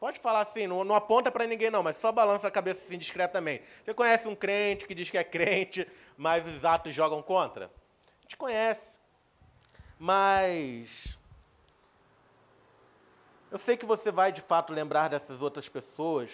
Pode 0.00 0.18
falar 0.18 0.40
assim, 0.42 0.66
não, 0.66 0.84
não 0.84 0.94
aponta 0.94 1.30
para 1.30 1.46
ninguém 1.46 1.70
não, 1.70 1.82
mas 1.82 1.96
só 1.96 2.12
balança 2.12 2.48
a 2.48 2.50
cabeça 2.50 2.80
assim 2.84 2.98
discretamente. 2.98 3.64
Você 3.84 3.94
conhece 3.94 4.28
um 4.28 4.34
crente 4.34 4.86
que 4.86 4.94
diz 4.94 5.08
que 5.08 5.16
é 5.16 5.24
crente, 5.24 5.90
mas 6.16 6.46
os 6.46 6.64
atos 6.64 6.92
jogam 6.92 7.22
contra? 7.22 7.66
A 7.66 8.22
gente 8.22 8.36
conhece. 8.36 8.86
Mas 9.98 11.16
eu 13.54 13.58
sei 13.60 13.76
que 13.76 13.86
você 13.86 14.10
vai 14.10 14.32
de 14.32 14.40
fato 14.40 14.72
lembrar 14.72 15.06
dessas 15.06 15.40
outras 15.40 15.68
pessoas, 15.68 16.28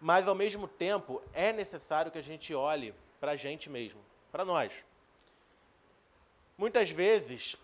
mas 0.00 0.26
ao 0.26 0.34
mesmo 0.34 0.66
tempo 0.66 1.22
é 1.34 1.52
necessário 1.52 2.10
que 2.10 2.16
a 2.16 2.22
gente 2.22 2.54
olhe 2.54 2.94
para 3.20 3.32
a 3.32 3.36
gente 3.36 3.68
mesmo. 3.68 4.00
para 4.32 4.42
nós. 4.42 4.72
Muitas 6.56 6.88
vezes, 6.88 7.56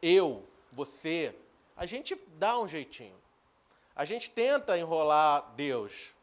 eu, 0.00 0.48
você, 0.70 1.34
a 1.76 1.84
gente 1.84 2.14
dá 2.36 2.60
um 2.60 2.68
jeitinho. 2.68 3.18
A 3.92 4.04
gente 4.04 4.30
tenta 4.30 4.78
enrolar 4.78 5.52
Deus. 5.56 6.14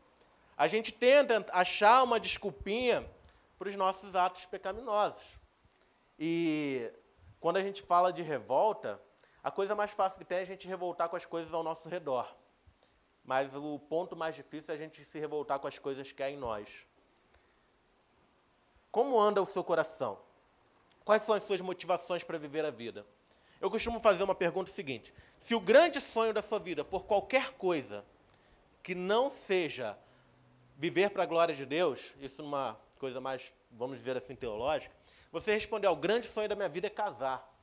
A 0.55 0.67
gente 0.67 0.93
tenta 0.93 1.45
achar 1.51 2.01
uma 2.03 2.17
desculpinha 2.17 3.05
para 3.59 3.67
os 3.67 3.75
nossos 3.75 4.15
atos 4.15 4.45
pecaminosos. 4.45 5.37
E 6.17 6.89
quando 7.41 7.57
a 7.57 7.61
gente 7.61 7.81
fala 7.81 8.13
de 8.13 8.21
revolta, 8.21 9.01
a 9.45 9.51
coisa 9.51 9.75
mais 9.75 9.91
fácil 9.91 10.17
que 10.17 10.25
tem 10.25 10.39
é 10.39 10.41
a 10.41 10.45
gente 10.45 10.67
revoltar 10.67 11.07
com 11.07 11.15
as 11.15 11.23
coisas 11.23 11.53
ao 11.53 11.61
nosso 11.61 11.87
redor. 11.87 12.35
Mas 13.23 13.53
o 13.53 13.77
ponto 13.77 14.15
mais 14.15 14.35
difícil 14.35 14.73
é 14.73 14.73
a 14.73 14.77
gente 14.77 15.05
se 15.05 15.19
revoltar 15.19 15.59
com 15.59 15.67
as 15.67 15.77
coisas 15.77 16.11
que 16.11 16.23
há 16.23 16.31
em 16.31 16.35
nós. 16.35 16.67
Como 18.91 19.19
anda 19.19 19.39
o 19.39 19.45
seu 19.45 19.63
coração? 19.63 20.17
Quais 21.03 21.21
são 21.21 21.35
as 21.35 21.43
suas 21.43 21.61
motivações 21.61 22.23
para 22.23 22.39
viver 22.39 22.65
a 22.65 22.71
vida? 22.71 23.05
Eu 23.61 23.69
costumo 23.69 23.99
fazer 23.99 24.23
uma 24.23 24.33
pergunta 24.33 24.71
seguinte: 24.71 25.13
se 25.39 25.53
o 25.53 25.59
grande 25.59 26.01
sonho 26.01 26.33
da 26.33 26.41
sua 26.41 26.57
vida 26.57 26.83
for 26.83 27.05
qualquer 27.05 27.51
coisa 27.51 28.03
que 28.81 28.95
não 28.95 29.29
seja 29.29 29.95
viver 30.75 31.11
para 31.11 31.21
a 31.21 31.27
glória 31.27 31.53
de 31.53 31.67
Deus, 31.67 32.13
isso 32.19 32.41
numa 32.41 32.79
coisa 32.97 33.21
mais, 33.21 33.53
vamos 33.69 33.99
dizer 33.99 34.17
assim, 34.17 34.35
teológica, 34.35 34.95
você 35.31 35.53
respondeu: 35.53 35.91
o 35.91 35.95
grande 35.95 36.27
sonho 36.29 36.49
da 36.49 36.55
minha 36.55 36.67
vida 36.67 36.87
é 36.87 36.89
casar. 36.89 37.54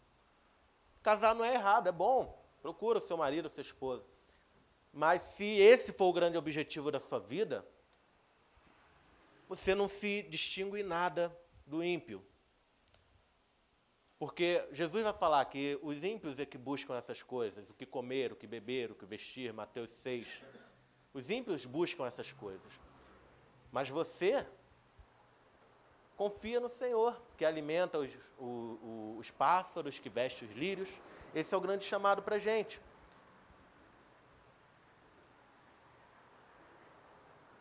Casar 1.03 1.35
não 1.35 1.45
é 1.45 1.55
errado, 1.55 1.89
é 1.89 1.93
bom. 1.93 2.41
Procura 2.61 2.99
o 2.99 3.07
seu 3.07 3.17
marido, 3.17 3.51
sua 3.51 3.63
esposa. 3.63 4.05
Mas 4.93 5.23
se 5.37 5.45
esse 5.45 5.93
for 5.93 6.07
o 6.07 6.13
grande 6.13 6.37
objetivo 6.37 6.91
da 6.91 7.01
sua 7.01 7.19
vida, 7.19 7.67
você 9.49 9.75
não 9.75 9.89
se 9.89 10.23
distingue 10.23 10.81
em 10.81 10.85
nada 10.85 11.37
do 11.67 11.83
ímpio. 11.83 12.25
Porque 14.19 14.65
Jesus 14.71 15.03
vai 15.03 15.13
falar 15.13 15.45
que 15.47 15.79
os 15.83 16.03
ímpios 16.05 16.39
é 16.39 16.47
que 16.47 16.57
buscam 16.57 16.97
essas 16.97 17.23
coisas, 17.23 17.69
o 17.69 17.75
que 17.75 17.85
comer, 17.85 18.33
o 18.33 18.37
que 18.37 18.47
beber, 18.47 18.93
o 18.93 18.95
que 18.95 19.05
vestir, 19.05 19.53
Mateus 19.53 19.91
6. 20.03 20.29
Os 21.13 21.29
ímpios 21.29 21.67
buscam 21.67 22.07
essas 22.07 22.31
coisas. 22.31 22.73
Mas 23.73 23.89
você 23.89 24.47
confia 26.23 26.61
no 26.61 26.69
Senhor, 26.69 27.21
que 27.37 27.45
alimenta 27.45 27.99
os, 27.99 28.13
os, 28.39 29.19
os 29.19 29.31
pássaros, 29.33 29.99
que 29.99 30.09
veste 30.09 30.45
os 30.45 30.53
lírios. 30.53 30.89
Esse 31.35 31.53
é 31.53 31.57
o 31.57 31.61
grande 31.61 31.85
chamado 31.85 32.23
para 32.23 32.37
a 32.37 32.39
gente. 32.39 32.81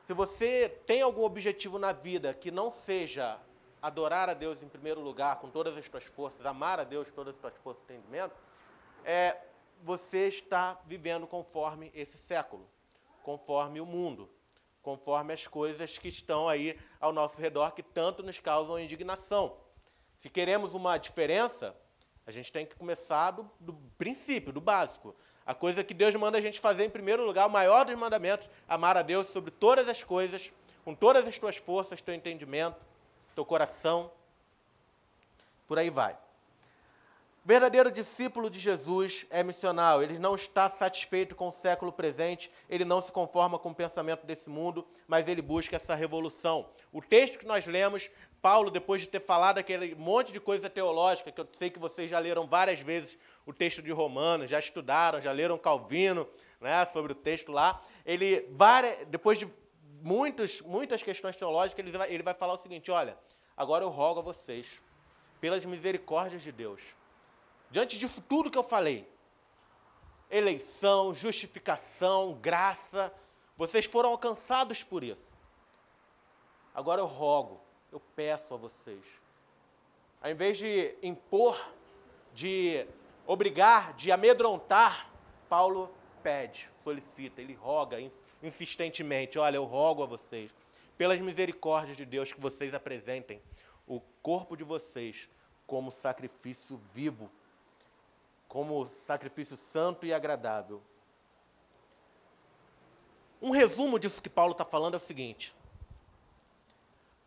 Se 0.05 0.13
você 0.13 0.69
tem 0.85 1.01
algum 1.01 1.23
objetivo 1.23 1.79
na 1.79 1.91
vida 1.91 2.35
que 2.35 2.51
não 2.51 2.71
seja 2.71 3.39
adorar 3.81 4.29
a 4.29 4.35
Deus 4.35 4.61
em 4.61 4.69
primeiro 4.69 5.01
lugar, 5.01 5.39
com 5.39 5.49
todas 5.49 5.75
as 5.75 5.87
suas 5.87 6.03
forças, 6.03 6.45
amar 6.45 6.79
a 6.79 6.83
Deus 6.83 7.09
com 7.09 7.15
todas 7.15 7.33
as 7.33 7.41
suas 7.41 7.57
forças 7.63 7.81
e 7.89 7.93
entendimento, 7.93 8.35
é, 9.03 9.41
você 9.81 10.27
está 10.27 10.79
vivendo 10.85 11.25
conforme 11.25 11.91
esse 11.95 12.15
século, 12.27 12.69
conforme 13.23 13.81
o 13.81 13.87
mundo, 13.87 14.29
conforme 14.81 15.33
as 15.33 15.47
coisas 15.47 15.97
que 15.97 16.07
estão 16.07 16.47
aí 16.47 16.79
ao 16.99 17.13
nosso 17.13 17.39
redor 17.39 17.71
que 17.71 17.83
tanto 17.83 18.23
nos 18.23 18.39
causam 18.39 18.79
indignação. 18.79 19.57
Se 20.19 20.29
queremos 20.29 20.73
uma 20.73 20.97
diferença, 20.97 21.75
a 22.25 22.31
gente 22.31 22.51
tem 22.51 22.65
que 22.65 22.75
começar 22.75 23.31
do, 23.31 23.49
do 23.59 23.73
princípio, 23.97 24.53
do 24.53 24.61
básico. 24.61 25.15
A 25.45 25.53
coisa 25.53 25.83
que 25.83 25.93
Deus 25.93 26.13
manda 26.15 26.37
a 26.37 26.41
gente 26.41 26.59
fazer 26.59 26.85
em 26.85 26.89
primeiro 26.89 27.25
lugar, 27.25 27.47
o 27.47 27.49
maior 27.49 27.85
dos 27.85 27.95
mandamentos, 27.95 28.47
amar 28.67 28.95
a 28.95 29.01
Deus 29.01 29.27
sobre 29.33 29.51
todas 29.51 29.89
as 29.89 30.03
coisas, 30.03 30.51
com 30.85 30.93
todas 30.93 31.27
as 31.27 31.37
tuas 31.37 31.57
forças, 31.57 32.01
teu 32.01 32.13
entendimento, 32.13 32.77
teu 33.35 33.45
coração. 33.45 34.11
Por 35.67 35.79
aí 35.79 35.89
vai. 35.89 36.17
O 37.43 37.47
verdadeiro 37.47 37.91
discípulo 37.91 38.51
de 38.51 38.59
Jesus 38.59 39.25
é 39.31 39.43
missional. 39.43 40.03
Ele 40.03 40.19
não 40.19 40.35
está 40.35 40.69
satisfeito 40.69 41.35
com 41.35 41.49
o 41.49 41.51
século 41.51 41.91
presente, 41.91 42.51
ele 42.69 42.85
não 42.85 43.01
se 43.01 43.11
conforma 43.11 43.57
com 43.57 43.71
o 43.71 43.75
pensamento 43.75 44.27
desse 44.27 44.47
mundo, 44.47 44.87
mas 45.07 45.27
ele 45.27 45.41
busca 45.41 45.75
essa 45.75 45.95
revolução. 45.95 46.69
O 46.93 47.01
texto 47.01 47.39
que 47.39 47.45
nós 47.47 47.65
lemos, 47.65 48.11
Paulo, 48.43 48.69
depois 48.69 49.01
de 49.01 49.07
ter 49.07 49.21
falado 49.21 49.57
aquele 49.57 49.95
monte 49.95 50.31
de 50.31 50.39
coisa 50.39 50.69
teológica, 50.69 51.31
que 51.31 51.41
eu 51.41 51.47
sei 51.57 51.71
que 51.71 51.79
vocês 51.79 52.11
já 52.11 52.19
leram 52.19 52.45
várias 52.45 52.79
vezes 52.79 53.17
o 53.43 53.51
texto 53.51 53.81
de 53.81 53.91
Romanos, 53.91 54.51
já 54.51 54.59
estudaram, 54.59 55.19
já 55.19 55.31
leram 55.31 55.57
Calvino, 55.57 56.29
né, 56.59 56.85
sobre 56.93 57.11
o 57.11 57.15
texto 57.15 57.51
lá. 57.51 57.81
Ele, 58.05 58.47
depois 59.07 59.39
de 59.39 59.49
muitas, 60.03 60.61
muitas 60.61 61.01
questões 61.01 61.35
teológicas, 61.35 61.83
ele 61.83 61.97
vai, 61.97 62.13
ele 62.13 62.21
vai 62.21 62.35
falar 62.35 62.53
o 62.53 62.61
seguinte: 62.61 62.91
olha, 62.91 63.17
agora 63.57 63.83
eu 63.83 63.89
rogo 63.89 64.19
a 64.19 64.23
vocês, 64.23 64.67
pelas 65.39 65.65
misericórdias 65.65 66.43
de 66.43 66.51
Deus, 66.51 66.79
diante 67.71 67.97
disso 67.97 68.21
tudo 68.21 68.51
que 68.51 68.57
eu 68.57 68.63
falei, 68.63 69.07
eleição, 70.29 71.15
justificação, 71.15 72.33
graça, 72.33 73.13
vocês 73.57 73.85
foram 73.85 74.09
alcançados 74.09 74.83
por 74.83 75.03
isso. 75.03 75.31
Agora 76.73 77.01
eu 77.01 77.05
rogo, 77.05 77.59
eu 77.91 77.99
peço 78.15 78.53
a 78.53 78.57
vocês, 78.57 79.03
ao 80.21 80.29
invés 80.29 80.57
de 80.57 80.95
impor, 81.01 81.59
de 82.33 82.85
obrigar, 83.25 83.93
de 83.93 84.11
amedrontar, 84.11 85.09
Paulo 85.49 85.93
pede, 86.21 86.69
solicita, 86.83 87.41
ele 87.41 87.53
roga 87.53 87.97
insistentemente: 88.41 89.37
olha, 89.37 89.57
eu 89.57 89.65
rogo 89.65 90.03
a 90.03 90.05
vocês, 90.05 90.51
pelas 90.97 91.19
misericórdias 91.19 91.97
de 91.97 92.05
Deus, 92.05 92.31
que 92.31 92.39
vocês 92.39 92.73
apresentem 92.73 93.41
o 93.87 93.99
corpo 94.21 94.55
de 94.55 94.63
vocês 94.63 95.27
como 95.65 95.91
sacrifício 95.91 96.79
vivo, 96.93 97.29
como 98.51 98.85
sacrifício 99.07 99.57
santo 99.71 100.05
e 100.05 100.13
agradável. 100.13 100.81
Um 103.41 103.49
resumo 103.49 103.97
disso 103.97 104.21
que 104.21 104.29
Paulo 104.29 104.51
está 104.51 104.65
falando 104.65 104.95
é 104.95 104.97
o 104.97 104.99
seguinte: 104.99 105.55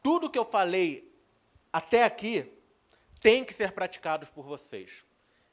tudo 0.03 0.29
que 0.29 0.39
eu 0.39 0.45
falei 0.45 1.11
até 1.73 2.05
aqui 2.05 2.53
tem 3.23 3.43
que 3.43 3.55
ser 3.55 3.73
praticado 3.73 4.27
por 4.35 4.45
vocês. 4.45 5.03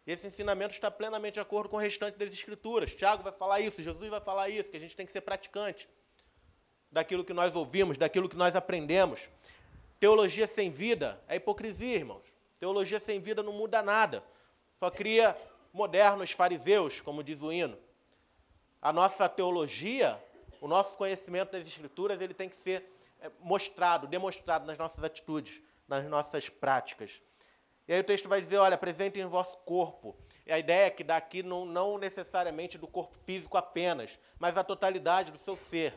Esse 0.06 0.28
ensinamento 0.28 0.74
está 0.74 0.92
plenamente 0.92 1.36
de 1.36 1.40
acordo 1.40 1.70
com 1.70 1.78
o 1.78 1.80
restante 1.80 2.18
das 2.18 2.34
Escrituras. 2.34 2.94
Tiago 2.94 3.24
vai 3.24 3.32
falar 3.32 3.62
isso, 3.62 3.82
Jesus 3.82 4.10
vai 4.10 4.20
falar 4.20 4.50
isso, 4.50 4.70
que 4.70 4.76
a 4.76 4.80
gente 4.80 4.94
tem 4.94 5.06
que 5.06 5.14
ser 5.14 5.22
praticante 5.22 5.88
daquilo 6.92 7.24
que 7.24 7.32
nós 7.32 7.56
ouvimos, 7.56 7.98
daquilo 7.98 8.28
que 8.28 8.36
nós 8.36 8.58
aprendemos. 8.58 9.22
Teologia 10.02 10.48
sem 10.48 10.70
vida 10.70 11.24
é 11.30 11.38
hipocrisia, 11.38 11.96
irmãos. 11.96 12.26
Teologia 12.60 13.00
sem 13.00 13.22
vida 13.22 13.42
não 13.42 13.54
muda 13.54 13.82
nada. 13.82 14.22
Só 14.78 14.90
cria 14.90 15.38
modernos 15.74 16.32
fariseus, 16.32 17.02
como 17.02 17.24
diz 17.24 17.42
o 17.42 17.52
hino. 17.52 17.78
A 18.82 18.92
nossa 18.92 19.30
teologia, 19.30 20.22
o 20.60 20.68
nosso 20.68 20.98
conhecimento 20.98 21.52
das 21.52 21.68
Escrituras, 21.68 22.22
ele 22.22 22.34
tem 22.34 22.50
que 22.50 22.58
ser 22.58 22.84
é, 23.22 23.30
mostrado, 23.40 24.08
demonstrado 24.08 24.66
nas 24.66 24.78
nossas 24.78 25.04
atitudes, 25.04 25.62
nas 25.88 26.06
nossas 26.06 26.50
práticas. 26.50 27.22
E 27.88 27.94
aí 27.94 28.00
o 28.00 28.04
texto 28.04 28.30
vai 28.30 28.42
dizer, 28.42 28.58
olha, 28.58 28.76
apresentem 28.76 29.26
o 29.26 29.30
vosso 29.30 29.58
corpo. 29.60 30.16
E 30.46 30.52
a 30.52 30.58
ideia 30.58 30.88
é 30.88 30.90
que 30.90 31.04
daqui 31.04 31.44
não, 31.44 31.66
não 31.66 31.98
necessariamente 31.98 32.78
do 32.78 32.88
corpo 32.88 33.18
físico 33.26 33.58
apenas, 33.58 34.18
mas 34.40 34.58
a 34.58 34.64
totalidade 34.64 35.32
do 35.32 35.40
seu 35.40 35.58
ser. 35.70 35.94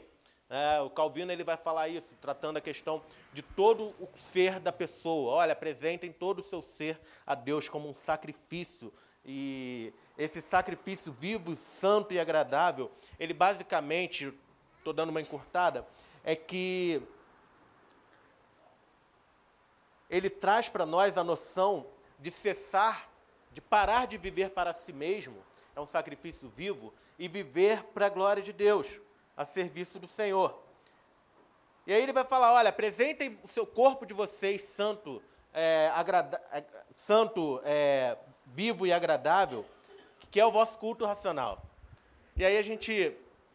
É, 0.49 0.81
o 0.81 0.91
Calvino 0.91 1.33
ele 1.33 1.43
vai 1.43 1.57
falar 1.57 1.89
isso, 1.89 2.09
tratando 2.21 2.59
a 2.59 2.61
questão 2.61 3.03
de 3.33 3.43
todo 3.43 3.95
o 3.99 4.09
ser 4.33 4.61
da 4.61 4.71
pessoa. 4.71 5.35
Olha, 5.35 5.53
apresentem 5.53 6.13
todo 6.13 6.41
o 6.41 6.45
seu 6.45 6.63
ser 6.63 7.01
a 7.27 7.35
Deus 7.35 7.69
como 7.69 7.89
um 7.89 7.95
sacrifício. 7.95 8.93
E 9.25 9.93
esse 10.19 10.43
sacrifício 10.43 11.13
vivo, 11.13 11.57
santo 11.81 12.13
e 12.13 12.21
agradável, 12.21 12.91
ele 13.19 13.33
basicamente, 13.33 14.33
estou 14.79 14.93
dando 14.93 15.11
uma 15.11 15.21
encurtada, 15.21 15.87
é 16.23 16.37
que 16.37 17.03
ele 20.11 20.31
traz 20.31 20.69
para 20.69 20.87
nós 20.87 21.17
a 21.17 21.25
noção 21.25 21.87
de 22.19 22.31
cessar, 22.31 23.09
de 23.53 23.61
parar 23.61 24.07
de 24.07 24.19
viver 24.19 24.51
para 24.51 24.75
si 24.75 24.93
mesmo, 24.93 25.37
é 25.75 25.81
um 25.81 25.87
sacrifício 25.87 26.53
vivo, 26.57 26.93
e 27.19 27.29
viver 27.29 27.83
para 27.95 28.07
a 28.07 28.11
glória 28.11 28.43
de 28.43 28.53
Deus, 28.53 28.87
a 29.37 29.45
serviço 29.45 29.99
do 29.99 30.09
Senhor. 30.09 30.63
E 31.87 31.93
aí 31.93 32.03
ele 32.03 32.13
vai 32.13 32.25
falar: 32.25 32.53
olha, 32.53 32.71
apresentem 32.71 33.39
o 33.43 33.49
seu 33.49 33.67
corpo 33.67 34.07
de 34.07 34.15
vocês 34.15 34.63
santo, 34.77 35.23
é, 35.53 35.91
agrada, 35.95 36.43
é, 36.53 36.65
santo, 36.97 37.61
é, 37.65 38.17
vivo 38.55 38.87
e 38.87 38.93
agradável, 38.93 39.67
que 40.31 40.40
é 40.40 40.47
o 40.47 40.53
vosso 40.53 40.79
culto 40.79 41.05
racional. 41.05 41.62
E 42.37 42.45
aí 42.45 42.57
a 42.57 42.62
gente 42.62 43.12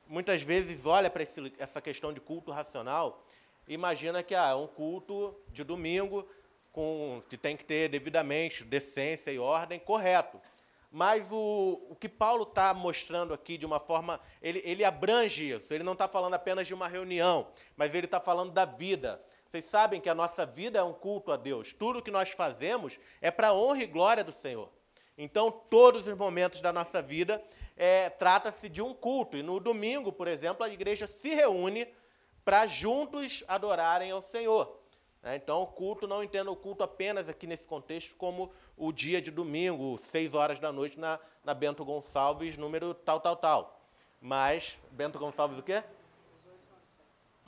muitas 0.07 0.41
vezes 0.41 0.85
olha 0.85 1.09
para 1.09 1.25
essa 1.57 1.79
questão 1.79 2.12
de 2.12 2.19
culto 2.19 2.51
racional 2.51 3.23
e 3.67 3.73
imagina 3.73 4.23
que 4.23 4.35
ah, 4.35 4.49
é 4.49 4.55
um 4.55 4.67
culto 4.67 5.35
de 5.49 5.63
domingo 5.63 6.27
com, 6.71 7.21
que 7.29 7.38
tem 7.38 7.55
que 7.55 7.63
ter 7.63 7.88
devidamente 7.88 8.63
decência 8.63 9.31
e 9.31 9.39
ordem, 9.39 9.79
correto. 9.79 10.41
Mas 10.91 11.31
o, 11.31 11.79
o 11.88 11.95
que 11.95 12.09
Paulo 12.09 12.43
está 12.43 12.73
mostrando 12.73 13.31
aqui 13.31 13.57
de 13.57 13.65
uma 13.65 13.79
forma, 13.79 14.19
ele, 14.41 14.59
ele 14.65 14.83
abrange 14.83 15.51
isso. 15.51 15.71
Ele 15.71 15.83
não 15.83 15.93
está 15.93 16.07
falando 16.07 16.33
apenas 16.33 16.65
de 16.65 16.73
uma 16.73 16.88
reunião, 16.88 17.47
mas 17.77 17.93
ele 17.93 18.05
está 18.05 18.19
falando 18.19 18.51
da 18.51 18.65
vida, 18.65 19.21
Vocês 19.51 19.65
sabem 19.69 20.01
que 20.01 20.09
a 20.09 20.15
nossa 20.15 20.45
vida 20.47 20.79
é 20.79 20.83
um 20.83 20.93
culto 20.93 21.31
a 21.31 21.38
Deus. 21.38 21.73
Tudo 21.73 22.01
que 22.01 22.09
nós 22.09 22.31
fazemos 22.31 22.97
é 23.21 23.29
para 23.29 23.49
a 23.49 23.53
honra 23.53 23.83
e 23.83 23.88
glória 23.88 24.23
do 24.23 24.31
Senhor. 24.31 24.69
Então, 25.21 25.51
todos 25.51 26.08
os 26.08 26.17
momentos 26.17 26.62
da 26.62 26.71
nossa 26.71 27.01
vida 27.01 27.43
é, 27.75 28.10
trata-se 28.10 28.69
de 28.69 28.82
um 28.82 28.93
culto. 28.93 29.36
E 29.36 29.43
no 29.43 29.60
domingo, 29.60 30.13
por 30.13 30.29
exemplo, 30.29 30.63
a 30.63 30.69
igreja 30.69 31.08
se 31.08 31.36
reúne 31.36 31.88
para 32.45 32.65
juntos 32.65 33.43
adorarem 33.45 34.12
ao 34.12 34.21
Senhor. 34.21 34.79
É, 35.21 35.36
então, 35.36 35.62
o 35.62 35.67
culto, 35.67 36.08
não 36.08 36.23
entendo 36.23 36.51
o 36.51 36.55
culto 36.55 36.84
apenas 36.84 37.27
aqui 37.27 37.45
nesse 37.45 37.65
contexto 37.65 38.15
como 38.15 38.49
o 38.77 38.93
dia 38.93 39.21
de 39.21 39.29
domingo, 39.29 39.99
seis 40.10 40.34
horas 40.34 40.58
da 40.58 40.71
noite, 40.71 40.97
na, 40.97 41.19
na 41.43 41.53
Bento 41.53 41.84
Gonçalves, 41.84 42.58
número 42.58 42.93
tal, 42.93 43.19
tal, 43.19 43.36
tal. 43.36 43.82
Mas, 44.21 44.77
Bento 44.91 45.19
Gonçalves 45.19 45.60
o 45.60 45.63
quê? 45.63 45.84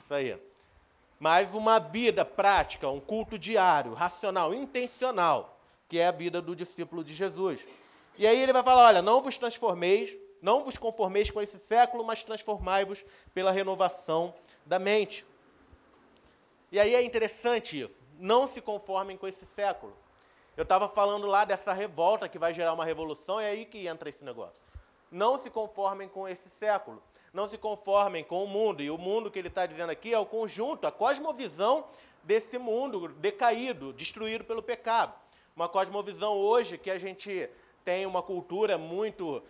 Isso 0.04 0.12
aí 0.12 0.38
mas 1.22 1.54
uma 1.54 1.78
vida 1.78 2.24
prática, 2.24 2.90
um 2.90 2.98
culto 2.98 3.38
diário, 3.38 3.94
racional, 3.94 4.52
intencional, 4.52 5.56
que 5.92 5.98
é 5.98 6.06
a 6.06 6.10
vida 6.10 6.40
do 6.40 6.56
discípulo 6.56 7.04
de 7.04 7.12
Jesus. 7.12 7.60
E 8.16 8.26
aí 8.26 8.40
ele 8.40 8.54
vai 8.54 8.62
falar: 8.62 8.86
olha, 8.86 9.02
não 9.02 9.20
vos 9.20 9.36
transformeis, 9.36 10.16
não 10.40 10.64
vos 10.64 10.78
conformeis 10.78 11.30
com 11.30 11.38
esse 11.38 11.58
século, 11.58 12.02
mas 12.02 12.24
transformai-vos 12.24 13.04
pela 13.34 13.52
renovação 13.52 14.34
da 14.64 14.78
mente. 14.78 15.22
E 16.70 16.80
aí 16.80 16.94
é 16.94 17.02
interessante 17.02 17.78
isso. 17.78 17.94
Não 18.18 18.48
se 18.48 18.62
conformem 18.62 19.18
com 19.18 19.28
esse 19.28 19.44
século. 19.54 19.94
Eu 20.56 20.62
estava 20.62 20.88
falando 20.88 21.26
lá 21.26 21.44
dessa 21.44 21.74
revolta 21.74 22.26
que 22.26 22.38
vai 22.38 22.54
gerar 22.54 22.72
uma 22.72 22.86
revolução, 22.86 23.38
é 23.38 23.50
aí 23.50 23.66
que 23.66 23.86
entra 23.86 24.08
esse 24.08 24.24
negócio. 24.24 24.62
Não 25.10 25.38
se 25.38 25.50
conformem 25.50 26.08
com 26.08 26.26
esse 26.26 26.48
século 26.58 27.02
não 27.32 27.48
se 27.48 27.56
conformem 27.56 28.22
com 28.22 28.44
o 28.44 28.46
mundo. 28.46 28.82
E 28.82 28.90
o 28.90 28.98
mundo 28.98 29.30
que 29.30 29.38
ele 29.38 29.48
está 29.48 29.64
dizendo 29.64 29.88
aqui 29.88 30.12
é 30.12 30.18
o 30.18 30.26
conjunto, 30.26 30.86
a 30.86 30.92
cosmovisão 30.92 31.86
desse 32.22 32.58
mundo 32.58 33.08
decaído, 33.08 33.90
destruído 33.94 34.44
pelo 34.44 34.62
pecado. 34.62 35.21
Uma 35.54 35.68
cosmovisão 35.68 36.36
hoje 36.36 36.78
que 36.78 36.90
a 36.90 36.98
gente 36.98 37.48
tem 37.84 38.06
uma 38.06 38.22
cultura 38.22 38.78
muito 38.78 39.42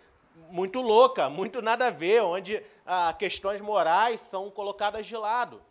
muito 0.49 0.81
louca, 0.81 1.29
muito 1.29 1.61
nada 1.61 1.87
a 1.87 1.91
ver, 1.91 2.23
onde 2.23 2.63
ah, 2.87 3.13
questões 3.13 3.61
morais 3.61 4.19
são 4.31 4.49
colocadas 4.49 5.05
de 5.05 5.15
lado. 5.15 5.61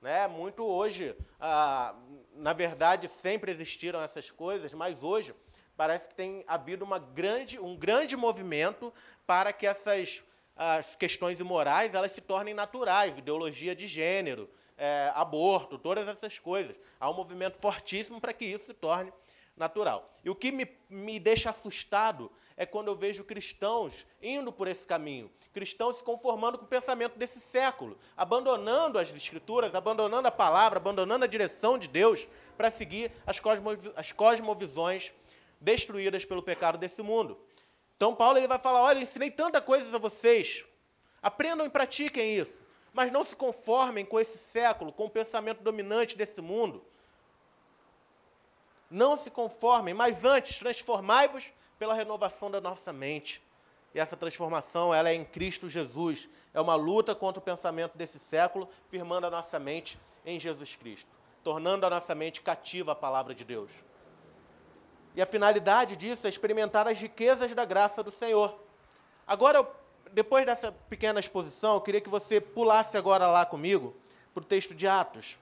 Né? 0.00 0.28
Muito 0.28 0.64
hoje, 0.64 1.16
ah, 1.40 1.94
na 2.36 2.52
verdade, 2.52 3.10
sempre 3.20 3.50
existiram 3.50 4.00
essas 4.00 4.30
coisas, 4.30 4.72
mas 4.72 5.02
hoje 5.02 5.34
parece 5.76 6.08
que 6.08 6.14
tem 6.14 6.44
havido 6.46 6.84
uma 6.84 7.00
grande, 7.00 7.58
um 7.58 7.76
grande 7.76 8.16
movimento 8.16 8.92
para 9.26 9.52
que 9.52 9.66
essas 9.66 10.22
as 10.54 10.94
questões 10.94 11.40
imorais 11.40 11.94
elas 11.94 12.12
se 12.12 12.20
tornem 12.20 12.54
naturais, 12.54 13.16
ideologia 13.16 13.74
de 13.74 13.86
gênero, 13.86 14.48
é, 14.76 15.10
aborto, 15.14 15.78
todas 15.78 16.06
essas 16.06 16.38
coisas. 16.38 16.76
Há 17.00 17.10
um 17.10 17.14
movimento 17.14 17.58
fortíssimo 17.58 18.20
para 18.20 18.32
que 18.32 18.44
isso 18.44 18.66
se 18.66 18.74
torne 18.74 19.12
natural. 19.56 20.18
E 20.24 20.30
o 20.30 20.34
que 20.34 20.50
me, 20.50 20.68
me 20.88 21.18
deixa 21.18 21.50
assustado 21.50 22.30
é 22.56 22.66
quando 22.66 22.88
eu 22.88 22.94
vejo 22.94 23.24
cristãos 23.24 24.06
indo 24.22 24.52
por 24.52 24.68
esse 24.68 24.86
caminho, 24.86 25.30
cristãos 25.52 25.96
se 25.96 26.02
conformando 26.02 26.58
com 26.58 26.64
o 26.64 26.68
pensamento 26.68 27.18
desse 27.18 27.40
século, 27.40 27.98
abandonando 28.16 28.98
as 28.98 29.14
escrituras, 29.14 29.74
abandonando 29.74 30.28
a 30.28 30.32
palavra, 30.32 30.78
abandonando 30.78 31.24
a 31.24 31.28
direção 31.28 31.78
de 31.78 31.88
Deus 31.88 32.26
para 32.56 32.70
seguir 32.70 33.10
as, 33.26 33.40
cosmo, 33.40 33.70
as 33.96 34.12
cosmovisões 34.12 35.12
destruídas 35.60 36.24
pelo 36.24 36.42
pecado 36.42 36.78
desse 36.78 37.02
mundo. 37.02 37.38
Então 37.96 38.14
Paulo 38.14 38.38
ele 38.38 38.48
vai 38.48 38.58
falar: 38.58 38.82
olha, 38.82 39.00
ensinei 39.00 39.30
tanta 39.30 39.60
coisa 39.60 39.94
a 39.94 39.98
vocês, 39.98 40.64
aprendam 41.22 41.66
e 41.66 41.70
pratiquem 41.70 42.36
isso, 42.36 42.56
mas 42.92 43.12
não 43.12 43.24
se 43.24 43.34
conformem 43.34 44.04
com 44.04 44.18
esse 44.18 44.38
século, 44.52 44.92
com 44.92 45.06
o 45.06 45.10
pensamento 45.10 45.62
dominante 45.62 46.16
desse 46.16 46.40
mundo. 46.40 46.84
Não 48.92 49.16
se 49.16 49.30
conformem, 49.30 49.94
mas 49.94 50.22
antes 50.22 50.58
transformai-vos 50.58 51.46
pela 51.78 51.94
renovação 51.94 52.50
da 52.50 52.60
nossa 52.60 52.92
mente. 52.92 53.42
E 53.94 53.98
essa 53.98 54.18
transformação, 54.18 54.92
ela 54.92 55.08
é 55.08 55.14
em 55.14 55.24
Cristo 55.24 55.70
Jesus. 55.70 56.28
É 56.52 56.60
uma 56.60 56.74
luta 56.74 57.14
contra 57.14 57.40
o 57.40 57.42
pensamento 57.42 57.96
desse 57.96 58.18
século, 58.18 58.68
firmando 58.90 59.26
a 59.26 59.30
nossa 59.30 59.58
mente 59.58 59.98
em 60.26 60.38
Jesus 60.38 60.76
Cristo, 60.76 61.08
tornando 61.42 61.86
a 61.86 61.90
nossa 61.90 62.14
mente 62.14 62.42
cativa 62.42 62.92
à 62.92 62.94
palavra 62.94 63.34
de 63.34 63.46
Deus. 63.46 63.70
E 65.16 65.22
a 65.22 65.26
finalidade 65.26 65.96
disso 65.96 66.26
é 66.26 66.28
experimentar 66.28 66.86
as 66.86 67.00
riquezas 67.00 67.54
da 67.54 67.64
graça 67.64 68.02
do 68.02 68.10
Senhor. 68.10 68.62
Agora, 69.26 69.66
depois 70.12 70.44
dessa 70.44 70.70
pequena 70.70 71.18
exposição, 71.18 71.76
eu 71.76 71.80
queria 71.80 72.00
que 72.02 72.10
você 72.10 72.42
pulasse 72.42 72.98
agora 72.98 73.26
lá 73.26 73.46
comigo 73.46 73.96
para 74.34 74.42
o 74.42 74.44
texto 74.44 74.74
de 74.74 74.86
Atos. 74.86 75.38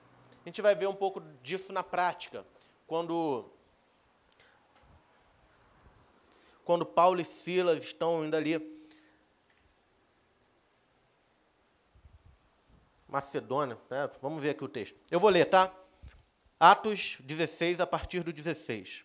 A 0.46 0.48
gente 0.48 0.62
vai 0.62 0.76
ver 0.76 0.86
um 0.86 0.94
pouco 0.94 1.20
disso 1.42 1.72
na 1.72 1.82
prática, 1.82 2.46
quando 2.90 3.48
quando 6.64 6.84
Paulo 6.84 7.20
e 7.20 7.24
Silas 7.24 7.84
estão 7.84 8.24
indo 8.24 8.36
ali 8.36 8.80
Macedônia, 13.06 13.78
né? 13.88 14.10
vamos 14.20 14.42
ver 14.42 14.50
aqui 14.50 14.64
o 14.64 14.68
texto. 14.68 14.96
Eu 15.08 15.20
vou 15.20 15.30
ler, 15.30 15.44
tá? 15.44 15.72
Atos 16.58 17.16
16, 17.20 17.78
a 17.78 17.86
partir 17.86 18.24
do 18.24 18.32
16. 18.32 19.04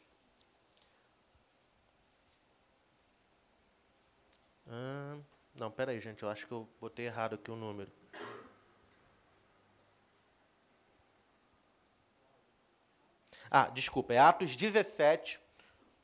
Ah, 4.65 5.19
não, 5.53 5.69
peraí, 5.69 6.01
gente, 6.01 6.23
eu 6.23 6.29
acho 6.29 6.47
que 6.47 6.53
eu 6.53 6.67
botei 6.81 7.05
errado 7.05 7.35
aqui 7.35 7.51
o 7.51 7.55
número. 7.55 7.91
Ah, 13.57 13.69
desculpa, 13.69 14.13
é 14.13 14.17
Atos 14.17 14.53
17, 14.53 15.39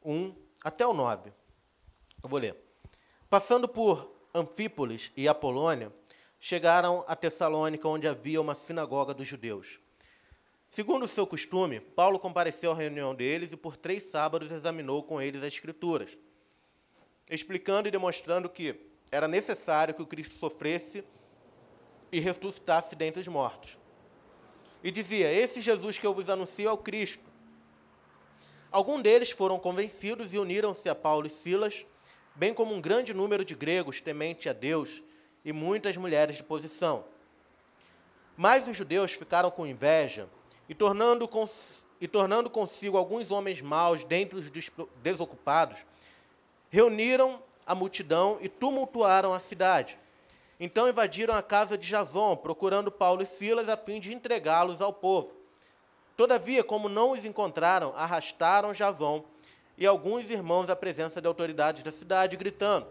1 0.06 0.34
até 0.64 0.88
o 0.88 0.94
9. 0.94 1.34
Eu 2.24 2.30
vou 2.30 2.40
ler. 2.40 2.56
Passando 3.30 3.68
por 3.68 4.10
Anfípolis 4.34 5.12
e 5.18 5.28
Apolônia, 5.28 5.92
chegaram 6.40 7.04
a 7.10 7.14
Tessalônica, 7.14 7.86
onde 7.90 8.08
havia 8.08 8.40
uma 8.40 8.56
sinagoga 8.56 9.14
dos 9.14 9.28
judeus. 9.28 9.82
Segundo 10.70 11.04
o 11.04 11.10
seu 11.10 11.28
costume, 11.28 11.82
Paulo 11.82 12.20
compareceu 12.20 12.72
à 12.72 12.74
reunião 12.74 13.14
deles 13.14 13.52
e 13.52 13.58
por 13.58 13.76
três 13.76 14.10
sábados 14.10 14.50
examinou 14.50 15.04
com 15.04 15.22
eles 15.22 15.42
as 15.42 15.50
Escrituras 15.50 16.10
explicando 17.30 17.90
e 17.90 17.92
demonstrando 17.92 18.48
que 18.48 18.80
era 19.12 19.28
necessário 19.28 19.94
que 19.94 20.02
o 20.02 20.08
Cristo 20.08 20.40
sofresse 20.40 21.04
e 22.14 22.22
ressuscitasse 22.22 22.96
dentre 22.96 23.20
os 23.20 23.28
mortos. 23.28 23.78
E 24.82 24.90
dizia: 24.90 25.30
Esse 25.30 25.60
Jesus 25.60 25.98
que 25.98 26.08
eu 26.08 26.14
vos 26.14 26.30
anuncio 26.30 26.70
é 26.70 26.72
o 26.72 26.78
Cristo. 26.78 27.31
Alguns 28.72 29.04
deles 29.04 29.30
foram 29.30 29.60
convencidos 29.60 30.34
e 30.34 30.38
uniram-se 30.38 30.88
a 30.88 30.96
Paulo 30.96 31.28
e 31.28 31.30
Silas, 31.30 31.86
bem 32.34 32.54
como 32.54 32.74
um 32.74 32.80
grande 32.80 33.14
número 33.14 33.44
de 33.44 33.54
gregos 33.54 34.00
temente 34.00 34.48
a 34.48 34.54
Deus 34.54 35.04
e 35.44 35.52
muitas 35.52 35.98
mulheres 35.98 36.38
de 36.38 36.44
posição. 36.44 37.04
Mas 38.38 38.66
os 38.66 38.78
judeus 38.78 39.12
ficaram 39.12 39.52
com 39.52 39.68
inveja 39.68 40.30
e 40.70 40.74
tornando, 40.74 41.28
cons 41.28 41.52
e 42.00 42.08
tornando 42.08 42.50
consigo 42.50 42.98
alguns 42.98 43.30
homens 43.30 43.60
maus 43.60 44.06
dentre 44.06 44.40
os 44.40 44.50
desocupados, 45.04 45.78
reuniram 46.70 47.44
a 47.68 47.76
multidão 47.76 48.38
e 48.40 48.48
tumultuaram 48.48 49.34
a 49.34 49.40
cidade. 49.42 50.00
Então 50.58 50.88
invadiram 50.88 51.36
a 51.36 51.44
casa 51.44 51.78
de 51.78 51.90
Jason, 51.90 52.38
procurando 52.38 52.90
Paulo 52.90 53.22
e 53.22 53.26
Silas 53.26 53.68
a 53.68 53.76
fim 53.76 54.00
de 54.00 54.14
entregá-los 54.14 54.82
ao 54.82 54.94
povo. 54.94 55.41
Todavia, 56.16 56.64
como 56.64 56.90
não 56.90 57.12
os 57.12 57.26
encontraram, 57.26 57.94
arrastaram 57.96 58.74
Jason 58.74 59.24
e 59.78 59.86
alguns 59.86 60.30
irmãos 60.30 60.70
à 60.70 60.76
presença 60.76 61.22
de 61.22 61.28
autoridades 61.28 61.84
da 61.84 61.92
cidade, 61.92 62.38
gritando: 62.38 62.88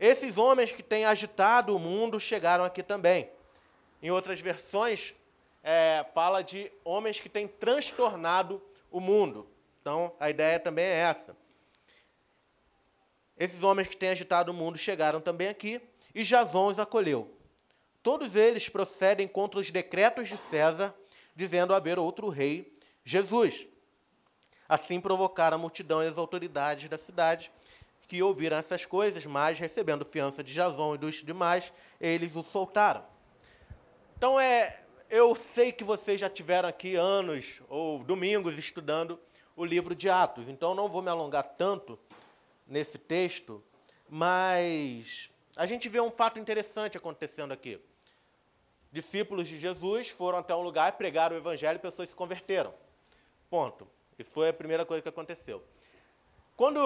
Esses 0.00 0.36
homens 0.36 0.72
que 0.72 0.82
têm 0.82 1.04
agitado 1.04 1.74
o 1.74 1.78
mundo 1.78 2.18
chegaram 2.18 2.64
aqui 2.64 2.82
também. 2.82 3.30
Em 4.02 4.10
outras 4.10 4.40
versões, 4.40 5.14
é, 5.62 6.04
fala 6.12 6.42
de 6.42 6.70
homens 6.84 7.20
que 7.20 7.28
têm 7.28 7.46
transtornado 7.46 8.60
o 8.90 9.00
mundo. 9.00 9.48
Então, 9.80 10.14
a 10.18 10.28
ideia 10.28 10.58
também 10.58 10.84
é 10.84 10.98
essa. 10.98 11.36
Esses 13.38 13.62
homens 13.62 13.88
que 13.88 13.96
têm 13.96 14.10
agitado 14.10 14.50
o 14.50 14.54
mundo 14.54 14.78
chegaram 14.78 15.20
também 15.20 15.48
aqui 15.48 15.80
e 16.14 16.22
Jason 16.22 16.68
os 16.68 16.78
acolheu. 16.78 17.36
Todos 18.02 18.34
eles 18.34 18.68
procedem 18.68 19.28
contra 19.28 19.60
os 19.60 19.70
decretos 19.70 20.28
de 20.28 20.36
César, 20.50 20.94
dizendo 21.34 21.74
haver 21.74 21.98
outro 21.98 22.28
rei, 22.28 22.72
Jesus. 23.04 23.66
Assim 24.68 25.00
provocaram 25.00 25.56
a 25.56 25.58
multidão 25.58 26.02
e 26.02 26.06
as 26.06 26.16
autoridades 26.16 26.88
da 26.88 26.98
cidade, 26.98 27.50
que 28.08 28.22
ouviram 28.22 28.56
essas 28.56 28.84
coisas, 28.84 29.24
mas, 29.24 29.58
recebendo 29.58 30.04
fiança 30.04 30.42
de 30.42 30.52
Jason 30.52 30.94
e 30.94 30.98
dos 30.98 31.16
demais, 31.16 31.72
eles 32.00 32.34
o 32.36 32.44
soltaram. 32.44 33.04
Então, 34.16 34.38
é, 34.38 34.82
eu 35.10 35.36
sei 35.54 35.72
que 35.72 35.84
vocês 35.84 36.20
já 36.20 36.30
tiveram 36.30 36.68
aqui 36.68 36.94
anos 36.94 37.60
ou 37.68 38.02
domingos 38.04 38.56
estudando 38.56 39.18
o 39.56 39.64
livro 39.64 39.94
de 39.94 40.08
Atos, 40.08 40.48
então 40.48 40.74
não 40.74 40.88
vou 40.88 41.02
me 41.02 41.10
alongar 41.10 41.42
tanto 41.58 41.98
nesse 42.66 42.96
texto, 42.96 43.62
mas 44.08 45.28
a 45.56 45.66
gente 45.66 45.88
vê 45.88 46.00
um 46.00 46.10
fato 46.10 46.38
interessante 46.38 46.96
acontecendo 46.96 47.52
aqui. 47.52 47.78
Discípulos 48.92 49.48
de 49.48 49.58
Jesus 49.58 50.10
foram 50.10 50.38
até 50.38 50.54
um 50.54 50.62
lugar, 50.62 50.92
pregaram 50.92 51.34
o 51.34 51.38
evangelho 51.38 51.76
e 51.76 51.80
pessoas 51.80 52.10
se 52.10 52.14
converteram. 52.14 52.72
Ponto. 53.48 53.88
Isso 54.18 54.30
foi 54.30 54.50
a 54.50 54.52
primeira 54.52 54.84
coisa 54.84 55.02
que 55.02 55.08
aconteceu. 55.08 55.62
Quando 56.56 56.78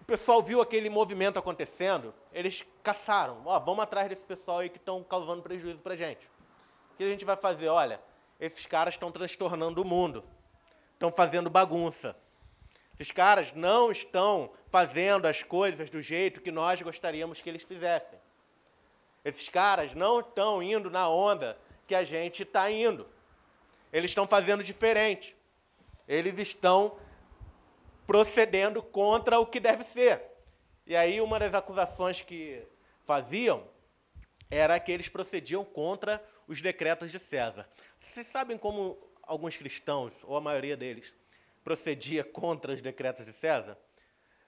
o 0.00 0.04
pessoal 0.06 0.42
viu 0.42 0.60
aquele 0.60 0.88
movimento 0.88 1.38
acontecendo, 1.38 2.14
eles 2.32 2.64
caçaram. 2.82 3.42
Ó, 3.44 3.56
oh, 3.56 3.60
vamos 3.60 3.82
atrás 3.82 4.08
desse 4.08 4.22
pessoal 4.22 4.60
aí 4.60 4.70
que 4.70 4.78
estão 4.78 5.04
causando 5.04 5.42
prejuízo 5.42 5.78
para 5.78 5.94
gente. 5.94 6.24
O 6.94 6.96
que 6.96 7.04
a 7.04 7.08
gente 7.08 7.24
vai 7.24 7.36
fazer? 7.36 7.68
Olha, 7.68 8.00
esses 8.40 8.64
caras 8.64 8.94
estão 8.94 9.12
transtornando 9.12 9.82
o 9.82 9.84
mundo. 9.84 10.24
Estão 10.94 11.12
fazendo 11.12 11.50
bagunça. 11.50 12.16
Esses 12.98 13.12
caras 13.12 13.52
não 13.52 13.92
estão 13.92 14.50
fazendo 14.70 15.26
as 15.26 15.42
coisas 15.42 15.90
do 15.90 16.00
jeito 16.00 16.40
que 16.40 16.50
nós 16.50 16.80
gostaríamos 16.80 17.42
que 17.42 17.48
eles 17.50 17.62
fizessem. 17.62 18.18
Esses 19.26 19.48
caras 19.48 19.92
não 19.92 20.20
estão 20.20 20.62
indo 20.62 20.88
na 20.88 21.08
onda 21.08 21.58
que 21.84 21.96
a 21.96 22.04
gente 22.04 22.44
está 22.44 22.70
indo. 22.70 23.04
Eles 23.92 24.12
estão 24.12 24.24
fazendo 24.24 24.62
diferente. 24.62 25.36
Eles 26.06 26.38
estão 26.38 26.96
procedendo 28.06 28.80
contra 28.80 29.40
o 29.40 29.46
que 29.46 29.58
deve 29.58 29.82
ser. 29.82 30.22
E 30.86 30.94
aí, 30.94 31.20
uma 31.20 31.40
das 31.40 31.52
acusações 31.52 32.22
que 32.22 32.62
faziam 33.04 33.66
era 34.48 34.78
que 34.78 34.92
eles 34.92 35.08
procediam 35.08 35.64
contra 35.64 36.24
os 36.46 36.62
decretos 36.62 37.10
de 37.10 37.18
César. 37.18 37.68
Vocês 37.98 38.28
sabem 38.28 38.56
como 38.56 38.96
alguns 39.24 39.56
cristãos, 39.56 40.12
ou 40.22 40.36
a 40.36 40.40
maioria 40.40 40.76
deles, 40.76 41.12
procedia 41.64 42.22
contra 42.22 42.72
os 42.72 42.80
decretos 42.80 43.26
de 43.26 43.32
César? 43.32 43.76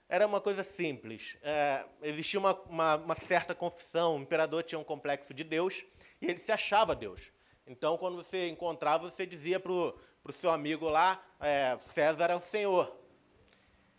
Era 0.09 0.25
uma 0.25 0.41
coisa 0.41 0.63
simples. 0.63 1.37
É, 1.43 1.85
existia 2.01 2.39
uma, 2.39 2.53
uma, 2.63 2.95
uma 2.95 3.15
certa 3.15 3.53
confissão, 3.53 4.17
o 4.17 4.21
imperador 4.21 4.63
tinha 4.63 4.79
um 4.79 4.83
complexo 4.83 5.35
de 5.35 5.43
Deus 5.43 5.85
e 6.19 6.25
ele 6.25 6.39
se 6.39 6.51
achava 6.51 6.95
Deus. 6.95 7.21
Então, 7.67 7.95
quando 7.95 8.17
você 8.17 8.49
encontrava, 8.49 9.09
você 9.09 9.23
dizia 9.23 9.59
para 9.59 9.71
o 9.71 9.93
seu 10.31 10.49
amigo 10.49 10.89
lá, 10.89 11.23
é, 11.39 11.77
César 11.93 12.31
é 12.31 12.35
o 12.35 12.41
Senhor. 12.41 12.91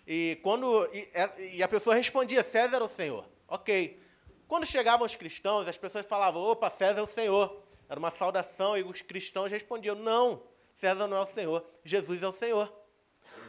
E, 0.04 0.40
quando, 0.42 0.88
e, 0.92 1.08
é, 1.14 1.54
e, 1.54 1.62
a 1.62 1.68
pessoa 1.68 1.94
respondia, 1.94 2.42
César 2.42 2.78
é 2.78 2.82
o 2.82 2.88
Senhor. 2.88 3.24
Ok. 3.46 4.02
Quando 4.48 4.66
chegavam 4.66 5.06
os 5.06 5.14
cristãos, 5.14 5.68
as 5.68 5.78
pessoas 5.78 6.04
falavam, 6.04 6.42
opa, 6.42 6.68
César 6.70 6.98
é 6.98 7.02
o 7.04 7.06
Senhor. 7.06 7.62
Era 7.88 8.00
uma 8.00 8.10
saudação 8.10 8.76
e 8.76 8.82
os 8.82 9.00
cristãos 9.00 9.52
respondiam, 9.52 9.94
não, 9.94 10.42
César 10.80 11.06
não 11.06 11.16
é 11.16 11.20
o 11.20 11.26
Senhor, 11.26 11.64
Jesus 11.84 12.22
é 12.22 12.28
o 12.28 12.32
Senhor. 12.32 12.80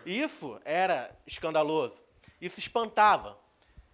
Isso 0.06 0.60
era 0.66 1.16
escandaloso, 1.28 2.01
isso 2.42 2.60
espantava, 2.60 3.38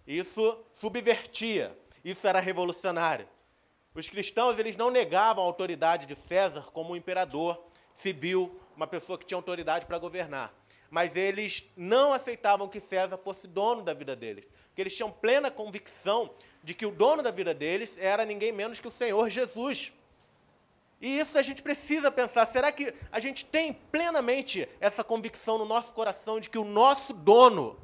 isso 0.06 0.58
subvertia, 0.72 1.78
isso 2.04 2.26
era 2.26 2.40
revolucionário. 2.40 3.28
Os 3.94 4.08
cristãos 4.08 4.58
eles 4.58 4.76
não 4.76 4.90
negavam 4.90 5.44
a 5.44 5.46
autoridade 5.46 6.06
de 6.06 6.16
César 6.26 6.62
como 6.72 6.92
um 6.92 6.96
imperador 6.96 7.62
civil, 7.94 8.58
uma 8.74 8.86
pessoa 8.86 9.18
que 9.18 9.26
tinha 9.26 9.38
autoridade 9.38 9.86
para 9.86 9.98
governar 9.98 10.54
mas 10.90 11.14
eles 11.16 11.64
não 11.76 12.12
aceitavam 12.12 12.68
que 12.68 12.80
César 12.80 13.18
fosse 13.18 13.46
dono 13.46 13.82
da 13.82 13.92
vida 13.92 14.16
deles, 14.16 14.44
porque 14.68 14.82
eles 14.82 14.96
tinham 14.96 15.10
plena 15.10 15.50
convicção 15.50 16.30
de 16.62 16.74
que 16.74 16.86
o 16.86 16.90
dono 16.90 17.22
da 17.22 17.30
vida 17.30 17.52
deles 17.52 17.94
era 17.98 18.24
ninguém 18.24 18.52
menos 18.52 18.80
que 18.80 18.88
o 18.88 18.92
Senhor 18.92 19.28
Jesus. 19.28 19.92
E 21.00 21.18
isso 21.18 21.38
a 21.38 21.42
gente 21.42 21.62
precisa 21.62 22.10
pensar: 22.10 22.46
será 22.46 22.72
que 22.72 22.92
a 23.12 23.20
gente 23.20 23.44
tem 23.44 23.72
plenamente 23.72 24.68
essa 24.80 25.04
convicção 25.04 25.58
no 25.58 25.64
nosso 25.64 25.92
coração 25.92 26.40
de 26.40 26.48
que 26.48 26.58
o 26.58 26.64
nosso 26.64 27.12
dono, 27.12 27.78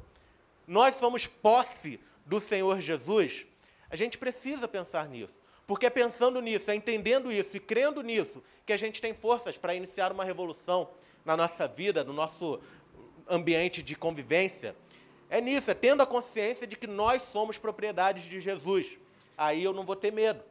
nós 0.67 0.95
somos 0.95 1.27
posse 1.27 1.99
do 2.25 2.39
Senhor 2.39 2.79
Jesus? 2.79 3.45
A 3.89 3.95
gente 3.95 4.17
precisa 4.17 4.67
pensar 4.67 5.07
nisso. 5.07 5.33
Porque 5.67 5.87
é 5.87 5.89
pensando 5.89 6.39
nisso, 6.41 6.69
é 6.69 6.75
entendendo 6.75 7.31
isso 7.31 7.49
e 7.55 7.59
crendo 7.59 8.01
nisso, 8.01 8.43
que 8.65 8.73
a 8.73 8.77
gente 8.77 9.01
tem 9.01 9.13
forças 9.13 9.57
para 9.57 9.73
iniciar 9.73 10.11
uma 10.11 10.23
revolução 10.23 10.89
na 11.23 11.35
nossa 11.35 11.67
vida, 11.67 12.03
no 12.03 12.13
nosso 12.13 12.61
ambiente 13.27 13.81
de 13.81 13.95
convivência, 13.95 14.75
é 15.29 15.41
nisso, 15.41 15.71
é 15.71 15.73
tendo 15.73 16.03
a 16.03 16.05
consciência 16.05 16.67
de 16.67 16.75
que 16.75 16.85
nós 16.85 17.21
somos 17.31 17.57
propriedades 17.57 18.25
de 18.25 18.39
Jesus. 18.39 18.87
Aí 19.35 19.63
eu 19.63 19.73
não 19.73 19.83
vou 19.83 19.95
ter 19.95 20.11
medo. 20.11 20.43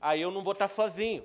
Aí 0.00 0.20
eu 0.20 0.30
não 0.30 0.42
vou 0.42 0.52
estar 0.52 0.68
sozinho. 0.68 1.24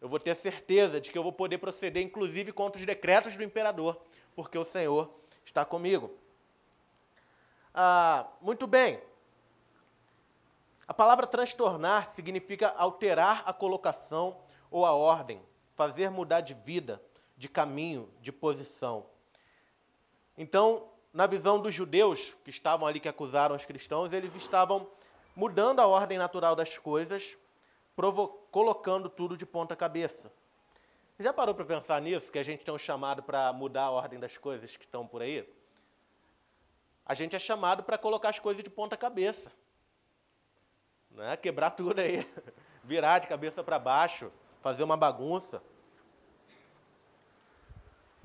Eu 0.00 0.08
vou 0.08 0.18
ter 0.18 0.34
certeza 0.34 1.00
de 1.00 1.10
que 1.10 1.16
eu 1.16 1.22
vou 1.22 1.32
poder 1.32 1.58
proceder, 1.58 2.02
inclusive, 2.02 2.52
contra 2.52 2.78
os 2.80 2.84
decretos 2.86 3.36
do 3.36 3.44
imperador, 3.44 4.00
porque 4.34 4.58
o 4.58 4.64
Senhor 4.64 5.10
está 5.44 5.64
comigo. 5.64 6.12
Ah, 7.78 8.26
muito 8.40 8.66
bem. 8.66 8.98
A 10.88 10.94
palavra 10.94 11.26
transtornar 11.26 12.10
significa 12.14 12.70
alterar 12.70 13.42
a 13.44 13.52
colocação 13.52 14.38
ou 14.70 14.86
a 14.86 14.94
ordem, 14.94 15.42
fazer 15.74 16.10
mudar 16.10 16.40
de 16.40 16.54
vida, 16.54 17.02
de 17.36 17.50
caminho, 17.50 18.10
de 18.22 18.32
posição. 18.32 19.04
Então, 20.38 20.88
na 21.12 21.26
visão 21.26 21.60
dos 21.60 21.74
judeus 21.74 22.34
que 22.42 22.48
estavam 22.48 22.88
ali, 22.88 22.98
que 22.98 23.10
acusaram 23.10 23.54
os 23.54 23.66
cristãos, 23.66 24.10
eles 24.10 24.34
estavam 24.34 24.88
mudando 25.34 25.80
a 25.80 25.86
ordem 25.86 26.16
natural 26.16 26.56
das 26.56 26.78
coisas, 26.78 27.36
colocando 28.50 29.10
tudo 29.10 29.36
de 29.36 29.44
ponta 29.44 29.76
cabeça. 29.76 30.32
Já 31.18 31.30
parou 31.30 31.54
para 31.54 31.66
pensar 31.66 32.00
nisso, 32.00 32.32
que 32.32 32.38
a 32.38 32.42
gente 32.42 32.64
tem 32.64 32.72
um 32.72 32.78
chamado 32.78 33.22
para 33.22 33.52
mudar 33.52 33.84
a 33.84 33.90
ordem 33.90 34.18
das 34.18 34.38
coisas 34.38 34.78
que 34.78 34.84
estão 34.86 35.06
por 35.06 35.20
aí? 35.20 35.46
A 37.06 37.14
gente 37.14 37.36
é 37.36 37.38
chamado 37.38 37.84
para 37.84 37.96
colocar 37.96 38.30
as 38.30 38.40
coisas 38.40 38.64
de 38.64 38.68
ponta 38.68 38.96
cabeça. 38.96 39.52
Né? 41.10 41.36
Quebrar 41.36 41.70
tudo 41.70 42.00
aí, 42.00 42.26
virar 42.82 43.20
de 43.20 43.28
cabeça 43.28 43.62
para 43.62 43.78
baixo, 43.78 44.30
fazer 44.60 44.82
uma 44.82 44.96
bagunça. 44.96 45.62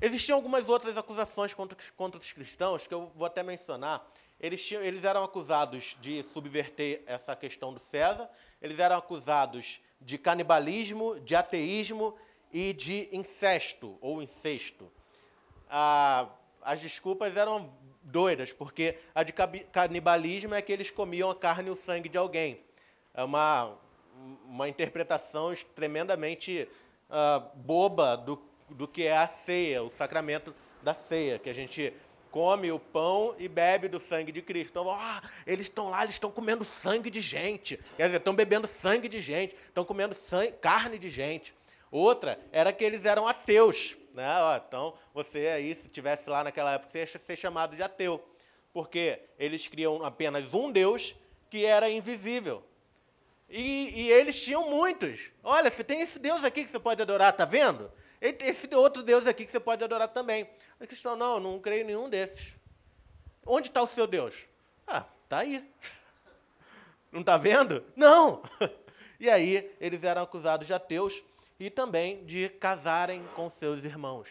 Existiam 0.01 0.35
algumas 0.35 0.67
outras 0.67 0.97
acusações 0.97 1.53
contra, 1.53 1.77
contra 1.95 2.19
os 2.19 2.31
cristãos, 2.31 2.87
que 2.87 2.93
eu 2.93 3.11
vou 3.15 3.27
até 3.27 3.43
mencionar. 3.43 4.03
Eles, 4.39 4.65
tinham, 4.65 4.81
eles 4.81 5.03
eram 5.03 5.23
acusados 5.23 5.95
de 6.01 6.25
subverter 6.33 7.03
essa 7.05 7.35
questão 7.35 7.71
do 7.71 7.79
César, 7.79 8.27
eles 8.59 8.79
eram 8.79 8.97
acusados 8.97 9.79
de 10.01 10.17
canibalismo, 10.17 11.19
de 11.19 11.35
ateísmo 11.35 12.17
e 12.51 12.73
de 12.73 13.07
incesto 13.11 13.99
ou 14.01 14.23
incesto. 14.23 14.91
Ah, 15.69 16.27
as 16.63 16.81
desculpas 16.81 17.37
eram 17.37 17.71
doidas, 18.01 18.51
porque 18.51 18.97
a 19.13 19.23
de 19.23 19.33
canibalismo 19.71 20.53
é 20.53 20.61
que 20.61 20.71
eles 20.71 20.89
comiam 20.89 21.29
a 21.29 21.35
carne 21.35 21.69
e 21.69 21.71
o 21.71 21.75
sangue 21.75 22.09
de 22.09 22.17
alguém. 22.17 22.59
É 23.13 23.23
uma, 23.23 23.73
uma 24.45 24.67
interpretação 24.67 25.53
tremendamente 25.75 26.67
uh, 27.09 27.57
boba 27.57 28.15
do 28.15 28.37
do 28.71 28.87
que 28.87 29.03
é 29.03 29.17
a 29.17 29.27
ceia, 29.27 29.83
o 29.83 29.89
sacramento 29.89 30.53
da 30.81 30.93
ceia, 30.93 31.37
que 31.37 31.49
a 31.49 31.53
gente 31.53 31.93
come 32.29 32.71
o 32.71 32.79
pão 32.79 33.35
e 33.37 33.47
bebe 33.47 33.87
do 33.87 33.99
sangue 33.99 34.31
de 34.31 34.41
Cristo. 34.41 34.69
Então, 34.71 34.89
ah, 34.89 35.21
eles 35.45 35.65
estão 35.65 35.89
lá, 35.89 36.03
eles 36.03 36.15
estão 36.15 36.31
comendo 36.31 36.63
sangue 36.63 37.09
de 37.09 37.19
gente. 37.19 37.77
Quer 37.97 38.05
dizer, 38.05 38.17
estão 38.17 38.33
bebendo 38.33 38.67
sangue 38.67 39.09
de 39.09 39.19
gente, 39.19 39.53
estão 39.67 39.83
comendo 39.83 40.15
sangue, 40.29 40.53
carne 40.53 40.97
de 40.97 41.09
gente. 41.09 41.53
Outra 41.91 42.39
era 42.51 42.71
que 42.71 42.83
eles 42.83 43.05
eram 43.05 43.27
ateus. 43.27 43.97
Né? 44.13 44.27
Ó, 44.41 44.57
então, 44.57 44.97
você 45.13 45.47
aí, 45.47 45.75
se 45.75 45.89
tivesse 45.89 46.29
lá 46.29 46.43
naquela 46.43 46.73
época, 46.73 46.91
você 46.91 46.99
ia 46.99 47.07
ser 47.07 47.35
chamado 47.35 47.75
de 47.75 47.83
ateu. 47.83 48.23
Porque 48.73 49.19
eles 49.37 49.67
criam 49.67 50.03
apenas 50.03 50.53
um 50.53 50.71
Deus 50.71 51.15
que 51.49 51.65
era 51.65 51.89
invisível. 51.89 52.63
E, 53.49 54.03
e 54.03 54.11
eles 54.11 54.41
tinham 54.41 54.69
muitos. 54.69 55.31
Olha, 55.43 55.69
você 55.69 55.83
tem 55.83 56.01
esse 56.01 56.17
Deus 56.17 56.43
aqui 56.43 56.63
que 56.63 56.69
você 56.69 56.79
pode 56.79 57.01
adorar, 57.01 57.35
tá 57.35 57.43
vendo? 57.43 57.91
Esse 58.21 58.73
outro 58.75 59.03
Deus 59.03 59.27
aqui 59.27 59.45
que 59.45 59.51
você 59.51 59.59
pode 59.59 59.83
adorar 59.83 60.07
também. 60.07 60.49
O 60.79 60.87
cristão, 60.87 61.15
não, 61.15 61.39
não 61.39 61.59
creio 61.59 61.81
em 61.81 61.85
nenhum 61.85 62.09
desses. 62.09 62.53
Onde 63.45 63.67
está 63.67 63.81
o 63.81 63.87
seu 63.87 64.07
Deus? 64.07 64.35
Ah, 64.87 65.05
está 65.23 65.39
aí. 65.39 65.67
Não 67.11 67.19
está 67.19 67.37
vendo? 67.37 67.83
Não! 67.95 68.41
E 69.19 69.29
aí 69.29 69.71
eles 69.79 70.03
eram 70.03 70.23
acusados 70.23 70.65
de 70.65 70.73
ateus 70.73 71.13
e 71.61 71.69
também 71.69 72.25
de 72.25 72.49
casarem 72.49 73.23
com 73.35 73.47
seus 73.51 73.83
irmãos. 73.83 74.27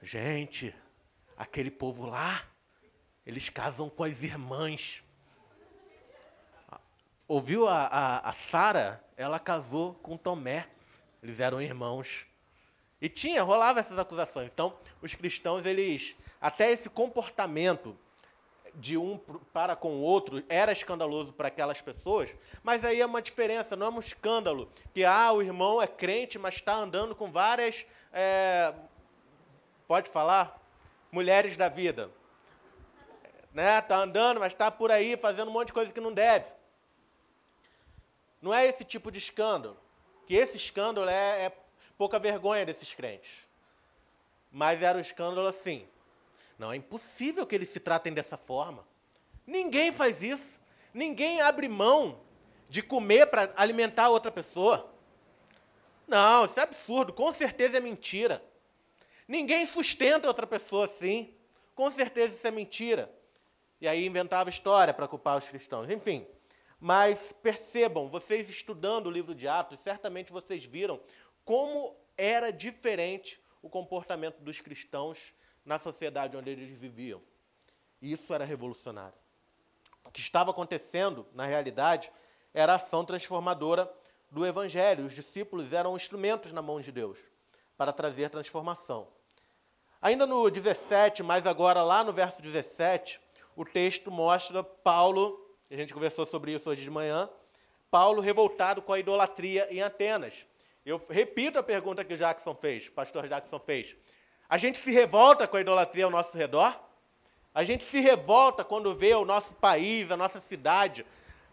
Gente, 0.00 0.72
aquele 1.36 1.72
povo 1.72 2.06
lá, 2.06 2.44
eles 3.26 3.48
casam 3.48 3.90
com 3.90 4.04
as 4.04 4.22
irmãs. 4.22 5.02
Ouviu 7.26 7.66
a, 7.66 7.88
a, 7.88 8.30
a 8.30 8.32
Sara? 8.32 9.04
Ela 9.16 9.40
casou 9.40 9.94
com 9.94 10.16
Tomé. 10.16 10.68
Eles 11.20 11.40
eram 11.40 11.60
irmãos. 11.60 12.24
E 13.00 13.08
tinha, 13.08 13.42
rolava 13.42 13.80
essas 13.80 13.98
acusações. 13.98 14.46
Então, 14.46 14.78
os 15.00 15.12
cristãos, 15.16 15.66
eles. 15.66 16.14
Até 16.40 16.70
esse 16.70 16.88
comportamento 16.88 17.98
de 18.74 18.96
um 18.96 19.18
para 19.52 19.76
com 19.76 19.96
o 19.96 20.00
outro 20.00 20.42
era 20.48 20.72
escandaloso 20.72 21.32
para 21.32 21.48
aquelas 21.48 21.80
pessoas, 21.80 22.30
mas 22.62 22.84
aí 22.84 23.00
é 23.00 23.06
uma 23.06 23.22
diferença, 23.22 23.76
não 23.76 23.86
é 23.86 23.90
um 23.90 24.00
escândalo 24.00 24.68
que 24.94 25.04
ah, 25.04 25.32
o 25.32 25.42
irmão 25.42 25.80
é 25.80 25.86
crente, 25.86 26.38
mas 26.38 26.54
está 26.56 26.74
andando 26.74 27.14
com 27.14 27.30
várias. 27.30 27.86
É, 28.12 28.74
pode 29.86 30.10
falar? 30.10 30.60
Mulheres 31.10 31.56
da 31.56 31.68
vida. 31.68 32.10
Né? 33.52 33.78
Está 33.78 33.96
andando, 33.96 34.40
mas 34.40 34.52
está 34.52 34.70
por 34.70 34.90
aí 34.90 35.16
fazendo 35.16 35.48
um 35.48 35.52
monte 35.52 35.68
de 35.68 35.72
coisa 35.74 35.92
que 35.92 36.00
não 36.00 36.12
deve. 36.12 36.46
Não 38.40 38.52
é 38.52 38.66
esse 38.66 38.84
tipo 38.84 39.10
de 39.10 39.18
escândalo. 39.18 39.76
Que 40.26 40.34
esse 40.34 40.56
escândalo 40.56 41.08
é, 41.08 41.44
é 41.44 41.52
pouca 41.98 42.18
vergonha 42.18 42.64
desses 42.64 42.94
crentes. 42.94 43.48
Mas 44.50 44.82
era 44.82 44.96
um 44.98 45.00
escândalo 45.00 45.46
assim. 45.46 45.86
Não, 46.62 46.72
é 46.72 46.76
impossível 46.76 47.44
que 47.44 47.56
eles 47.56 47.70
se 47.70 47.80
tratem 47.80 48.14
dessa 48.14 48.36
forma. 48.36 48.86
Ninguém 49.44 49.90
faz 49.90 50.22
isso. 50.22 50.60
Ninguém 50.94 51.40
abre 51.40 51.66
mão 51.66 52.20
de 52.68 52.80
comer 52.84 53.26
para 53.26 53.52
alimentar 53.56 54.10
outra 54.10 54.30
pessoa. 54.30 54.94
Não, 56.06 56.44
isso 56.44 56.60
é 56.60 56.62
absurdo. 56.62 57.12
Com 57.12 57.32
certeza 57.34 57.78
é 57.78 57.80
mentira. 57.80 58.40
Ninguém 59.26 59.66
sustenta 59.66 60.28
outra 60.28 60.46
pessoa 60.46 60.84
assim. 60.84 61.34
Com 61.74 61.90
certeza 61.90 62.36
isso 62.36 62.46
é 62.46 62.52
mentira. 62.52 63.12
E 63.80 63.88
aí 63.88 64.06
inventava 64.06 64.48
história 64.48 64.94
para 64.94 65.08
culpar 65.08 65.38
os 65.38 65.48
cristãos. 65.48 65.90
Enfim, 65.90 66.24
mas 66.78 67.32
percebam, 67.42 68.08
vocês 68.08 68.48
estudando 68.48 69.08
o 69.08 69.10
livro 69.10 69.34
de 69.34 69.48
Atos, 69.48 69.80
certamente 69.80 70.30
vocês 70.30 70.64
viram 70.64 71.00
como 71.44 71.96
era 72.16 72.52
diferente 72.52 73.42
o 73.60 73.68
comportamento 73.68 74.38
dos 74.38 74.60
cristãos 74.60 75.32
na 75.64 75.78
sociedade 75.78 76.36
onde 76.36 76.50
eles 76.50 76.78
viviam. 76.78 77.20
E 78.00 78.12
isso 78.12 78.32
era 78.32 78.44
revolucionário. 78.44 79.16
O 80.04 80.10
que 80.10 80.20
estava 80.20 80.50
acontecendo, 80.50 81.26
na 81.32 81.46
realidade, 81.46 82.10
era 82.52 82.72
a 82.72 82.76
ação 82.76 83.04
transformadora 83.04 83.90
do 84.30 84.46
Evangelho. 84.46 85.06
Os 85.06 85.14
discípulos 85.14 85.72
eram 85.72 85.96
instrumentos 85.96 86.52
na 86.52 86.60
mão 86.60 86.80
de 86.80 86.90
Deus 86.90 87.18
para 87.76 87.92
trazer 87.92 88.30
transformação. 88.30 89.08
Ainda 90.00 90.26
no 90.26 90.50
17, 90.50 91.22
mas 91.22 91.46
agora 91.46 91.82
lá 91.82 92.02
no 92.02 92.12
verso 92.12 92.42
17, 92.42 93.20
o 93.54 93.64
texto 93.64 94.10
mostra 94.10 94.62
Paulo 94.64 95.42
a 95.72 95.76
gente 95.76 95.94
conversou 95.94 96.26
sobre 96.26 96.52
isso 96.52 96.68
hoje 96.68 96.82
de 96.82 96.90
manhã. 96.90 97.28
Paulo 97.90 98.20
revoltado 98.20 98.82
com 98.82 98.92
a 98.92 98.98
idolatria 98.98 99.66
em 99.70 99.80
Atenas. 99.80 100.46
Eu 100.84 101.02
repito 101.08 101.58
a 101.58 101.62
pergunta 101.62 102.04
que 102.04 102.12
o 102.12 102.16
Jackson 102.16 102.54
fez, 102.54 102.90
pastor 102.90 103.26
Jackson 103.26 103.58
fez. 103.58 103.96
A 104.52 104.58
gente 104.58 104.76
se 104.76 104.90
revolta 104.90 105.48
com 105.48 105.56
a 105.56 105.62
idolatria 105.62 106.04
ao 106.04 106.10
nosso 106.10 106.36
redor? 106.36 106.78
A 107.54 107.64
gente 107.64 107.84
se 107.84 108.00
revolta 108.00 108.62
quando 108.62 108.94
vê 108.94 109.14
o 109.14 109.24
nosso 109.24 109.54
país, 109.54 110.10
a 110.10 110.16
nossa 110.16 110.42
cidade 110.42 111.06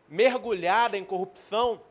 mergulhada 0.10 0.98
em 0.98 1.06
corrupção? 1.06 1.82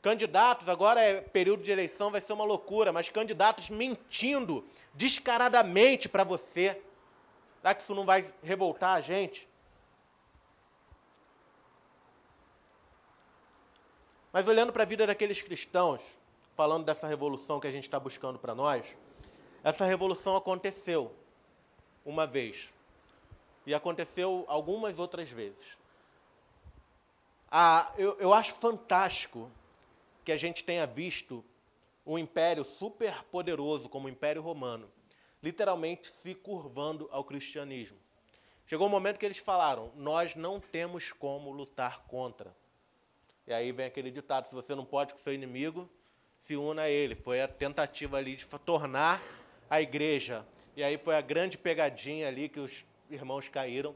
Candidatos, 0.00 0.68
agora 0.68 1.00
é 1.00 1.20
período 1.20 1.64
de 1.64 1.72
eleição, 1.72 2.12
vai 2.12 2.20
ser 2.20 2.34
uma 2.34 2.44
loucura, 2.44 2.92
mas 2.92 3.08
candidatos 3.08 3.68
mentindo 3.68 4.64
descaradamente 4.94 6.08
para 6.08 6.22
você. 6.22 6.80
Será 7.60 7.74
que 7.74 7.82
isso 7.82 7.96
não 7.96 8.06
vai 8.06 8.32
revoltar 8.44 8.96
a 8.96 9.00
gente? 9.00 9.48
Mas 14.32 14.46
olhando 14.46 14.72
para 14.72 14.84
a 14.84 14.86
vida 14.86 15.04
daqueles 15.04 15.42
cristãos, 15.42 16.00
falando 16.56 16.84
dessa 16.84 17.08
revolução 17.08 17.58
que 17.58 17.66
a 17.66 17.72
gente 17.72 17.82
está 17.82 17.98
buscando 17.98 18.38
para 18.38 18.54
nós, 18.54 18.84
essa 19.64 19.86
revolução 19.86 20.36
aconteceu 20.36 21.10
uma 22.04 22.26
vez. 22.26 22.68
E 23.66 23.72
aconteceu 23.72 24.44
algumas 24.46 24.98
outras 24.98 25.30
vezes. 25.30 25.64
Ah, 27.50 27.90
eu, 27.96 28.14
eu 28.20 28.34
acho 28.34 28.54
fantástico 28.56 29.50
que 30.22 30.30
a 30.30 30.36
gente 30.36 30.62
tenha 30.62 30.86
visto 30.86 31.42
um 32.04 32.18
império 32.18 32.62
super 32.62 33.24
poderoso 33.24 33.88
como 33.88 34.06
o 34.06 34.10
Império 34.10 34.42
Romano, 34.42 34.90
literalmente 35.42 36.12
se 36.22 36.34
curvando 36.34 37.08
ao 37.10 37.24
cristianismo. 37.24 37.96
Chegou 38.66 38.86
um 38.86 38.90
momento 38.90 39.18
que 39.18 39.24
eles 39.24 39.38
falaram: 39.38 39.90
nós 39.96 40.34
não 40.34 40.60
temos 40.60 41.10
como 41.10 41.50
lutar 41.50 42.02
contra. 42.06 42.54
E 43.46 43.52
aí 43.54 43.72
vem 43.72 43.86
aquele 43.86 44.10
ditado: 44.10 44.46
se 44.46 44.54
você 44.54 44.74
não 44.74 44.84
pode 44.84 45.14
com 45.14 45.20
seu 45.20 45.32
inimigo, 45.32 45.88
se 46.40 46.54
una 46.54 46.82
a 46.82 46.90
ele. 46.90 47.14
Foi 47.14 47.40
a 47.40 47.48
tentativa 47.48 48.18
ali 48.18 48.36
de 48.36 48.44
tornar 48.58 49.22
a 49.74 49.82
igreja. 49.82 50.46
E 50.76 50.82
aí 50.82 50.98
foi 50.98 51.16
a 51.16 51.20
grande 51.20 51.56
pegadinha 51.56 52.28
ali 52.28 52.48
que 52.48 52.60
os 52.60 52.84
irmãos 53.10 53.48
caíram, 53.48 53.94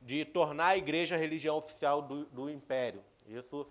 de 0.00 0.24
tornar 0.24 0.68
a 0.68 0.76
igreja 0.76 1.14
a 1.14 1.18
religião 1.18 1.56
oficial 1.56 2.02
do, 2.02 2.24
do 2.26 2.50
império. 2.50 3.02
Isso 3.26 3.66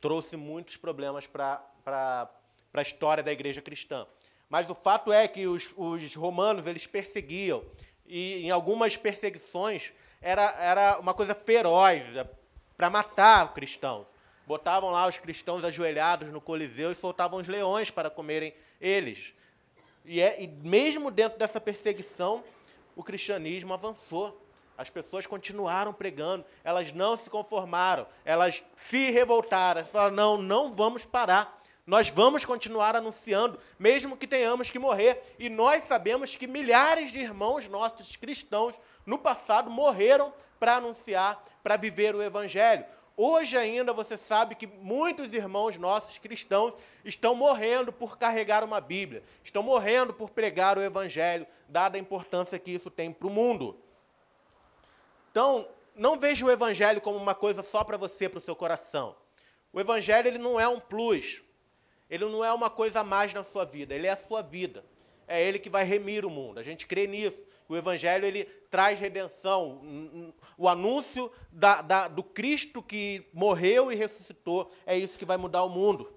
trouxe 0.00 0.36
muitos 0.36 0.76
problemas 0.76 1.26
para 1.26 1.62
a 1.86 2.82
história 2.82 3.22
da 3.22 3.32
igreja 3.32 3.60
cristã. 3.60 4.06
Mas 4.48 4.68
o 4.68 4.74
fato 4.74 5.12
é 5.12 5.26
que 5.26 5.46
os, 5.46 5.70
os 5.76 6.14
romanos 6.14 6.66
eles 6.66 6.86
perseguiam, 6.86 7.64
e 8.06 8.44
em 8.44 8.50
algumas 8.50 8.96
perseguições 8.96 9.92
era, 10.20 10.54
era 10.60 10.98
uma 10.98 11.14
coisa 11.14 11.34
feroz 11.34 12.02
para 12.76 12.90
matar 12.90 13.52
cristãos 13.54 14.06
botavam 14.46 14.90
lá 14.90 15.06
os 15.06 15.18
cristãos 15.18 15.64
ajoelhados 15.64 16.30
no 16.30 16.40
Coliseu 16.40 16.92
e 16.92 16.94
soltavam 16.94 17.40
os 17.40 17.48
leões 17.48 17.90
para 17.90 18.10
comerem 18.10 18.54
eles. 18.80 19.32
E, 20.04 20.20
é, 20.20 20.42
e 20.42 20.46
mesmo 20.46 21.10
dentro 21.10 21.38
dessa 21.38 21.60
perseguição, 21.60 22.44
o 22.94 23.02
cristianismo 23.02 23.72
avançou. 23.72 24.40
As 24.76 24.90
pessoas 24.90 25.24
continuaram 25.24 25.92
pregando, 25.92 26.44
elas 26.64 26.92
não 26.92 27.16
se 27.16 27.30
conformaram, 27.30 28.06
elas 28.24 28.62
se 28.74 29.10
revoltaram, 29.10 29.84
falaram: 29.86 30.14
não, 30.14 30.42
não 30.42 30.72
vamos 30.72 31.04
parar. 31.04 31.62
Nós 31.86 32.08
vamos 32.08 32.44
continuar 32.46 32.96
anunciando, 32.96 33.58
mesmo 33.78 34.16
que 34.16 34.26
tenhamos 34.26 34.70
que 34.70 34.78
morrer. 34.78 35.22
E 35.38 35.50
nós 35.50 35.84
sabemos 35.84 36.34
que 36.34 36.46
milhares 36.46 37.12
de 37.12 37.20
irmãos 37.20 37.68
nossos 37.68 38.16
cristãos 38.16 38.74
no 39.04 39.18
passado 39.18 39.70
morreram 39.70 40.32
para 40.58 40.76
anunciar, 40.76 41.44
para 41.62 41.76
viver 41.76 42.14
o 42.14 42.22
Evangelho. 42.22 42.86
Hoje 43.16 43.56
ainda 43.56 43.92
você 43.92 44.16
sabe 44.16 44.56
que 44.56 44.66
muitos 44.66 45.32
irmãos 45.32 45.78
nossos 45.78 46.18
cristãos 46.18 46.74
estão 47.04 47.34
morrendo 47.34 47.92
por 47.92 48.18
carregar 48.18 48.64
uma 48.64 48.80
Bíblia, 48.80 49.22
estão 49.44 49.62
morrendo 49.62 50.12
por 50.12 50.30
pregar 50.30 50.76
o 50.76 50.82
Evangelho, 50.82 51.46
dada 51.68 51.96
a 51.96 52.00
importância 52.00 52.58
que 52.58 52.72
isso 52.72 52.90
tem 52.90 53.12
para 53.12 53.28
o 53.28 53.30
mundo. 53.30 53.78
Então, 55.30 55.68
não 55.94 56.18
veja 56.18 56.44
o 56.44 56.50
Evangelho 56.50 57.00
como 57.00 57.16
uma 57.16 57.36
coisa 57.36 57.62
só 57.62 57.84
para 57.84 57.96
você, 57.96 58.28
para 58.28 58.38
o 58.38 58.42
seu 58.42 58.56
coração. 58.56 59.14
O 59.72 59.80
Evangelho 59.80 60.26
ele 60.26 60.38
não 60.38 60.58
é 60.58 60.66
um 60.66 60.80
plus, 60.80 61.40
ele 62.10 62.24
não 62.24 62.44
é 62.44 62.52
uma 62.52 62.68
coisa 62.68 63.00
a 63.00 63.04
mais 63.04 63.32
na 63.32 63.44
sua 63.44 63.64
vida, 63.64 63.94
ele 63.94 64.08
é 64.08 64.10
a 64.10 64.16
sua 64.16 64.42
vida. 64.42 64.84
É 65.26 65.42
ele 65.42 65.58
que 65.58 65.70
vai 65.70 65.84
remir 65.84 66.26
o 66.26 66.30
mundo, 66.30 66.58
a 66.58 66.62
gente 66.62 66.86
crê 66.86 67.06
nisso. 67.06 67.40
O 67.68 67.76
Evangelho 67.76 68.24
ele 68.26 68.44
traz 68.70 68.98
redenção. 68.98 70.32
O 70.56 70.68
anúncio 70.68 71.30
da, 71.50 71.80
da, 71.82 72.08
do 72.08 72.22
Cristo 72.22 72.82
que 72.82 73.26
morreu 73.32 73.90
e 73.90 73.94
ressuscitou 73.96 74.70
é 74.84 74.96
isso 74.96 75.18
que 75.18 75.24
vai 75.24 75.36
mudar 75.36 75.64
o 75.64 75.68
mundo. 75.68 76.12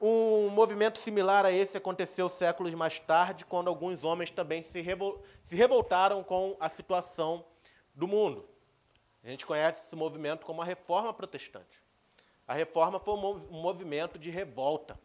Um 0.00 0.50
movimento 0.50 0.98
similar 0.98 1.46
a 1.46 1.52
esse 1.52 1.76
aconteceu 1.76 2.28
séculos 2.28 2.74
mais 2.74 2.98
tarde, 3.00 3.46
quando 3.46 3.68
alguns 3.68 4.04
homens 4.04 4.30
também 4.30 4.62
se, 4.62 4.80
revol 4.82 5.22
se 5.46 5.56
revoltaram 5.56 6.22
com 6.22 6.54
a 6.60 6.68
situação 6.68 7.44
do 7.94 8.06
mundo. 8.06 8.46
A 9.24 9.28
gente 9.28 9.46
conhece 9.46 9.80
esse 9.86 9.96
movimento 9.96 10.44
como 10.44 10.60
a 10.60 10.64
Reforma 10.64 11.14
Protestante. 11.14 11.82
A 12.46 12.52
Reforma 12.52 13.00
foi 13.00 13.14
um 13.14 13.60
movimento 13.60 14.18
de 14.18 14.30
revolta. 14.30 14.98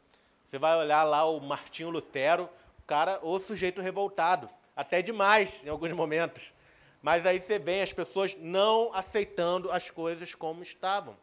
Você 0.48 0.60
vai 0.60 0.78
olhar 0.78 1.04
lá 1.04 1.24
o 1.24 1.40
Martinho 1.40 1.90
Lutero, 1.90 2.50
cara, 2.92 3.22
o 3.24 3.40
sujeito 3.40 3.82
revoltado, 3.82 4.50
até 4.76 5.02
demais 5.02 5.50
em 5.64 5.70
alguns 5.70 5.94
momentos. 5.94 6.54
Mas 7.02 7.26
aí 7.26 7.40
você 7.40 7.58
vê 7.58 7.82
as 7.82 7.94
pessoas 7.94 8.36
não 8.38 8.94
aceitando 8.94 9.72
as 9.72 9.90
coisas 9.90 10.36
como 10.36 10.62
estavam. 10.62 11.16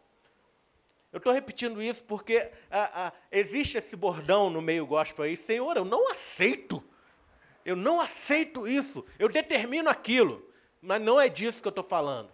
Eu 1.13 1.19
estou 1.19 1.31
repetindo 1.31 1.83
isso 1.83 2.03
porque 2.05 2.51
ah, 2.71 2.91
ah, 2.95 3.13
existe 3.31 3.77
esse 3.77 3.95
bordão 3.97 4.49
no 4.49 4.63
meio 4.63 4.87
gospel 4.87 5.27
aí, 5.27 5.37
Senhor, 5.37 5.77
eu 5.77 5.85
não 5.85 6.11
aceito. 6.11 6.83
Eu 7.67 7.77
não 7.77 8.01
aceito 8.01 8.67
isso. 8.67 9.05
Eu 9.19 9.29
determino 9.29 9.91
aquilo. 9.91 10.51
Mas 10.81 11.03
não 11.03 11.21
é 11.21 11.29
disso 11.29 11.61
que 11.61 11.69
eu 11.69 11.71
estou 11.71 11.85
falando. 11.85 12.31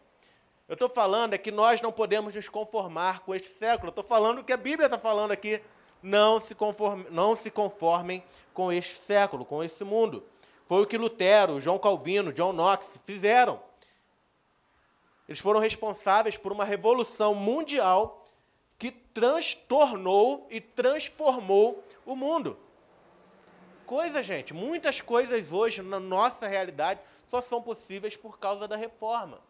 Eu 0.69 0.75
estou 0.75 0.89
falando 0.89 1.35
é 1.35 1.39
que 1.39 1.51
nós 1.51 1.83
não 1.83 1.91
podemos 1.91 2.37
nos 2.37 2.49
conformar 2.49 3.23
com 3.25 3.35
este 3.35 3.49
século. 3.49 3.89
Eu 3.89 3.91
estou 3.91 4.05
falando 4.05 4.43
o 4.43 4.45
que 4.45 4.53
a 4.53 4.57
Bíblia 4.57 4.87
está 4.87 4.97
falando 4.97 5.33
aqui 5.33 5.61
não 6.05 6.39
se, 6.39 6.55
conforme, 6.55 7.07
não 7.11 7.35
se 7.35 7.51
conformem 7.51 8.23
com 8.53 8.71
este 8.71 9.01
século, 9.07 9.43
com 9.43 9.65
esse 9.65 9.83
mundo. 9.83 10.23
Foi 10.67 10.83
o 10.83 10.87
que 10.87 10.99
Lutero, 10.99 11.61
João 11.63 11.79
Calvino, 11.79 12.31
John 12.31 12.53
Knox 12.53 12.87
fizeram. 13.05 13.59
Eles 15.27 15.41
foram 15.41 15.61
responsáveis 15.61 16.37
por 16.37 16.53
uma 16.53 16.65
revolução 16.65 17.35
mundial 17.35 18.23
que 18.79 18.91
transtornou 18.91 20.47
e 20.51 20.61
transformou 20.61 21.83
o 22.05 22.15
mundo. 22.15 22.59
Coisa, 23.87 24.23
gente, 24.23 24.53
muitas 24.53 25.01
coisas 25.01 25.51
hoje 25.53 25.81
na 25.81 25.99
nossa 25.99 26.47
realidade 26.47 27.01
só 27.31 27.41
são 27.41 27.63
possíveis 27.63 28.15
por 28.15 28.39
causa 28.39 28.69
da 28.69 28.77
reforma. 28.77 29.41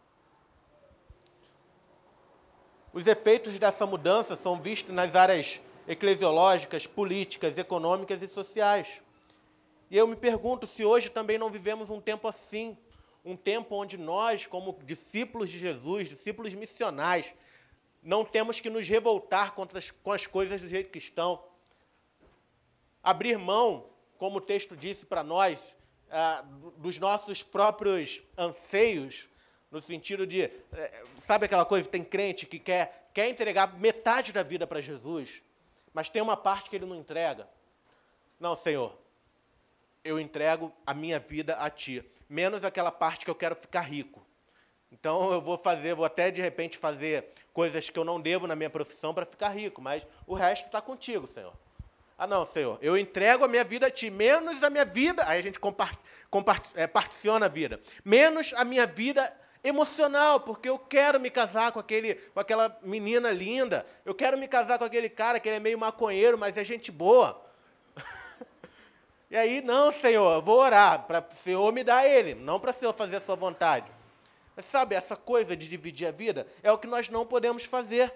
Os 2.93 3.05
efeitos 3.07 3.59
dessa 3.59 3.85
mudança 3.85 4.37
são 4.37 4.57
vistos 4.57 4.95
nas 4.95 5.13
áreas 5.15 5.59
eclesiológicas, 5.87 6.87
políticas, 6.87 7.57
econômicas 7.57 8.21
e 8.21 8.27
sociais. 8.27 9.01
E 9.89 9.97
eu 9.97 10.07
me 10.07 10.15
pergunto 10.15 10.67
se 10.67 10.83
hoje 10.83 11.09
também 11.09 11.37
não 11.37 11.49
vivemos 11.49 11.89
um 11.89 12.01
tempo 12.01 12.27
assim, 12.27 12.77
um 13.23 13.35
tempo 13.35 13.75
onde 13.75 13.97
nós, 13.97 14.45
como 14.45 14.79
discípulos 14.83 15.49
de 15.49 15.59
Jesus, 15.59 16.09
discípulos 16.09 16.53
missionais, 16.53 17.33
não 18.01 18.23
temos 18.23 18.59
que 18.59 18.69
nos 18.69 18.87
revoltar 18.87 19.53
contra 19.53 19.79
as, 19.79 19.89
com 19.89 20.11
as 20.11 20.27
coisas 20.27 20.61
do 20.61 20.67
jeito 20.67 20.91
que 20.91 20.99
estão. 20.99 21.43
Abrir 23.03 23.37
mão, 23.37 23.87
como 24.17 24.37
o 24.37 24.41
texto 24.41 24.75
disse 24.75 25.05
para 25.05 25.23
nós, 25.23 25.59
ah, 26.11 26.43
dos 26.77 26.99
nossos 26.99 27.41
próprios 27.41 28.21
anseios, 28.37 29.27
no 29.71 29.81
sentido 29.81 30.25
de, 30.25 30.43
eh, 30.43 31.03
sabe 31.19 31.45
aquela 31.45 31.65
coisa, 31.65 31.89
tem 31.89 32.03
crente 32.03 32.45
que 32.45 32.59
quer, 32.59 33.09
quer 33.13 33.27
entregar 33.27 33.77
metade 33.79 34.31
da 34.31 34.43
vida 34.43 34.65
para 34.65 34.81
Jesus, 34.81 35.41
mas 35.95 36.09
tem 36.09 36.21
uma 36.21 36.35
parte 36.35 36.69
que 36.69 36.75
ele 36.75 36.85
não 36.85 36.97
entrega. 36.97 37.47
Não, 38.37 38.57
Senhor, 38.57 38.93
eu 40.03 40.19
entrego 40.19 40.69
a 40.85 40.93
minha 40.93 41.17
vida 41.17 41.55
a 41.55 41.69
Ti, 41.69 42.03
menos 42.27 42.65
aquela 42.65 42.91
parte 42.91 43.23
que 43.23 43.31
eu 43.31 43.35
quero 43.35 43.55
ficar 43.55 43.79
rico. 43.79 44.21
Então 44.91 45.31
eu 45.31 45.39
vou 45.39 45.57
fazer, 45.57 45.95
vou 45.95 46.03
até 46.03 46.29
de 46.29 46.41
repente 46.41 46.77
fazer 46.77 47.31
coisas 47.53 47.89
que 47.89 47.97
eu 47.97 48.03
não 48.03 48.19
devo 48.19 48.45
na 48.45 48.57
minha 48.57 48.69
profissão 48.69 49.13
para 49.13 49.25
ficar 49.25 49.49
rico, 49.49 49.81
mas 49.81 50.05
o 50.27 50.33
resto 50.33 50.65
está 50.65 50.81
contigo, 50.81 51.29
Senhor. 51.33 51.53
Ah, 52.17 52.27
não, 52.27 52.45
Senhor, 52.45 52.77
eu 52.81 52.97
entrego 52.97 53.45
a 53.45 53.47
minha 53.47 53.63
vida 53.63 53.87
a 53.87 53.91
Ti, 53.91 54.09
menos 54.09 54.61
a 54.63 54.69
minha 54.69 54.85
vida, 54.85 55.23
aí 55.25 55.39
a 55.39 55.43
gente 55.43 55.61
compart, 55.61 55.97
compart, 56.29 56.71
é, 56.75 56.87
particiona 56.87 57.45
a 57.45 57.49
vida, 57.49 57.79
menos 58.03 58.53
a 58.55 58.65
minha 58.65 58.85
vida 58.85 59.33
emocional, 59.65 60.39
porque 60.39 60.69
eu 60.69 60.77
quero 60.77 61.19
me 61.19 61.31
casar 61.31 61.71
com, 61.71 61.79
aquele, 61.79 62.13
com 62.15 62.39
aquela 62.39 62.77
menina 62.83 63.31
linda, 63.31 63.85
eu 64.05 64.13
quero 64.13 64.37
me 64.37 64.47
casar 64.47 64.77
com 64.77 64.85
aquele 64.85 65.09
cara 65.09 65.39
que 65.39 65.49
ele 65.49 65.55
é 65.55 65.59
meio 65.59 65.77
maconheiro, 65.77 66.37
mas 66.37 66.55
é 66.55 66.63
gente 66.63 66.91
boa. 66.91 67.43
e 69.29 69.35
aí, 69.35 69.61
não, 69.61 69.91
Senhor, 69.91 70.35
eu 70.35 70.41
vou 70.41 70.59
orar 70.59 71.07
para 71.07 71.19
o 71.19 71.35
Senhor 71.35 71.73
me 71.73 71.83
dar 71.83 72.05
ele, 72.05 72.35
não 72.35 72.59
para 72.59 72.69
o 72.69 72.73
Senhor 72.73 72.93
fazer 72.93 73.15
a 73.15 73.21
sua 73.21 73.35
vontade. 73.35 73.91
Mas 74.55 74.67
sabe, 74.67 74.93
essa 74.93 75.15
coisa 75.15 75.57
de 75.57 75.67
dividir 75.67 76.07
a 76.07 76.11
vida 76.11 76.47
é 76.61 76.71
o 76.71 76.77
que 76.77 76.87
nós 76.87 77.09
não 77.09 77.25
podemos 77.25 77.65
fazer. 77.65 78.13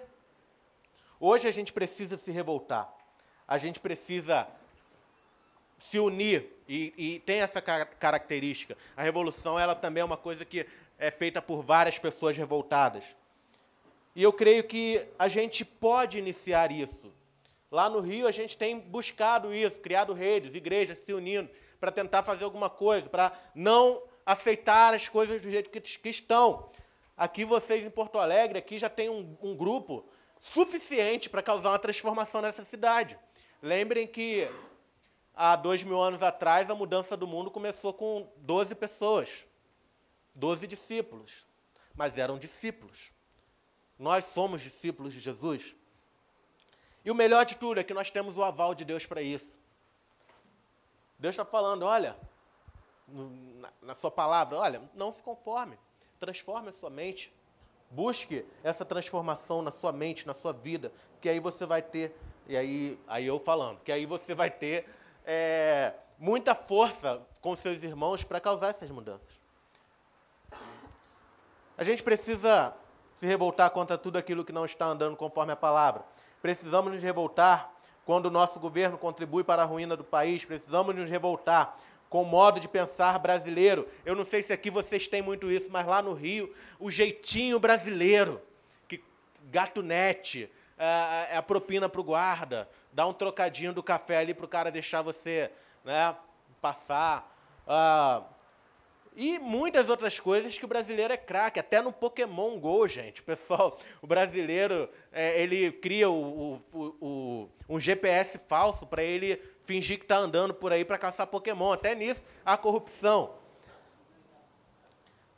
Hoje 1.18 1.48
a 1.48 1.52
gente 1.52 1.72
precisa 1.72 2.16
se 2.16 2.30
revoltar. 2.30 2.88
A 3.46 3.58
gente 3.58 3.80
precisa 3.80 4.46
se 5.80 5.98
unir 5.98 6.46
e, 6.68 6.94
e 6.96 7.18
tem 7.20 7.40
essa 7.40 7.60
característica. 7.60 8.76
A 8.96 9.02
revolução 9.02 9.58
ela 9.58 9.74
também 9.74 10.02
é 10.02 10.04
uma 10.04 10.16
coisa 10.16 10.44
que 10.44 10.64
é 11.00 11.10
feita 11.10 11.40
por 11.40 11.62
várias 11.62 11.98
pessoas 11.98 12.36
revoltadas. 12.36 13.02
E 14.14 14.22
eu 14.22 14.32
creio 14.32 14.62
que 14.62 15.02
a 15.18 15.28
gente 15.28 15.64
pode 15.64 16.18
iniciar 16.18 16.70
isso. 16.70 17.12
Lá 17.70 17.88
no 17.88 18.00
Rio 18.00 18.26
a 18.26 18.30
gente 18.30 18.56
tem 18.56 18.78
buscado 18.78 19.54
isso, 19.54 19.80
criado 19.80 20.12
redes, 20.12 20.54
igrejas 20.54 20.98
se 20.98 21.12
unindo 21.14 21.48
para 21.80 21.90
tentar 21.90 22.22
fazer 22.22 22.44
alguma 22.44 22.68
coisa, 22.68 23.08
para 23.08 23.32
não 23.54 24.02
aceitar 24.26 24.92
as 24.92 25.08
coisas 25.08 25.40
do 25.40 25.50
jeito 25.50 25.70
que, 25.70 25.80
que 25.80 26.08
estão. 26.10 26.70
Aqui 27.16 27.46
vocês 27.46 27.82
em 27.82 27.90
Porto 27.90 28.18
Alegre, 28.18 28.58
aqui 28.58 28.78
já 28.78 28.90
tem 28.90 29.08
um, 29.08 29.36
um 29.40 29.56
grupo 29.56 30.06
suficiente 30.38 31.30
para 31.30 31.42
causar 31.42 31.70
uma 31.70 31.78
transformação 31.78 32.42
nessa 32.42 32.64
cidade. 32.64 33.18
Lembrem 33.62 34.06
que 34.06 34.46
há 35.34 35.56
dois 35.56 35.82
mil 35.82 36.00
anos 36.00 36.22
atrás 36.22 36.68
a 36.68 36.74
mudança 36.74 37.16
do 37.16 37.26
mundo 37.26 37.50
começou 37.50 37.94
com 37.94 38.28
12 38.38 38.74
pessoas, 38.74 39.46
12 40.34 40.66
discípulos, 40.66 41.44
mas 41.94 42.16
eram 42.16 42.38
discípulos. 42.38 43.10
Nós 43.98 44.24
somos 44.26 44.62
discípulos 44.62 45.12
de 45.12 45.20
Jesus. 45.20 45.74
E 47.04 47.10
o 47.10 47.14
melhor 47.14 47.44
de 47.44 47.56
tudo 47.56 47.80
é 47.80 47.84
que 47.84 47.94
nós 47.94 48.10
temos 48.10 48.36
o 48.36 48.42
aval 48.42 48.74
de 48.74 48.84
Deus 48.84 49.06
para 49.06 49.22
isso. 49.22 49.58
Deus 51.18 51.34
está 51.34 51.44
falando: 51.44 51.82
olha, 51.84 52.16
na, 53.06 53.72
na 53.82 53.94
sua 53.94 54.10
palavra, 54.10 54.56
olha, 54.56 54.82
não 54.96 55.12
se 55.12 55.22
conforme, 55.22 55.78
transforme 56.18 56.70
a 56.70 56.72
sua 56.72 56.90
mente, 56.90 57.32
busque 57.90 58.44
essa 58.62 58.84
transformação 58.84 59.62
na 59.62 59.70
sua 59.70 59.92
mente, 59.92 60.26
na 60.26 60.34
sua 60.34 60.52
vida, 60.52 60.92
que 61.20 61.28
aí 61.28 61.40
você 61.40 61.66
vai 61.66 61.82
ter, 61.82 62.16
e 62.46 62.56
aí, 62.56 62.98
aí 63.06 63.26
eu 63.26 63.38
falando, 63.38 63.80
que 63.80 63.90
aí 63.90 64.06
você 64.06 64.34
vai 64.34 64.50
ter 64.50 64.88
é, 65.26 65.94
muita 66.18 66.54
força 66.54 67.20
com 67.40 67.56
seus 67.56 67.82
irmãos 67.82 68.22
para 68.22 68.40
causar 68.40 68.68
essas 68.68 68.90
mudanças. 68.90 69.39
A 71.80 71.82
gente 71.82 72.02
precisa 72.02 72.74
se 73.18 73.24
revoltar 73.24 73.70
contra 73.70 73.96
tudo 73.96 74.18
aquilo 74.18 74.44
que 74.44 74.52
não 74.52 74.66
está 74.66 74.84
andando 74.84 75.16
conforme 75.16 75.50
a 75.52 75.56
palavra. 75.56 76.04
Precisamos 76.42 76.92
nos 76.92 77.02
revoltar 77.02 77.72
quando 78.04 78.26
o 78.26 78.30
nosso 78.30 78.60
governo 78.60 78.98
contribui 78.98 79.42
para 79.42 79.62
a 79.62 79.64
ruína 79.64 79.96
do 79.96 80.04
país. 80.04 80.44
Precisamos 80.44 80.94
nos 80.94 81.08
revoltar 81.08 81.74
com 82.10 82.20
o 82.20 82.26
modo 82.26 82.60
de 82.60 82.68
pensar 82.68 83.18
brasileiro. 83.18 83.88
Eu 84.04 84.14
não 84.14 84.26
sei 84.26 84.42
se 84.42 84.52
aqui 84.52 84.68
vocês 84.68 85.08
têm 85.08 85.22
muito 85.22 85.50
isso, 85.50 85.68
mas 85.70 85.86
lá 85.86 86.02
no 86.02 86.12
Rio, 86.12 86.54
o 86.78 86.90
jeitinho 86.90 87.58
brasileiro, 87.58 88.42
que 88.86 89.02
gatunete, 89.44 90.52
é, 90.76 91.28
é 91.32 91.36
a 91.38 91.42
propina 91.42 91.88
para 91.88 92.00
o 92.02 92.04
guarda, 92.04 92.68
dá 92.92 93.06
um 93.06 93.14
trocadinho 93.14 93.72
do 93.72 93.82
café 93.82 94.18
ali 94.18 94.34
para 94.34 94.44
o 94.44 94.48
cara 94.48 94.70
deixar 94.70 95.00
você 95.00 95.50
né, 95.82 96.14
passar. 96.60 97.34
Ah, 97.66 98.22
e 99.22 99.38
muitas 99.38 99.90
outras 99.90 100.18
coisas 100.18 100.56
que 100.56 100.64
o 100.64 100.68
brasileiro 100.68 101.12
é 101.12 101.16
craque, 101.18 101.60
até 101.60 101.82
no 101.82 101.92
Pokémon 101.92 102.58
GO, 102.58 102.88
gente. 102.88 103.20
Pessoal, 103.22 103.78
o 104.00 104.06
brasileiro, 104.06 104.88
é, 105.12 105.42
ele 105.42 105.70
cria 105.72 106.08
o, 106.08 106.62
o, 106.72 106.80
o, 106.98 107.48
um 107.68 107.78
GPS 107.78 108.40
falso 108.48 108.86
para 108.86 109.02
ele 109.02 109.38
fingir 109.62 109.98
que 109.98 110.04
está 110.04 110.16
andando 110.16 110.54
por 110.54 110.72
aí 110.72 110.86
para 110.86 110.96
caçar 110.96 111.26
Pokémon. 111.26 111.70
Até 111.70 111.94
nisso, 111.94 112.22
há 112.42 112.56
corrupção. 112.56 113.34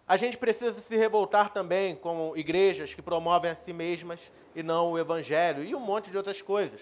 A 0.07 0.17
gente 0.17 0.37
precisa 0.37 0.81
se 0.81 0.97
revoltar 0.97 1.53
também 1.53 1.97
com 1.97 2.37
igrejas 2.37 2.95
que 2.95 3.03
promovem 3.03 3.51
a 3.51 3.57
si 3.57 3.73
mesmas 3.73 4.31
e 4.55 4.63
não 4.63 4.93
o 4.93 4.99
Evangelho, 4.99 5.65
e 5.65 5.75
um 5.75 5.81
monte 5.81 6.09
de 6.09 6.17
outras 6.17 6.41
coisas. 6.41 6.81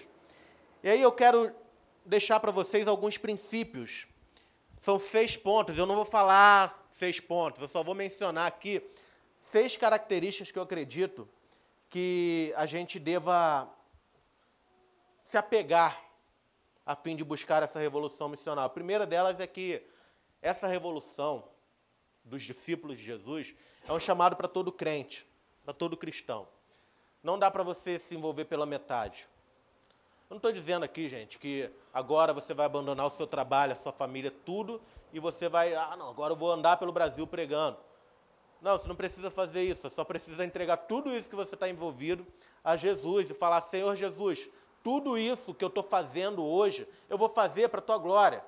E 0.83 0.89
aí 0.89 1.01
eu 1.01 1.11
quero 1.11 1.51
deixar 2.05 2.39
para 2.39 2.51
vocês 2.51 2.87
alguns 2.87 3.17
princípios. 3.17 4.05
São 4.79 4.99
seis 4.99 5.35
pontos, 5.35 5.75
eu 5.75 5.87
não 5.87 5.95
vou 5.95 6.05
falar 6.05 6.80
seis 7.01 7.19
pontos, 7.19 7.59
eu 7.59 7.67
só 7.67 7.81
vou 7.81 7.95
mencionar 7.95 8.45
aqui 8.45 8.79
seis 9.51 9.75
características 9.75 10.51
que 10.51 10.59
eu 10.59 10.61
acredito 10.61 11.27
que 11.89 12.53
a 12.55 12.67
gente 12.67 12.99
deva 12.99 13.67
se 15.25 15.35
apegar 15.35 15.99
a 16.85 16.95
fim 16.95 17.15
de 17.15 17.23
buscar 17.23 17.63
essa 17.63 17.79
revolução 17.79 18.29
missional. 18.29 18.65
A 18.65 18.69
primeira 18.69 19.07
delas 19.07 19.39
é 19.39 19.47
que 19.47 19.83
essa 20.43 20.67
revolução 20.67 21.49
dos 22.23 22.43
discípulos 22.43 22.99
de 22.99 23.03
Jesus 23.03 23.55
é 23.87 23.91
um 23.91 23.99
chamado 23.99 24.35
para 24.35 24.47
todo 24.47 24.71
crente, 24.71 25.25
para 25.65 25.73
todo 25.73 25.97
cristão. 25.97 26.47
Não 27.23 27.39
dá 27.39 27.49
para 27.49 27.63
você 27.63 27.97
se 27.97 28.13
envolver 28.13 28.45
pela 28.45 28.67
metade. 28.67 29.27
Eu 30.31 30.35
não 30.35 30.37
estou 30.37 30.53
dizendo 30.53 30.85
aqui, 30.85 31.09
gente, 31.09 31.37
que 31.37 31.69
agora 31.93 32.33
você 32.33 32.53
vai 32.53 32.65
abandonar 32.65 33.05
o 33.05 33.09
seu 33.09 33.27
trabalho, 33.27 33.73
a 33.73 33.75
sua 33.75 33.91
família, 33.91 34.33
tudo, 34.45 34.81
e 35.11 35.19
você 35.19 35.49
vai, 35.49 35.75
ah, 35.75 35.93
não, 35.99 36.09
agora 36.09 36.31
eu 36.31 36.37
vou 36.37 36.49
andar 36.49 36.77
pelo 36.77 36.93
Brasil 36.93 37.27
pregando. 37.27 37.75
Não, 38.61 38.77
você 38.77 38.87
não 38.87 38.95
precisa 38.95 39.29
fazer 39.29 39.61
isso, 39.61 39.91
só 39.93 40.05
precisa 40.05 40.45
entregar 40.45 40.77
tudo 40.77 41.13
isso 41.13 41.29
que 41.29 41.35
você 41.35 41.53
está 41.53 41.67
envolvido 41.67 42.25
a 42.63 42.77
Jesus 42.77 43.29
e 43.29 43.33
falar: 43.33 43.59
Senhor 43.63 43.93
Jesus, 43.97 44.47
tudo 44.81 45.17
isso 45.17 45.53
que 45.53 45.65
eu 45.65 45.67
estou 45.67 45.83
fazendo 45.83 46.45
hoje, 46.45 46.87
eu 47.09 47.17
vou 47.17 47.27
fazer 47.27 47.67
para 47.67 47.79
a 47.79 47.83
tua 47.83 47.97
glória. 47.97 48.41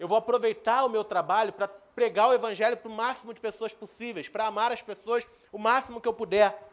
Eu 0.00 0.08
vou 0.08 0.18
aproveitar 0.18 0.84
o 0.84 0.88
meu 0.88 1.04
trabalho 1.04 1.52
para 1.52 1.68
pregar 1.68 2.30
o 2.30 2.34
evangelho 2.34 2.76
para 2.76 2.90
o 2.90 2.92
máximo 2.92 3.32
de 3.32 3.38
pessoas 3.38 3.72
possíveis, 3.72 4.28
para 4.28 4.48
amar 4.48 4.72
as 4.72 4.82
pessoas 4.82 5.24
o 5.52 5.58
máximo 5.58 6.00
que 6.00 6.08
eu 6.08 6.12
puder. 6.12 6.65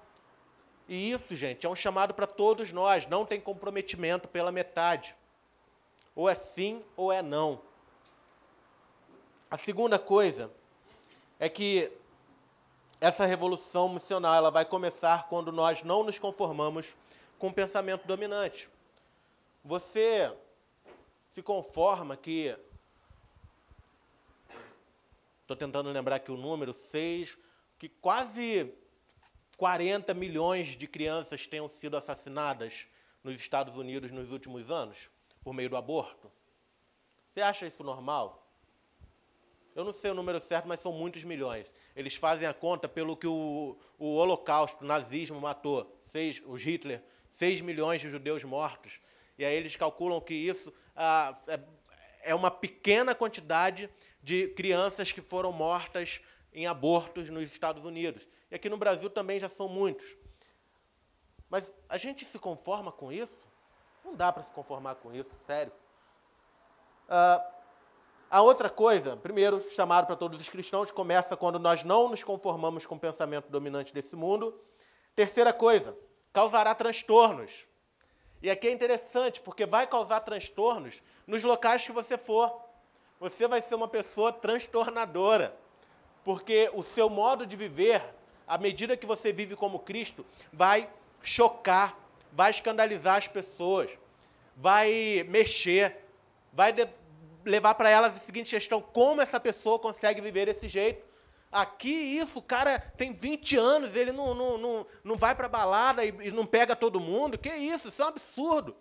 E 0.88 1.11
isso, 1.11 1.36
gente, 1.36 1.65
é 1.65 1.69
um 1.69 1.75
chamado 1.75 2.13
para 2.13 2.27
todos 2.27 2.71
nós, 2.71 3.07
não 3.07 3.25
tem 3.25 3.39
comprometimento 3.39 4.27
pela 4.27 4.51
metade. 4.51 5.15
Ou 6.15 6.29
é 6.29 6.36
sim 6.36 6.84
ou 6.95 7.11
é 7.11 7.21
não. 7.21 7.61
A 9.49 9.57
segunda 9.57 9.97
coisa 9.97 10.51
é 11.39 11.47
que 11.47 11.91
essa 12.99 13.25
revolução 13.25 13.89
missional 13.89 14.34
ela 14.36 14.49
vai 14.49 14.65
começar 14.65 15.27
quando 15.27 15.51
nós 15.51 15.84
não 15.84 16.03
nos 16.03 16.17
conformamos 16.17 16.88
com 17.38 17.49
o 17.49 17.53
pensamento 17.53 18.07
dominante. 18.07 18.69
Você 19.63 20.34
se 21.34 21.41
conforma 21.41 22.15
que. 22.15 22.55
Estou 25.41 25.57
tentando 25.57 25.91
lembrar 25.91 26.15
aqui 26.15 26.31
o 26.31 26.38
número, 26.38 26.73
seis, 26.73 27.38
que 27.77 27.89
quase 27.89 28.73
40 29.64 30.14
milhões 30.14 30.76
de 30.76 30.86
crianças 30.86 31.47
tenham 31.47 31.70
sido 31.70 31.95
assassinadas 31.95 32.86
nos 33.24 33.36
Estados 33.36 33.78
Unidos 33.78 34.11
nos 34.11 34.30
últimos 34.30 34.70
anos, 34.70 34.97
por 35.41 35.53
meio 35.53 35.70
do 35.70 35.78
aborto. 35.78 36.30
Você 37.30 37.41
acha 37.41 37.66
isso 37.66 37.82
normal? 37.82 38.45
Eu 39.74 39.86
não 39.86 39.93
sei 39.93 40.11
o 40.11 40.14
número 40.14 40.41
certo, 40.41 40.68
mas 40.68 40.82
são 40.82 40.91
muitos 40.91 41.24
milhões. 41.24 41.74
Eles 41.95 42.14
fazem 42.14 42.45
a 42.45 42.53
conta 42.53 42.89
pelo 42.89 43.16
que 43.16 43.26
o, 43.26 43.78
o 43.97 44.16
Holocausto, 44.16 44.84
o 44.84 44.86
nazismo 44.86 45.39
matou, 45.39 45.97
seis, 46.07 46.41
os 46.45 46.61
Hitler, 46.61 47.01
6 47.32 47.61
milhões 47.61 48.01
de 48.01 48.09
judeus 48.09 48.43
mortos. 48.43 48.99
E 49.38 49.45
aí 49.45 49.55
eles 49.55 49.78
calculam 49.78 50.20
que 50.20 50.34
isso 50.34 50.74
ah, 50.93 51.39
é, 51.47 51.59
é 52.24 52.36
uma 52.36 52.51
pequena 52.51 53.16
quantidade 53.16 53.89
de 54.22 54.49
crianças 54.49 55.14
que 55.14 55.22
foram 55.22 55.53
mortas 55.53 56.20
em 56.53 56.67
abortos 56.67 57.29
nos 57.29 57.43
Estados 57.43 57.83
Unidos. 57.83 58.27
E 58.51 58.55
aqui 58.55 58.69
no 58.69 58.77
Brasil 58.77 59.09
também 59.09 59.39
já 59.39 59.49
são 59.49 59.67
muitos. 59.67 60.05
Mas 61.49 61.71
a 61.87 61.97
gente 61.97 62.25
se 62.25 62.39
conforma 62.39 62.91
com 62.91 63.11
isso? 63.11 63.33
Não 64.03 64.15
dá 64.15 64.31
para 64.31 64.43
se 64.43 64.51
conformar 64.53 64.95
com 64.95 65.13
isso, 65.13 65.29
sério. 65.45 65.71
Ah, 67.07 67.45
a 68.29 68.41
outra 68.41 68.69
coisa, 68.69 69.15
primeiro, 69.15 69.63
chamado 69.71 70.07
para 70.07 70.15
todos 70.15 70.39
os 70.39 70.49
cristãos, 70.49 70.91
começa 70.91 71.37
quando 71.37 71.59
nós 71.59 71.83
não 71.83 72.09
nos 72.09 72.23
conformamos 72.23 72.85
com 72.85 72.95
o 72.95 72.99
pensamento 72.99 73.49
dominante 73.49 73.93
desse 73.93 74.15
mundo. 74.15 74.59
Terceira 75.15 75.53
coisa, 75.53 75.95
causará 76.33 76.73
transtornos. 76.73 77.67
E 78.41 78.49
aqui 78.49 78.67
é 78.67 78.71
interessante, 78.71 79.39
porque 79.39 79.65
vai 79.65 79.85
causar 79.85 80.19
transtornos 80.21 81.01
nos 81.27 81.43
locais 81.43 81.85
que 81.85 81.91
você 81.91 82.17
for. 82.17 82.59
Você 83.19 83.47
vai 83.47 83.61
ser 83.61 83.75
uma 83.75 83.87
pessoa 83.87 84.33
transtornadora, 84.33 85.55
porque 86.24 86.69
o 86.74 86.84
seu 86.84 87.09
modo 87.09 87.45
de 87.45 87.55
viver, 87.55 88.03
à 88.47 88.57
medida 88.57 88.97
que 88.97 89.05
você 89.05 89.34
vive 89.34 89.55
como 89.55 89.80
Cristo, 89.80 90.26
vai 90.51 90.89
chocar, 91.21 91.97
vai 92.32 92.51
escandalizar 92.51 93.17
as 93.17 93.28
pessoas, 93.28 93.89
vai 94.55 95.26
mexer, 95.30 95.97
vai 96.51 96.74
levar 97.45 97.76
para 97.76 97.89
elas 97.89 98.15
a 98.15 98.19
seguinte 98.19 98.51
questão: 98.51 98.82
como 98.82 99.21
essa 99.21 99.39
pessoa 99.39 99.80
consegue 99.80 100.21
viver 100.21 100.45
desse 100.45 100.67
jeito? 100.67 101.13
Aqui, 101.51 101.89
isso, 102.17 102.39
o 102.39 102.41
cara 102.41 102.80
tem 102.80 103.13
20 103.13 103.57
anos, 103.57 103.95
ele 103.95 104.11
não, 104.11 104.34
não, 104.34 104.57
não, 104.57 104.88
não 105.03 105.15
vai 105.15 105.36
para 105.36 105.47
balada 105.47 106.03
e, 106.03 106.09
e, 106.24 106.32
não 106.32 106.47
pega 106.47 106.76
todo 106.76 106.99
mundo. 106.99 107.38
Que 107.38 107.53
isso? 107.53 107.89
Isso 107.89 108.01
é 108.01 108.05
um 108.05 108.07
absurdo. 108.07 108.76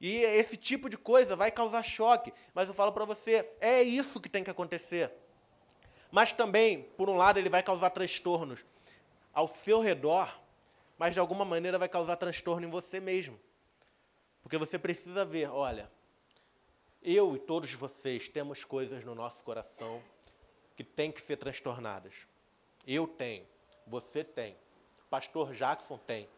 E 0.00 0.16
esse 0.16 0.56
tipo 0.56 0.90
de 0.90 0.96
coisa 0.96 1.36
vai 1.36 1.52
causar 1.52 1.84
choque. 1.84 2.32
Mas 2.52 2.66
eu 2.66 2.74
falo 2.74 2.90
para 2.90 3.04
você, 3.04 3.48
é 3.60 3.80
isso 3.80 4.18
que 4.18 4.28
tem 4.28 4.42
que 4.42 4.50
acontecer. 4.50 5.12
Mas 6.12 6.30
também, 6.30 6.82
por 6.98 7.08
um 7.08 7.16
lado, 7.16 7.38
ele 7.38 7.48
vai 7.48 7.62
causar 7.62 7.88
transtornos 7.88 8.62
ao 9.32 9.48
seu 9.48 9.80
redor, 9.80 10.30
mas 10.98 11.14
de 11.14 11.18
alguma 11.18 11.42
maneira 11.42 11.78
vai 11.78 11.88
causar 11.88 12.16
transtorno 12.16 12.66
em 12.66 12.70
você 12.70 13.00
mesmo. 13.00 13.40
Porque 14.42 14.58
você 14.58 14.78
precisa 14.78 15.24
ver, 15.24 15.48
olha, 15.48 15.90
eu 17.02 17.34
e 17.34 17.38
todos 17.38 17.72
vocês 17.72 18.28
temos 18.28 18.62
coisas 18.62 19.02
no 19.02 19.14
nosso 19.14 19.42
coração 19.42 20.02
que 20.76 20.84
têm 20.84 21.10
que 21.10 21.22
ser 21.22 21.38
transtornadas. 21.38 22.12
Eu 22.86 23.06
tenho, 23.06 23.46
você 23.86 24.22
tem, 24.22 24.54
o 24.98 25.08
pastor 25.08 25.54
Jackson 25.54 25.96
tem. 25.96 26.28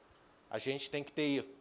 A 0.48 0.60
gente 0.60 0.88
tem 0.88 1.02
que 1.02 1.10
ter 1.10 1.26
isso. 1.26 1.52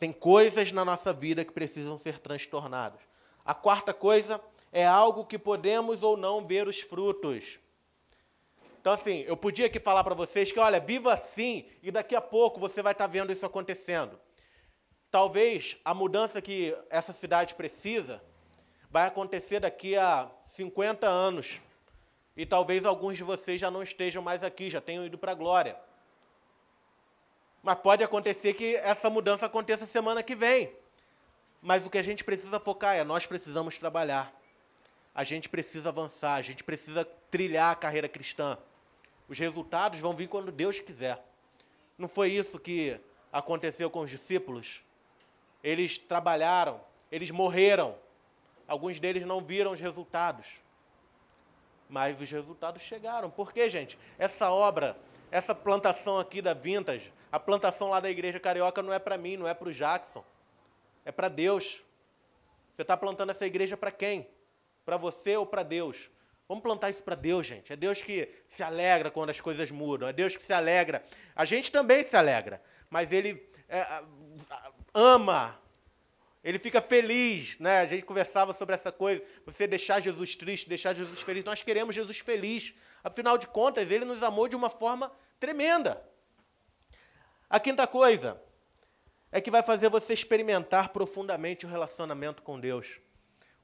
Tem 0.00 0.12
coisas 0.12 0.72
na 0.72 0.84
nossa 0.84 1.12
vida 1.12 1.44
que 1.44 1.52
precisam 1.52 1.96
ser 1.96 2.18
transtornadas. 2.18 3.00
A 3.44 3.54
quarta 3.54 3.94
coisa 3.94 4.42
é 4.74 4.84
algo 4.84 5.24
que 5.24 5.38
podemos 5.38 6.02
ou 6.02 6.16
não 6.16 6.44
ver 6.44 6.66
os 6.66 6.80
frutos. 6.80 7.60
Então, 8.80 8.92
assim, 8.92 9.20
eu 9.20 9.36
podia 9.36 9.66
aqui 9.66 9.78
falar 9.78 10.02
para 10.02 10.16
vocês 10.16 10.50
que, 10.50 10.58
olha, 10.58 10.80
viva 10.80 11.14
assim 11.14 11.64
e 11.80 11.92
daqui 11.92 12.16
a 12.16 12.20
pouco 12.20 12.58
você 12.58 12.82
vai 12.82 12.90
estar 12.90 13.04
tá 13.06 13.10
vendo 13.10 13.30
isso 13.30 13.46
acontecendo. 13.46 14.18
Talvez 15.12 15.76
a 15.84 15.94
mudança 15.94 16.42
que 16.42 16.76
essa 16.90 17.12
cidade 17.12 17.54
precisa 17.54 18.20
vai 18.90 19.06
acontecer 19.06 19.60
daqui 19.60 19.96
a 19.96 20.28
50 20.48 21.06
anos. 21.06 21.60
E 22.36 22.44
talvez 22.44 22.84
alguns 22.84 23.16
de 23.16 23.22
vocês 23.22 23.60
já 23.60 23.70
não 23.70 23.80
estejam 23.80 24.24
mais 24.24 24.42
aqui, 24.42 24.68
já 24.68 24.80
tenham 24.80 25.06
ido 25.06 25.16
para 25.16 25.30
a 25.30 25.36
glória. 25.36 25.76
Mas 27.62 27.78
pode 27.78 28.02
acontecer 28.02 28.54
que 28.54 28.74
essa 28.74 29.08
mudança 29.08 29.46
aconteça 29.46 29.86
semana 29.86 30.20
que 30.20 30.34
vem. 30.34 30.72
Mas 31.62 31.86
o 31.86 31.90
que 31.90 31.96
a 31.96 32.02
gente 32.02 32.24
precisa 32.24 32.58
focar 32.58 32.96
é: 32.96 33.04
nós 33.04 33.24
precisamos 33.24 33.78
trabalhar. 33.78 34.34
A 35.14 35.22
gente 35.22 35.48
precisa 35.48 35.90
avançar, 35.90 36.34
a 36.34 36.42
gente 36.42 36.64
precisa 36.64 37.04
trilhar 37.30 37.72
a 37.72 37.76
carreira 37.76 38.08
cristã. 38.08 38.58
Os 39.28 39.38
resultados 39.38 40.00
vão 40.00 40.12
vir 40.12 40.28
quando 40.28 40.50
Deus 40.50 40.80
quiser. 40.80 41.24
Não 41.96 42.08
foi 42.08 42.32
isso 42.32 42.58
que 42.58 42.98
aconteceu 43.32 43.88
com 43.88 44.00
os 44.00 44.10
discípulos? 44.10 44.80
Eles 45.62 45.96
trabalharam, 45.96 46.80
eles 47.10 47.30
morreram. 47.30 47.96
Alguns 48.66 48.98
deles 48.98 49.24
não 49.24 49.40
viram 49.40 49.72
os 49.72 49.80
resultados. 49.80 50.46
Mas 51.88 52.20
os 52.20 52.30
resultados 52.30 52.82
chegaram. 52.82 53.30
Por 53.30 53.52
quê, 53.52 53.70
gente? 53.70 53.96
Essa 54.18 54.50
obra, 54.50 54.96
essa 55.30 55.54
plantação 55.54 56.18
aqui 56.18 56.42
da 56.42 56.54
Vintage, 56.54 57.12
a 57.30 57.38
plantação 57.38 57.88
lá 57.90 58.00
da 58.00 58.10
Igreja 58.10 58.40
Carioca 58.40 58.82
não 58.82 58.92
é 58.92 58.98
para 58.98 59.16
mim, 59.16 59.36
não 59.36 59.46
é 59.46 59.54
para 59.54 59.68
o 59.68 59.72
Jackson. 59.72 60.24
É 61.04 61.12
para 61.12 61.28
Deus. 61.28 61.82
Você 62.74 62.82
está 62.82 62.96
plantando 62.96 63.30
essa 63.30 63.46
igreja 63.46 63.76
para 63.76 63.92
quem? 63.92 64.26
Para 64.84 64.96
você 64.96 65.36
ou 65.36 65.46
para 65.46 65.62
Deus? 65.62 66.10
Vamos 66.48 66.62
plantar 66.62 66.90
isso 66.90 67.02
para 67.02 67.14
Deus, 67.14 67.46
gente. 67.46 67.72
É 67.72 67.76
Deus 67.76 68.02
que 68.02 68.28
se 68.48 68.62
alegra 68.62 69.10
quando 69.10 69.30
as 69.30 69.40
coisas 69.40 69.70
mudam. 69.70 70.08
É 70.08 70.12
Deus 70.12 70.36
que 70.36 70.44
se 70.44 70.52
alegra. 70.52 71.04
A 71.34 71.44
gente 71.44 71.72
também 71.72 72.04
se 72.04 72.16
alegra. 72.16 72.62
Mas 72.90 73.10
Ele 73.10 73.48
é, 73.68 74.02
ama, 74.92 75.58
ele 76.44 76.58
fica 76.58 76.82
feliz, 76.82 77.58
né? 77.58 77.80
A 77.80 77.86
gente 77.86 78.04
conversava 78.04 78.52
sobre 78.52 78.74
essa 78.74 78.92
coisa, 78.92 79.22
você 79.46 79.66
deixar 79.66 80.00
Jesus 80.00 80.36
triste, 80.36 80.68
deixar 80.68 80.94
Jesus 80.94 81.22
feliz. 81.22 81.42
Nós 81.42 81.62
queremos 81.62 81.94
Jesus 81.94 82.18
feliz. 82.18 82.74
Afinal 83.02 83.38
de 83.38 83.46
contas, 83.46 83.90
ele 83.90 84.04
nos 84.04 84.22
amou 84.22 84.46
de 84.46 84.54
uma 84.54 84.68
forma 84.68 85.10
tremenda. 85.40 86.06
A 87.48 87.58
quinta 87.58 87.86
coisa 87.86 88.40
é 89.32 89.40
que 89.40 89.50
vai 89.50 89.62
fazer 89.62 89.88
você 89.88 90.12
experimentar 90.12 90.90
profundamente 90.90 91.64
o 91.64 91.68
relacionamento 91.68 92.42
com 92.42 92.60
Deus. 92.60 93.00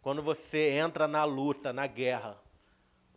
Quando 0.02 0.22
você 0.22 0.70
entra 0.70 1.06
na 1.06 1.24
luta, 1.24 1.72
na 1.72 1.86
guerra, 1.86 2.40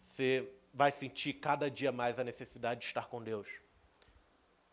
você 0.10 0.50
vai 0.74 0.92
sentir 0.92 1.34
cada 1.34 1.72
dia 1.72 1.92
mais 1.92 2.20
a 2.20 2.24
necessidade 2.24 2.82
de 2.82 2.88
estar 2.88 3.08
com 3.08 3.22
Deus. 3.22 3.48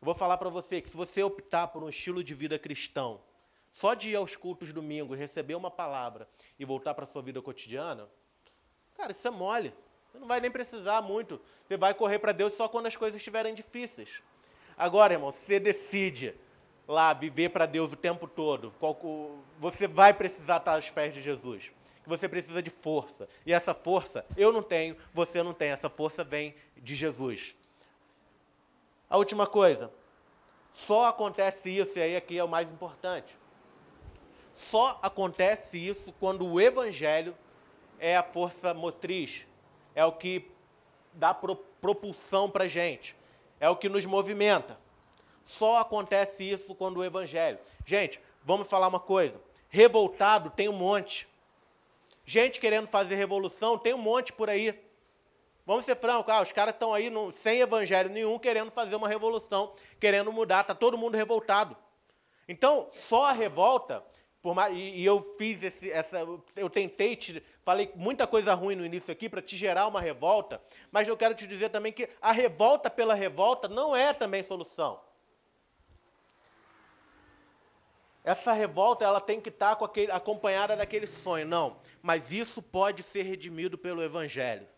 Eu 0.00 0.06
vou 0.06 0.14
falar 0.14 0.36
para 0.36 0.48
você 0.48 0.80
que 0.80 0.88
se 0.88 0.96
você 0.96 1.22
optar 1.22 1.68
por 1.68 1.84
um 1.84 1.88
estilo 1.88 2.24
de 2.24 2.34
vida 2.34 2.58
cristão, 2.58 3.20
só 3.72 3.94
de 3.94 4.08
ir 4.08 4.16
aos 4.16 4.34
cultos 4.34 4.72
domingo, 4.72 5.14
receber 5.14 5.54
uma 5.54 5.70
palavra 5.70 6.28
e 6.58 6.64
voltar 6.64 6.94
para 6.94 7.04
a 7.04 7.08
sua 7.08 7.22
vida 7.22 7.40
cotidiana, 7.40 8.08
cara, 8.96 9.12
isso 9.12 9.28
é 9.28 9.30
mole. 9.30 9.72
Você 10.11 10.18
não 10.18 10.26
vai 10.26 10.40
nem 10.40 10.50
precisar 10.50 11.00
muito. 11.02 11.40
Você 11.68 11.76
vai 11.76 11.94
correr 11.94 12.18
para 12.18 12.32
Deus 12.32 12.54
só 12.54 12.68
quando 12.68 12.86
as 12.86 12.96
coisas 12.96 13.18
estiverem 13.18 13.54
difíceis. 13.54 14.20
Agora, 14.76 15.12
irmão, 15.12 15.30
você 15.30 15.61
decide 15.61 16.34
lá 16.88 17.12
viver 17.12 17.50
para 17.50 17.66
Deus 17.66 17.92
o 17.92 17.96
tempo 17.96 18.26
todo, 18.26 18.74
você 19.61 19.86
vai 19.86 20.12
precisar 20.12 20.56
estar 20.56 20.74
aos 20.74 20.90
pés 20.90 21.14
de 21.14 21.20
Jesus. 21.20 21.70
Você 22.11 22.28
precisa 22.28 22.62
de 22.62 22.70
força. 22.70 23.28
E 23.46 23.52
essa 23.52 23.72
força 23.72 24.26
eu 24.36 24.52
não 24.52 24.62
tenho, 24.62 24.96
você 25.14 25.42
não 25.42 25.54
tem. 25.54 25.70
Essa 25.70 25.88
força 25.88 26.24
vem 26.24 26.54
de 26.76 26.96
Jesus. 26.96 27.54
A 29.08 29.16
última 29.16 29.46
coisa. 29.46 29.90
Só 30.72 31.06
acontece 31.06 31.68
isso, 31.68 31.98
e 31.98 32.02
aí 32.02 32.16
aqui 32.16 32.38
é 32.38 32.44
o 32.44 32.48
mais 32.48 32.68
importante. 32.68 33.36
Só 34.70 34.98
acontece 35.02 35.78
isso 35.78 36.12
quando 36.20 36.46
o 36.46 36.61
evangelho 36.61 37.36
é 37.98 38.16
a 38.16 38.22
força 38.22 38.72
motriz, 38.74 39.44
é 39.94 40.04
o 40.04 40.12
que 40.12 40.50
dá 41.12 41.34
propulsão 41.34 42.48
para 42.48 42.64
a 42.64 42.68
gente, 42.68 43.16
é 43.58 43.68
o 43.68 43.76
que 43.76 43.88
nos 43.88 44.04
movimenta. 44.04 44.78
Só 45.44 45.78
acontece 45.78 46.48
isso 46.48 46.74
quando 46.74 46.98
o 46.98 47.04
evangelho. 47.04 47.58
Gente, 47.84 48.20
vamos 48.44 48.68
falar 48.68 48.88
uma 48.88 49.00
coisa. 49.00 49.40
Revoltado 49.68 50.50
tem 50.50 50.68
um 50.68 50.72
monte. 50.72 51.28
Gente 52.30 52.60
querendo 52.60 52.86
fazer 52.86 53.16
revolução 53.16 53.76
tem 53.76 53.92
um 53.92 53.98
monte 53.98 54.32
por 54.32 54.48
aí. 54.48 54.80
Vamos 55.66 55.84
ser 55.84 55.96
francos, 55.96 56.32
ah, 56.32 56.40
os 56.40 56.52
caras 56.52 56.74
estão 56.74 56.94
aí 56.94 57.10
no, 57.10 57.32
sem 57.32 57.58
evangelho 57.58 58.08
nenhum, 58.08 58.38
querendo 58.38 58.70
fazer 58.70 58.94
uma 58.94 59.08
revolução, 59.08 59.74
querendo 59.98 60.32
mudar, 60.32 60.60
está 60.60 60.72
todo 60.72 60.96
mundo 60.96 61.16
revoltado. 61.16 61.76
Então, 62.46 62.88
só 63.08 63.24
a 63.24 63.32
revolta 63.32 64.04
mais, 64.54 64.76
e, 64.76 65.00
e, 65.00 65.04
eu 65.04 65.34
fiz 65.36 65.60
esse, 65.60 65.90
essa. 65.90 66.18
Eu 66.54 66.70
tentei, 66.70 67.16
te, 67.16 67.42
falei 67.64 67.90
muita 67.96 68.28
coisa 68.28 68.54
ruim 68.54 68.76
no 68.76 68.86
início 68.86 69.10
aqui 69.10 69.28
para 69.28 69.42
te 69.42 69.56
gerar 69.56 69.88
uma 69.88 70.00
revolta, 70.00 70.62
mas 70.92 71.08
eu 71.08 71.16
quero 71.16 71.34
te 71.34 71.48
dizer 71.48 71.70
também 71.70 71.92
que 71.92 72.08
a 72.22 72.30
revolta 72.30 72.88
pela 72.88 73.12
revolta 73.12 73.66
não 73.66 73.96
é 73.96 74.12
também 74.12 74.44
solução. 74.44 75.00
Essa 78.30 78.52
revolta 78.52 79.04
ela 79.04 79.20
tem 79.20 79.40
que 79.40 79.48
estar 79.48 79.70
tá 79.70 79.76
com 79.76 79.84
aquele, 79.84 80.12
acompanhada 80.12 80.76
daquele 80.76 81.08
sonho, 81.08 81.44
não. 81.44 81.78
Mas 82.00 82.30
isso 82.30 82.62
pode 82.62 83.02
ser 83.02 83.22
redimido 83.22 83.76
pelo 83.76 84.00
Evangelho. 84.00 84.68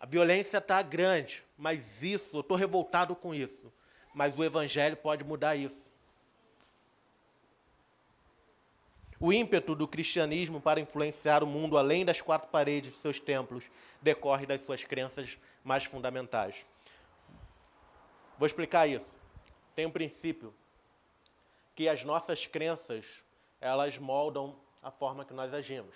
A 0.00 0.06
violência 0.06 0.56
está 0.56 0.80
grande, 0.80 1.44
mas 1.54 2.02
isso, 2.02 2.30
eu 2.32 2.40
estou 2.40 2.56
revoltado 2.56 3.14
com 3.14 3.34
isso. 3.34 3.70
Mas 4.14 4.34
o 4.34 4.42
Evangelho 4.42 4.96
pode 4.96 5.22
mudar 5.22 5.54
isso. 5.54 5.76
O 9.20 9.30
ímpeto 9.30 9.74
do 9.74 9.86
cristianismo 9.86 10.62
para 10.62 10.80
influenciar 10.80 11.44
o 11.44 11.46
mundo 11.46 11.76
além 11.76 12.06
das 12.06 12.22
quatro 12.22 12.48
paredes 12.48 12.92
de 12.92 12.96
seus 13.00 13.20
templos 13.20 13.64
decorre 14.00 14.46
das 14.46 14.62
suas 14.62 14.82
crenças 14.82 15.36
mais 15.62 15.84
fundamentais. 15.84 16.54
Vou 18.38 18.46
explicar 18.46 18.86
isso. 18.86 19.06
Tem 19.74 19.84
um 19.84 19.90
princípio 19.90 20.54
que 21.76 21.88
as 21.90 22.02
nossas 22.02 22.46
crenças, 22.46 23.04
elas 23.60 23.98
moldam 23.98 24.56
a 24.82 24.90
forma 24.90 25.26
que 25.26 25.34
nós 25.34 25.52
agimos. 25.52 25.94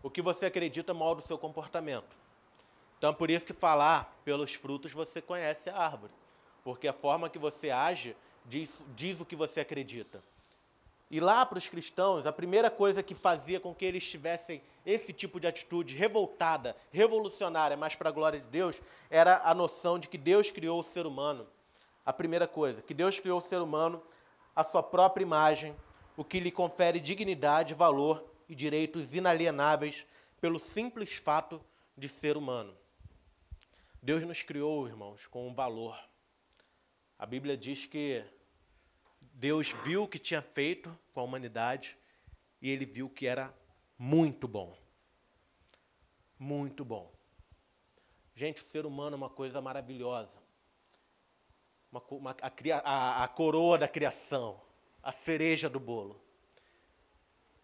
O 0.00 0.08
que 0.08 0.22
você 0.22 0.46
acredita 0.46 0.94
molda 0.94 1.22
o 1.22 1.26
seu 1.26 1.36
comportamento. 1.36 2.16
Então, 2.98 3.12
por 3.12 3.28
isso 3.28 3.44
que 3.44 3.52
falar 3.52 4.16
pelos 4.24 4.54
frutos 4.54 4.92
você 4.92 5.20
conhece 5.20 5.68
a 5.68 5.76
árvore. 5.76 6.12
porque 6.62 6.86
a 6.86 6.92
forma 6.92 7.28
que 7.28 7.40
você 7.40 7.70
age 7.70 8.14
diz, 8.46 8.70
diz 8.94 9.20
o 9.20 9.24
que 9.24 9.34
você 9.34 9.60
acredita. 9.60 10.22
E 11.10 11.18
lá 11.18 11.44
para 11.44 11.58
os 11.58 11.68
cristãos, 11.68 12.24
a 12.24 12.32
primeira 12.32 12.70
coisa 12.70 13.02
que 13.02 13.16
fazia 13.16 13.58
com 13.58 13.74
que 13.74 13.84
eles 13.84 14.08
tivessem 14.08 14.62
esse 14.86 15.12
tipo 15.12 15.40
de 15.40 15.48
atitude 15.48 15.96
revoltada, 15.96 16.76
revolucionária, 16.92 17.76
mas 17.76 17.96
para 17.96 18.08
a 18.08 18.12
glória 18.12 18.38
de 18.38 18.46
Deus, 18.46 18.76
era 19.10 19.42
a 19.44 19.52
noção 19.52 19.98
de 19.98 20.06
que 20.06 20.16
Deus 20.16 20.52
criou 20.52 20.80
o 20.80 20.84
ser 20.84 21.04
humano. 21.04 21.46
A 22.06 22.12
primeira 22.12 22.46
coisa, 22.46 22.80
que 22.80 22.94
Deus 22.94 23.18
criou 23.18 23.40
o 23.40 23.48
ser 23.48 23.60
humano 23.60 24.00
à 24.54 24.64
sua 24.64 24.82
própria 24.82 25.22
imagem, 25.22 25.74
o 26.16 26.24
que 26.24 26.40
lhe 26.40 26.50
confere 26.50 27.00
dignidade, 27.00 27.74
valor 27.74 28.24
e 28.48 28.54
direitos 28.54 29.14
inalienáveis 29.14 30.06
pelo 30.40 30.60
simples 30.60 31.12
fato 31.14 31.64
de 31.96 32.08
ser 32.08 32.36
humano. 32.36 32.76
Deus 34.02 34.24
nos 34.24 34.42
criou, 34.42 34.86
irmãos, 34.86 35.26
com 35.26 35.48
um 35.48 35.54
valor. 35.54 35.96
A 37.18 37.24
Bíblia 37.24 37.56
diz 37.56 37.86
que 37.86 38.24
Deus 39.32 39.70
viu 39.84 40.02
o 40.02 40.08
que 40.08 40.18
tinha 40.18 40.42
feito 40.42 40.96
com 41.12 41.20
a 41.20 41.22
humanidade 41.22 41.96
e 42.60 42.68
ele 42.68 42.84
viu 42.84 43.08
que 43.08 43.26
era 43.26 43.54
muito 43.96 44.48
bom. 44.48 44.76
Muito 46.38 46.84
bom. 46.84 47.12
Gente, 48.34 48.62
o 48.62 48.66
ser 48.66 48.84
humano 48.84 49.14
é 49.14 49.16
uma 49.16 49.30
coisa 49.30 49.60
maravilhosa. 49.60 50.41
Uma, 51.92 52.02
uma, 52.10 52.36
a, 52.40 52.50
a, 52.82 53.24
a 53.24 53.28
coroa 53.28 53.76
da 53.76 53.86
criação, 53.86 54.60
a 55.02 55.12
cereja 55.12 55.68
do 55.68 55.78
bolo. 55.78 56.20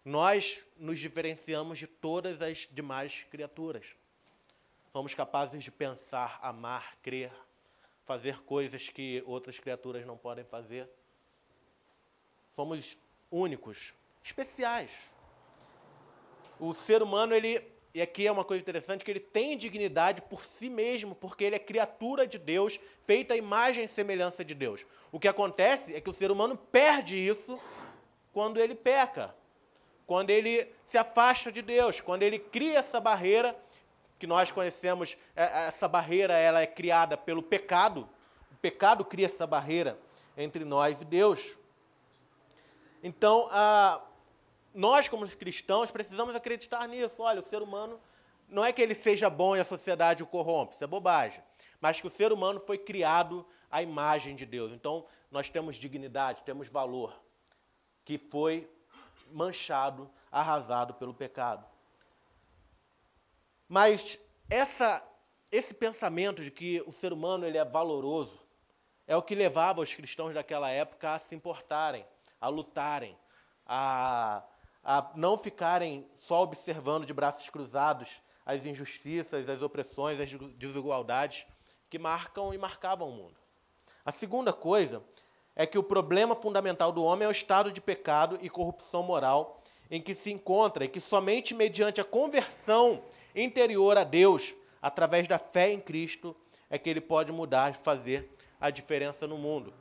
Nós 0.05 0.63
nos 0.77 0.99
diferenciamos 0.99 1.79
de 1.79 1.87
todas 1.87 2.41
as 2.41 2.69
demais 2.71 3.25
criaturas. 3.29 3.95
Somos 4.93 5.13
capazes 5.13 5.63
de 5.63 5.71
pensar, 5.71 6.39
amar, 6.41 6.95
crer, 7.01 7.31
fazer 8.05 8.39
coisas 8.41 8.89
que 8.89 9.23
outras 9.25 9.59
criaturas 9.59 10.05
não 10.05 10.17
podem 10.17 10.43
fazer. 10.45 10.89
Somos 12.55 12.97
únicos, 13.29 13.93
especiais. 14.23 14.91
O 16.59 16.73
ser 16.73 17.01
humano, 17.01 17.33
ele, 17.33 17.63
e 17.93 18.01
aqui 18.01 18.27
é 18.27 18.31
uma 18.31 18.43
coisa 18.43 18.61
interessante, 18.61 19.03
que 19.03 19.09
ele 19.09 19.19
tem 19.19 19.57
dignidade 19.57 20.21
por 20.21 20.43
si 20.43 20.69
mesmo, 20.69 21.15
porque 21.15 21.43
ele 21.43 21.55
é 21.55 21.59
criatura 21.59 22.27
de 22.27 22.37
Deus, 22.37 22.79
feita 23.05 23.33
à 23.33 23.37
imagem 23.37 23.83
e 23.83 23.87
semelhança 23.87 24.45
de 24.45 24.53
Deus. 24.53 24.85
O 25.11 25.19
que 25.19 25.27
acontece 25.27 25.95
é 25.95 25.99
que 25.99 26.09
o 26.09 26.13
ser 26.13 26.29
humano 26.29 26.55
perde 26.55 27.15
isso 27.15 27.59
quando 28.31 28.59
ele 28.59 28.75
peca, 28.75 29.33
quando 30.05 30.29
ele 30.29 30.67
se 30.87 30.97
afasta 30.97 31.51
de 31.51 31.63
Deus, 31.63 31.99
quando 31.99 32.21
ele 32.21 32.37
cria 32.37 32.79
essa 32.79 32.99
barreira 32.99 33.57
que 34.19 34.27
nós 34.27 34.51
conhecemos, 34.51 35.17
é, 35.35 35.43
é, 35.43 35.67
essa 35.67 35.87
barreira 35.87 36.33
ela 36.33 36.61
é 36.61 36.67
criada 36.67 37.17
pelo 37.17 37.41
pecado. 37.41 38.07
O 38.51 38.55
pecado 38.57 39.03
cria 39.03 39.25
essa 39.25 39.47
barreira 39.47 39.97
entre 40.37 40.63
nós 40.63 41.01
e 41.01 41.05
Deus. 41.05 41.41
Então, 43.01 43.47
ah, 43.49 44.01
nós, 44.73 45.07
como 45.07 45.27
cristãos, 45.27 45.91
precisamos 45.91 46.35
acreditar 46.35 46.87
nisso. 46.87 47.15
Olha, 47.19 47.41
o 47.41 47.45
ser 47.45 47.61
humano 47.61 47.99
não 48.47 48.63
é 48.63 48.71
que 48.71 48.81
ele 48.81 48.95
seja 48.95 49.29
bom 49.29 49.55
e 49.55 49.59
a 49.59 49.65
sociedade 49.65 50.23
o 50.23 50.27
corrompe, 50.27 50.73
isso 50.73 50.83
é 50.83 50.87
bobagem. 50.87 51.41
Mas 51.79 51.99
que 52.01 52.07
o 52.07 52.09
ser 52.09 52.31
humano 52.31 52.59
foi 52.59 52.77
criado 52.77 53.45
à 53.71 53.81
imagem 53.81 54.35
de 54.35 54.45
Deus. 54.45 54.71
Então, 54.71 55.05
nós 55.31 55.49
temos 55.49 55.75
dignidade, 55.75 56.43
temos 56.43 56.67
valor, 56.67 57.13
que 58.03 58.17
foi 58.17 58.69
manchado, 59.31 60.09
arrasado 60.31 60.93
pelo 60.95 61.13
pecado. 61.13 61.65
Mas 63.67 64.17
essa, 64.49 65.03
esse 65.51 65.73
pensamento 65.73 66.43
de 66.43 66.49
que 66.49 66.83
o 66.87 66.91
ser 66.91 67.13
humano 67.13 67.45
ele 67.45 67.57
é 67.57 67.65
valoroso 67.65 68.39
é 69.07 69.15
o 69.15 69.21
que 69.21 69.35
levava 69.35 69.81
os 69.81 69.93
cristãos 69.93 70.33
daquela 70.33 70.69
época 70.69 71.13
a 71.13 71.19
se 71.19 71.35
importarem 71.35 72.05
a 72.39 72.47
lutarem, 72.47 73.17
a, 73.65 74.43
a 74.83 75.11
não 75.15 75.37
ficarem 75.37 76.09
só 76.19 76.43
observando 76.43 77.05
de 77.05 77.13
braços 77.13 77.49
cruzados 77.49 78.21
as 78.45 78.65
injustiças, 78.65 79.47
as 79.47 79.61
opressões, 79.61 80.19
as 80.19 80.29
desigualdades 80.57 81.45
que 81.89 81.99
marcam 81.99 82.53
e 82.53 82.57
marcavam 82.57 83.09
o 83.09 83.13
mundo. 83.13 83.35
A 84.05 84.11
segunda 84.11 84.51
coisa 84.51 85.03
é 85.55 85.65
que 85.65 85.77
o 85.77 85.83
problema 85.83 86.35
fundamental 86.35 86.91
do 86.91 87.03
homem 87.03 87.25
é 87.25 87.29
o 87.29 87.31
estado 87.31 87.71
de 87.71 87.81
pecado 87.81 88.39
e 88.41 88.49
corrupção 88.49 89.03
moral 89.03 89.61
em 89.91 90.01
que 90.01 90.15
se 90.15 90.31
encontra 90.31 90.85
e 90.85 90.87
que 90.87 90.99
somente 90.99 91.53
mediante 91.53 91.99
a 91.99 92.05
conversão 92.05 93.03
interior 93.35 93.97
a 93.97 94.03
Deus, 94.03 94.53
através 94.81 95.27
da 95.27 95.37
fé 95.37 95.71
em 95.71 95.79
Cristo, 95.79 96.35
é 96.69 96.77
que 96.77 96.89
ele 96.89 97.01
pode 97.01 97.31
mudar 97.31 97.71
e 97.71 97.75
fazer 97.75 98.35
a 98.59 98.69
diferença 98.69 99.27
no 99.27 99.37
mundo. 99.37 99.73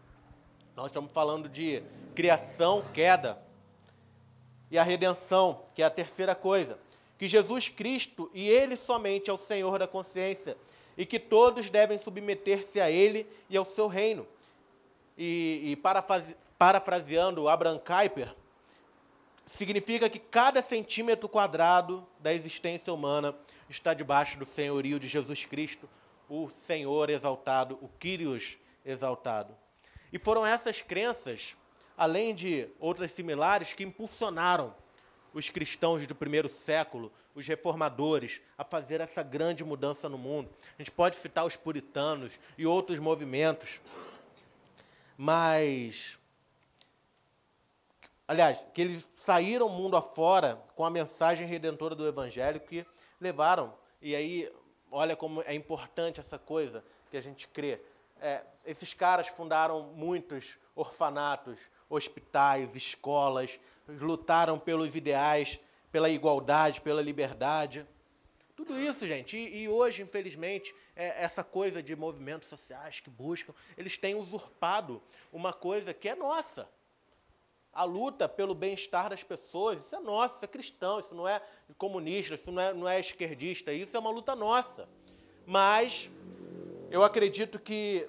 Nós 0.74 0.86
estamos 0.86 1.12
falando 1.12 1.48
de 1.48 1.82
criação, 2.14 2.84
queda. 2.94 3.38
E 4.70 4.78
a 4.78 4.82
redenção, 4.82 5.62
que 5.74 5.82
é 5.82 5.84
a 5.84 5.90
terceira 5.90 6.34
coisa. 6.34 6.78
Que 7.18 7.26
Jesus 7.26 7.68
Cristo 7.68 8.30
e 8.32 8.48
Ele 8.48 8.76
somente 8.76 9.30
é 9.30 9.32
o 9.32 9.38
Senhor 9.38 9.78
da 9.78 9.86
consciência. 9.86 10.56
E 10.96 11.06
que 11.06 11.18
todos 11.18 11.70
devem 11.70 11.98
submeter-se 11.98 12.80
a 12.80 12.90
Ele 12.90 13.26
e 13.48 13.56
ao 13.56 13.64
seu 13.64 13.86
reino. 13.86 14.26
E, 15.16 15.72
e 15.72 15.78
parafraseando 16.58 17.48
Abraham 17.48 17.78
Kuyper, 17.78 18.34
significa 19.56 20.08
que 20.08 20.18
cada 20.18 20.62
centímetro 20.62 21.28
quadrado 21.28 22.06
da 22.20 22.32
existência 22.32 22.92
humana 22.92 23.34
está 23.68 23.94
debaixo 23.94 24.38
do 24.38 24.44
senhorio 24.44 24.98
de 24.98 25.08
Jesus 25.08 25.44
Cristo, 25.44 25.88
o 26.28 26.50
Senhor 26.66 27.10
exaltado, 27.10 27.78
o 27.80 27.88
Kyrios 27.98 28.58
exaltado. 28.84 29.54
E 30.12 30.18
foram 30.18 30.46
essas 30.46 30.82
crenças, 30.82 31.54
além 31.98 32.32
de 32.32 32.68
outras 32.78 33.10
similares, 33.10 33.72
que 33.72 33.82
impulsionaram 33.82 34.72
os 35.34 35.50
cristãos 35.50 36.06
do 36.06 36.14
primeiro 36.14 36.48
século, 36.48 37.12
os 37.34 37.46
reformadores, 37.46 38.40
a 38.56 38.64
fazer 38.64 39.00
essa 39.00 39.22
grande 39.22 39.64
mudança 39.64 40.08
no 40.08 40.16
mundo. 40.16 40.48
A 40.78 40.82
gente 40.82 40.92
pode 40.92 41.16
citar 41.16 41.44
os 41.44 41.56
puritanos 41.56 42.38
e 42.56 42.64
outros 42.64 42.98
movimentos, 43.00 43.80
mas. 45.16 46.16
Aliás, 48.26 48.62
que 48.72 48.82
eles 48.82 49.08
saíram 49.16 49.68
mundo 49.68 49.96
afora 49.96 50.62
com 50.76 50.84
a 50.84 50.90
mensagem 50.90 51.46
redentora 51.46 51.94
do 51.94 52.06
Evangelho 52.06 52.60
que 52.60 52.86
levaram. 53.20 53.74
E 54.00 54.14
aí, 54.14 54.52
olha 54.90 55.16
como 55.16 55.42
é 55.42 55.54
importante 55.54 56.20
essa 56.20 56.38
coisa 56.38 56.84
que 57.10 57.16
a 57.16 57.22
gente 57.22 57.48
crê 57.48 57.80
é, 58.20 58.42
esses 58.64 58.92
caras 58.94 59.28
fundaram 59.28 59.82
muitos 59.94 60.58
orfanatos, 60.78 61.58
hospitais, 61.90 62.74
escolas, 62.74 63.58
lutaram 63.88 64.58
pelos 64.58 64.94
ideais, 64.94 65.58
pela 65.90 66.08
igualdade, 66.08 66.80
pela 66.80 67.02
liberdade. 67.02 67.86
Tudo 68.54 68.78
isso, 68.78 69.06
gente. 69.06 69.36
E, 69.36 69.62
e 69.62 69.68
hoje, 69.68 70.02
infelizmente, 70.02 70.74
é, 70.94 71.22
essa 71.22 71.42
coisa 71.42 71.82
de 71.82 71.94
movimentos 71.96 72.48
sociais 72.48 73.00
que 73.00 73.10
buscam, 73.10 73.52
eles 73.76 73.96
têm 73.98 74.14
usurpado 74.14 75.02
uma 75.32 75.52
coisa 75.52 75.92
que 75.92 76.08
é 76.08 76.14
nossa. 76.14 76.68
A 77.72 77.84
luta 77.84 78.28
pelo 78.28 78.54
bem-estar 78.54 79.10
das 79.10 79.22
pessoas, 79.22 79.78
isso 79.78 79.94
é 79.94 80.00
nosso, 80.00 80.36
isso 80.36 80.44
é 80.44 80.48
cristão, 80.48 81.00
isso 81.00 81.14
não 81.14 81.26
é 81.26 81.40
comunista, 81.76 82.34
isso 82.34 82.50
não 82.50 82.62
é, 82.62 82.72
não 82.72 82.88
é 82.88 83.00
esquerdista, 83.00 83.72
isso 83.72 83.96
é 83.96 84.00
uma 84.00 84.10
luta 84.10 84.34
nossa. 84.34 84.88
Mas 85.46 86.10
eu 86.90 87.02
acredito 87.02 87.58
que 87.58 88.08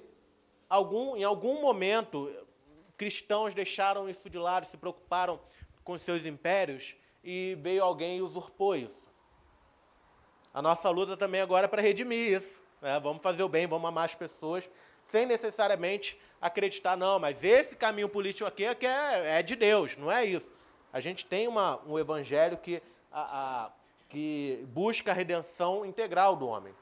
algum, 0.68 1.16
em 1.16 1.24
algum 1.24 1.60
momento 1.60 2.30
cristãos 3.00 3.54
deixaram 3.54 4.10
isso 4.10 4.28
de 4.28 4.36
lado, 4.36 4.66
se 4.66 4.76
preocuparam 4.76 5.40
com 5.82 5.96
seus 5.96 6.26
impérios 6.26 6.94
e 7.24 7.56
veio 7.62 7.82
alguém 7.82 8.18
e 8.18 8.20
usurpou 8.20 8.76
isso. 8.76 9.00
A 10.52 10.60
nossa 10.60 10.90
luta 10.90 11.16
também 11.16 11.40
agora 11.40 11.64
é 11.64 11.68
para 11.68 11.80
redimir 11.80 12.42
isso. 12.42 12.60
Né? 12.82 13.00
Vamos 13.00 13.22
fazer 13.22 13.42
o 13.42 13.48
bem, 13.48 13.66
vamos 13.66 13.88
amar 13.88 14.04
as 14.04 14.14
pessoas, 14.14 14.68
sem 15.10 15.24
necessariamente 15.24 16.20
acreditar, 16.42 16.94
não, 16.94 17.18
mas 17.18 17.42
esse 17.42 17.74
caminho 17.74 18.06
político 18.06 18.46
aqui 18.46 18.66
é, 18.66 18.76
é, 18.82 19.38
é 19.38 19.42
de 19.42 19.56
Deus, 19.56 19.96
não 19.96 20.12
é 20.12 20.26
isso. 20.26 20.46
A 20.92 21.00
gente 21.00 21.24
tem 21.24 21.48
uma, 21.48 21.80
um 21.86 21.98
evangelho 21.98 22.58
que, 22.58 22.82
a, 23.10 23.22
a, 23.64 23.70
que 24.10 24.62
busca 24.74 25.10
a 25.10 25.14
redenção 25.14 25.86
integral 25.86 26.36
do 26.36 26.46
homem. 26.46 26.74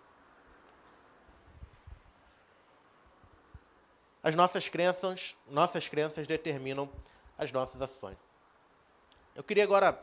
As 4.28 4.34
nossas 4.34 4.68
crenças, 4.68 5.34
nossas 5.48 5.88
crenças 5.88 6.26
determinam 6.26 6.86
as 7.38 7.50
nossas 7.50 7.80
ações. 7.80 8.18
Eu 9.34 9.42
queria 9.42 9.64
agora 9.64 9.98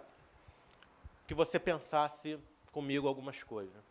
que 1.27 1.35
você 1.35 1.59
pensasse 1.59 2.39
comigo 2.71 3.07
algumas 3.07 3.43
coisas. 3.43 3.83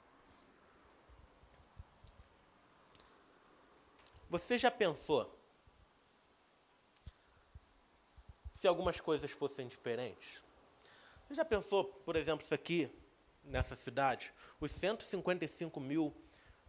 Você 4.29 4.59
já 4.59 4.73
pensou 4.73 5.33
se 8.59 8.67
algumas 8.67 8.99
coisas 9.01 9.31
fossem 9.31 9.69
diferentes? 9.69 10.43
Você 11.29 11.37
já 11.37 11.45
pensou, 11.45 11.85
por 11.85 12.17
exemplo, 12.17 12.45
isso 12.45 12.55
aqui, 12.55 12.93
nessa 13.45 13.77
cidade, 13.77 14.35
os 14.59 14.73
155 14.73 15.79
mil 15.79 16.13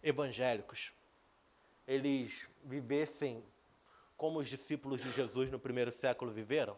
evangélicos, 0.04 0.94
eles 1.88 2.48
vivessem 2.64 3.44
como 4.18 4.40
os 4.40 4.48
discípulos 4.48 5.02
de 5.02 5.12
Jesus 5.12 5.52
no 5.52 5.60
primeiro 5.60 5.92
século 5.92 6.32
viveram? 6.32 6.78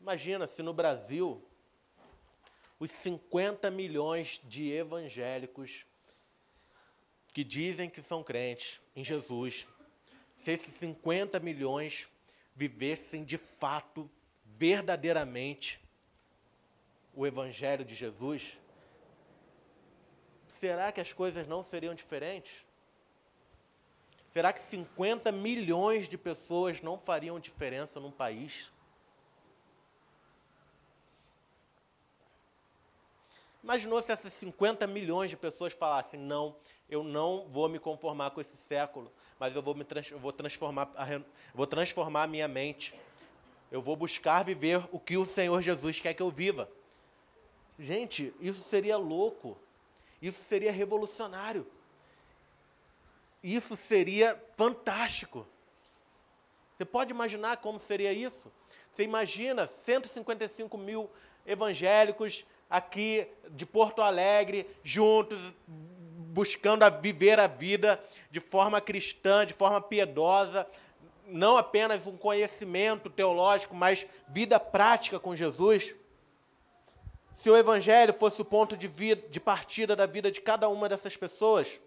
Imagina 0.00 0.46
se 0.46 0.62
no 0.62 0.72
Brasil 0.72 1.42
os 2.78 2.90
50 2.90 3.70
milhões 3.70 4.40
de 4.44 4.70
evangélicos 4.70 5.86
que 7.32 7.42
dizem 7.42 7.88
que 7.90 8.02
são 8.02 8.22
crentes 8.22 8.80
em 8.94 9.04
Jesus, 9.04 9.66
se 10.42 10.52
esses 10.52 10.74
50 10.76 11.38
milhões 11.40 12.06
vivessem 12.54 13.24
de 13.24 13.36
fato, 13.36 14.10
verdadeiramente, 14.44 15.80
o 17.14 17.26
Evangelho 17.26 17.84
de 17.84 17.94
Jesus, 17.94 18.58
será 20.60 20.92
que 20.92 21.00
as 21.00 21.12
coisas 21.12 21.46
não 21.46 21.64
seriam 21.64 21.94
diferentes? 21.94 22.65
Será 24.36 24.52
que 24.52 24.60
50 24.60 25.32
milhões 25.32 26.06
de 26.06 26.18
pessoas 26.18 26.82
não 26.82 26.98
fariam 26.98 27.40
diferença 27.40 27.98
num 27.98 28.10
país? 28.10 28.70
Imaginou 33.64 34.02
se 34.02 34.12
essas 34.12 34.34
50 34.34 34.86
milhões 34.86 35.30
de 35.30 35.38
pessoas 35.38 35.72
falassem: 35.72 36.20
não, 36.20 36.54
eu 36.86 37.02
não 37.02 37.46
vou 37.48 37.66
me 37.66 37.78
conformar 37.78 38.28
com 38.28 38.42
esse 38.42 38.54
século, 38.68 39.10
mas 39.38 39.56
eu 39.56 39.62
vou, 39.62 39.74
me 39.74 39.84
trans, 39.84 40.10
vou, 40.10 40.34
transformar, 40.34 40.92
a, 40.94 41.06
vou 41.54 41.66
transformar 41.66 42.24
a 42.24 42.26
minha 42.26 42.46
mente. 42.46 42.92
Eu 43.72 43.80
vou 43.80 43.96
buscar 43.96 44.42
viver 44.42 44.86
o 44.92 45.00
que 45.00 45.16
o 45.16 45.24
Senhor 45.24 45.62
Jesus 45.62 45.98
quer 45.98 46.12
que 46.12 46.22
eu 46.22 46.30
viva. 46.30 46.70
Gente, 47.78 48.34
isso 48.38 48.62
seria 48.68 48.98
louco. 48.98 49.56
Isso 50.20 50.42
seria 50.42 50.72
revolucionário. 50.72 51.66
Isso 53.46 53.76
seria 53.76 54.36
fantástico. 54.56 55.46
Você 56.76 56.84
pode 56.84 57.12
imaginar 57.12 57.58
como 57.58 57.78
seria 57.78 58.12
isso? 58.12 58.52
Você 58.92 59.04
imagina 59.04 59.70
155 59.84 60.76
mil 60.76 61.08
evangélicos 61.46 62.44
aqui 62.68 63.24
de 63.50 63.64
Porto 63.64 64.02
Alegre, 64.02 64.66
juntos, 64.82 65.38
buscando 65.68 66.82
a 66.82 66.88
viver 66.88 67.38
a 67.38 67.46
vida 67.46 68.02
de 68.32 68.40
forma 68.40 68.80
cristã, 68.80 69.46
de 69.46 69.52
forma 69.52 69.80
piedosa, 69.80 70.66
não 71.28 71.56
apenas 71.56 72.04
um 72.04 72.16
conhecimento 72.16 73.08
teológico, 73.08 73.76
mas 73.76 74.04
vida 74.26 74.58
prática 74.58 75.20
com 75.20 75.36
Jesus. 75.36 75.94
Se 77.32 77.48
o 77.48 77.56
Evangelho 77.56 78.12
fosse 78.12 78.42
o 78.42 78.44
ponto 78.44 78.76
de, 78.76 78.88
vida, 78.88 79.22
de 79.28 79.38
partida 79.38 79.94
da 79.94 80.04
vida 80.04 80.32
de 80.32 80.40
cada 80.40 80.68
uma 80.68 80.88
dessas 80.88 81.16
pessoas, 81.16 81.78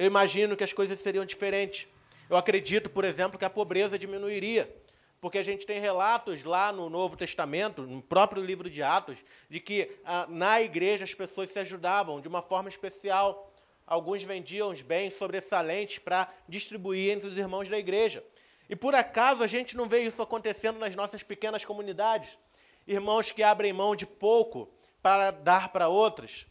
eu 0.00 0.06
imagino 0.06 0.56
que 0.56 0.64
as 0.64 0.72
coisas 0.72 0.98
seriam 0.98 1.26
diferentes. 1.26 1.86
Eu 2.30 2.34
acredito, 2.34 2.88
por 2.88 3.04
exemplo, 3.04 3.38
que 3.38 3.44
a 3.44 3.50
pobreza 3.50 3.98
diminuiria 3.98 4.74
porque 5.20 5.36
a 5.36 5.42
gente 5.42 5.66
tem 5.66 5.78
relatos 5.78 6.42
lá 6.44 6.72
no 6.72 6.88
Novo 6.88 7.18
Testamento, 7.18 7.82
no 7.82 8.00
próprio 8.00 8.42
livro 8.42 8.70
de 8.70 8.82
Atos, 8.82 9.18
de 9.50 9.60
que 9.60 9.90
ah, 10.02 10.26
na 10.26 10.62
igreja 10.62 11.04
as 11.04 11.12
pessoas 11.12 11.50
se 11.50 11.58
ajudavam 11.58 12.18
de 12.18 12.28
uma 12.28 12.40
forma 12.40 12.70
especial. 12.70 13.52
Alguns 13.86 14.22
vendiam 14.22 14.70
os 14.70 14.80
bens 14.80 15.12
sobressalentes 15.18 15.98
para 15.98 16.32
distribuir 16.48 17.12
entre 17.12 17.28
os 17.28 17.36
irmãos 17.36 17.68
da 17.68 17.78
igreja. 17.78 18.24
E 18.70 18.74
por 18.74 18.94
acaso 18.94 19.42
a 19.42 19.46
gente 19.46 19.76
não 19.76 19.86
vê 19.86 20.00
isso 20.00 20.22
acontecendo 20.22 20.78
nas 20.78 20.96
nossas 20.96 21.22
pequenas 21.22 21.62
comunidades? 21.62 22.38
Irmãos 22.86 23.30
que 23.30 23.42
abrem 23.42 23.74
mão 23.74 23.94
de 23.94 24.06
pouco 24.06 24.72
para 25.02 25.30
dar 25.30 25.68
para 25.68 25.88
outros. 25.88 26.46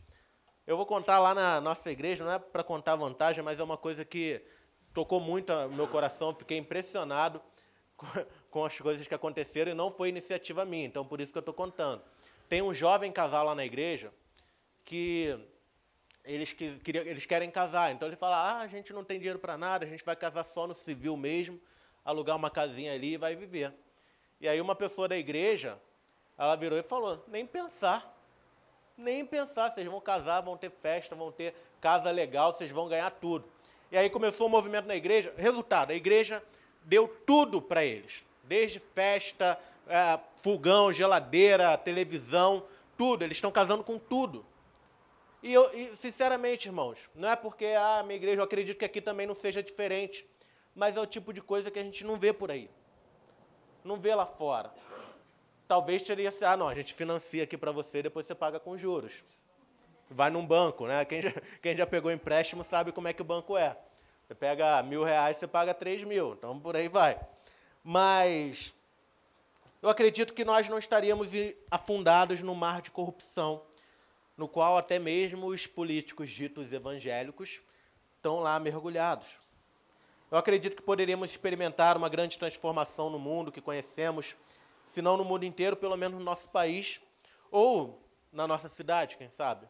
Eu 0.70 0.78
vou 0.78 0.86
contar 0.86 1.18
lá 1.18 1.34
na 1.34 1.60
nossa 1.60 1.90
igreja, 1.90 2.24
não 2.24 2.32
é 2.32 2.38
para 2.38 2.64
contar 2.64 2.96
vantagem, 2.96 3.44
mas 3.44 3.60
é 3.60 3.64
uma 3.64 3.76
coisa 3.76 4.06
que 4.06 4.40
tocou 4.94 5.20
muito 5.20 5.52
meu 5.70 5.88
coração, 5.88 6.36
fiquei 6.36 6.60
impressionado 6.60 7.42
com 8.52 8.64
as 8.64 8.78
coisas 8.78 9.08
que 9.08 9.16
aconteceram 9.16 9.72
e 9.72 9.74
não 9.74 9.90
foi 9.90 10.10
iniciativa 10.10 10.64
minha, 10.66 10.86
então 10.86 11.04
por 11.04 11.20
isso 11.20 11.32
que 11.32 11.38
eu 11.40 11.42
estou 11.42 11.56
contando. 11.56 12.04
Tem 12.48 12.62
um 12.62 12.72
jovem 12.72 13.12
casal 13.12 13.46
lá 13.46 13.56
na 13.56 13.66
igreja 13.66 14.14
que 14.86 15.44
eles, 16.24 16.54
que, 16.54 16.80
eles 16.86 17.26
querem 17.26 17.50
casar, 17.50 17.92
então 17.92 18.08
ele 18.08 18.16
fala: 18.16 18.36
ah, 18.36 18.60
a 18.60 18.68
gente 18.68 18.94
não 18.94 19.04
tem 19.04 19.18
dinheiro 19.18 19.40
para 19.40 19.58
nada, 19.58 19.88
a 19.88 19.90
gente 19.90 20.06
vai 20.06 20.16
casar 20.16 20.44
só 20.44 20.68
no 20.68 20.76
civil 20.76 21.18
mesmo, 21.18 21.60
alugar 22.06 22.36
uma 22.36 22.52
casinha 22.52 22.94
ali 22.94 23.14
e 23.14 23.18
vai 23.18 23.36
viver. 23.36 23.74
E 24.40 24.48
aí 24.48 24.62
uma 24.62 24.76
pessoa 24.76 25.08
da 25.08 25.18
igreja, 25.18 25.82
ela 26.38 26.56
virou 26.56 26.78
e 26.78 26.84
falou: 26.84 27.26
nem 27.28 27.44
pensar, 27.44 28.19
nem 29.00 29.26
pensar, 29.26 29.74
vocês 29.74 29.88
vão 29.88 30.00
casar, 30.00 30.42
vão 30.42 30.58
ter 30.58 30.72
festa, 30.82 31.16
vão 31.16 31.32
ter 31.32 31.56
casa 31.82 32.12
legal, 32.12 32.54
vocês 32.54 32.70
vão 32.72 32.88
ganhar 32.88 33.10
tudo. 33.12 33.46
E 33.92 33.98
aí 33.98 34.10
começou 34.10 34.46
o 34.46 34.50
um 34.50 34.52
movimento 34.52 34.86
na 34.86 34.96
igreja, 34.96 35.34
resultado, 35.38 35.92
a 35.92 35.96
igreja 35.96 36.44
deu 36.84 37.08
tudo 37.26 37.62
para 37.62 37.84
eles 37.84 38.24
desde 38.50 38.80
festa, 38.80 39.60
é, 39.88 40.20
fogão, 40.38 40.92
geladeira, 40.92 41.78
televisão, 41.78 42.66
tudo. 42.98 43.24
Eles 43.24 43.38
estão 43.38 43.52
casando 43.52 43.84
com 43.84 44.00
tudo. 44.00 44.44
E, 45.42 45.54
eu, 45.54 45.72
e, 45.74 45.96
sinceramente, 45.98 46.68
irmãos, 46.68 46.98
não 47.16 47.30
é 47.30 47.36
porque 47.36 47.68
ah, 47.68 48.00
a 48.00 48.04
minha 48.04 48.18
igreja, 48.18 48.40
eu 48.40 48.44
acredito 48.44 48.80
que 48.80 48.86
aqui 48.86 49.00
também 49.00 49.28
não 49.28 49.36
seja 49.36 49.62
diferente, 49.62 50.26
mas 50.76 50.98
é 50.98 51.00
o 51.00 51.06
tipo 51.06 51.32
de 51.32 51.42
coisa 51.42 51.70
que 51.70 51.78
a 51.78 51.84
gente 51.84 52.04
não 52.04 52.18
vê 52.18 52.34
por 52.34 52.50
aí. 52.50 52.70
Não 53.86 53.98
vê 53.98 54.14
lá 54.16 54.26
fora. 54.26 54.72
Talvez 55.70 56.02
teria 56.02 56.34
ah, 56.42 56.58
não, 56.58 56.68
a 56.68 56.76
gente 56.76 56.94
financia 56.94 57.46
aqui 57.46 57.58
para 57.58 57.72
você, 57.72 58.04
depois 58.04 58.28
você 58.28 58.36
paga 58.36 58.60
com 58.60 58.78
juros. 58.78 59.24
Vai 60.10 60.30
num 60.30 60.46
banco, 60.46 60.86
né? 60.86 61.06
Quem 61.06 61.22
já, 61.22 61.32
quem 61.64 61.78
já 61.78 61.88
pegou 61.88 62.12
empréstimo 62.12 62.66
sabe 62.70 62.92
como 62.92 63.08
é 63.08 63.14
que 63.14 63.22
o 63.22 63.26
banco 63.26 63.58
é. 63.58 63.78
Você 64.28 64.36
pega 64.36 64.84
mil 64.84 65.06
reais, 65.06 65.38
você 65.38 65.48
paga 65.48 65.74
três 65.74 66.04
mil. 66.04 66.34
Então, 66.34 66.60
por 66.60 66.76
aí 66.76 66.90
vai 66.90 67.18
mas 67.84 68.74
eu 69.82 69.90
acredito 69.90 70.34
que 70.34 70.46
nós 70.46 70.68
não 70.70 70.78
estaríamos 70.78 71.30
afundados 71.72 72.42
no 72.42 72.54
mar 72.54 72.82
de 72.82 72.92
corrupção, 72.92 73.64
no 74.38 74.48
qual 74.48 74.78
até 74.78 75.00
mesmo 75.00 75.48
os 75.48 75.66
políticos 75.66 76.30
ditos 76.30 76.72
evangélicos 76.72 77.62
estão 78.16 78.40
lá 78.40 78.60
mergulhados. 78.60 79.28
Eu 80.32 80.38
acredito 80.38 80.76
que 80.76 80.82
poderíamos 80.82 81.32
experimentar 81.32 81.98
uma 81.98 82.10
grande 82.10 82.38
transformação 82.38 83.10
no 83.10 83.18
mundo 83.18 83.52
que 83.52 83.62
conhecemos, 83.62 84.36
se 84.94 85.02
não 85.02 85.18
no 85.18 85.24
mundo 85.24 85.46
inteiro, 85.46 85.76
pelo 85.76 85.98
menos 85.98 86.18
no 86.18 86.24
nosso 86.24 86.50
país, 86.50 87.00
ou 87.52 88.02
na 88.32 88.48
nossa 88.48 88.70
cidade, 88.70 89.18
quem 89.18 89.30
sabe. 89.30 89.68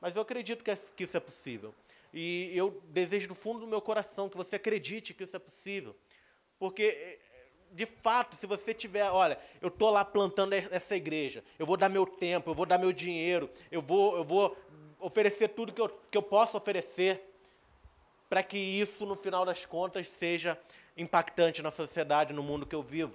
Mas 0.00 0.16
eu 0.16 0.22
acredito 0.22 0.64
que 0.64 1.04
isso 1.04 1.16
é 1.16 1.20
possível. 1.20 1.74
E 2.12 2.50
eu 2.54 2.82
desejo 2.88 3.28
do 3.28 3.34
fundo 3.34 3.60
do 3.60 3.66
meu 3.66 3.80
coração 3.80 4.28
que 4.28 4.36
você 4.36 4.56
acredite 4.56 5.14
que 5.14 5.24
isso 5.24 5.36
é 5.36 5.38
possível. 5.38 5.94
Porque 6.58 7.18
de 7.72 7.86
fato, 7.86 8.36
se 8.36 8.46
você 8.46 8.74
tiver, 8.74 9.08
olha, 9.10 9.38
eu 9.60 9.68
estou 9.68 9.90
lá 9.90 10.04
plantando 10.04 10.52
essa 10.52 10.96
igreja, 10.96 11.44
eu 11.58 11.64
vou 11.64 11.76
dar 11.76 11.88
meu 11.88 12.04
tempo, 12.04 12.50
eu 12.50 12.54
vou 12.54 12.66
dar 12.66 12.78
meu 12.78 12.92
dinheiro, 12.92 13.48
eu 13.70 13.80
vou, 13.80 14.16
eu 14.16 14.24
vou 14.24 14.56
oferecer 14.98 15.48
tudo 15.48 15.72
que 15.72 15.80
eu, 15.80 15.88
que 16.10 16.18
eu 16.18 16.22
posso 16.22 16.56
oferecer 16.56 17.22
para 18.28 18.42
que 18.42 18.58
isso, 18.58 19.06
no 19.06 19.16
final 19.16 19.44
das 19.44 19.64
contas, 19.64 20.08
seja 20.08 20.58
impactante 20.96 21.62
na 21.62 21.70
sociedade, 21.70 22.32
no 22.32 22.42
mundo 22.42 22.66
que 22.66 22.74
eu 22.74 22.82
vivo. 22.82 23.14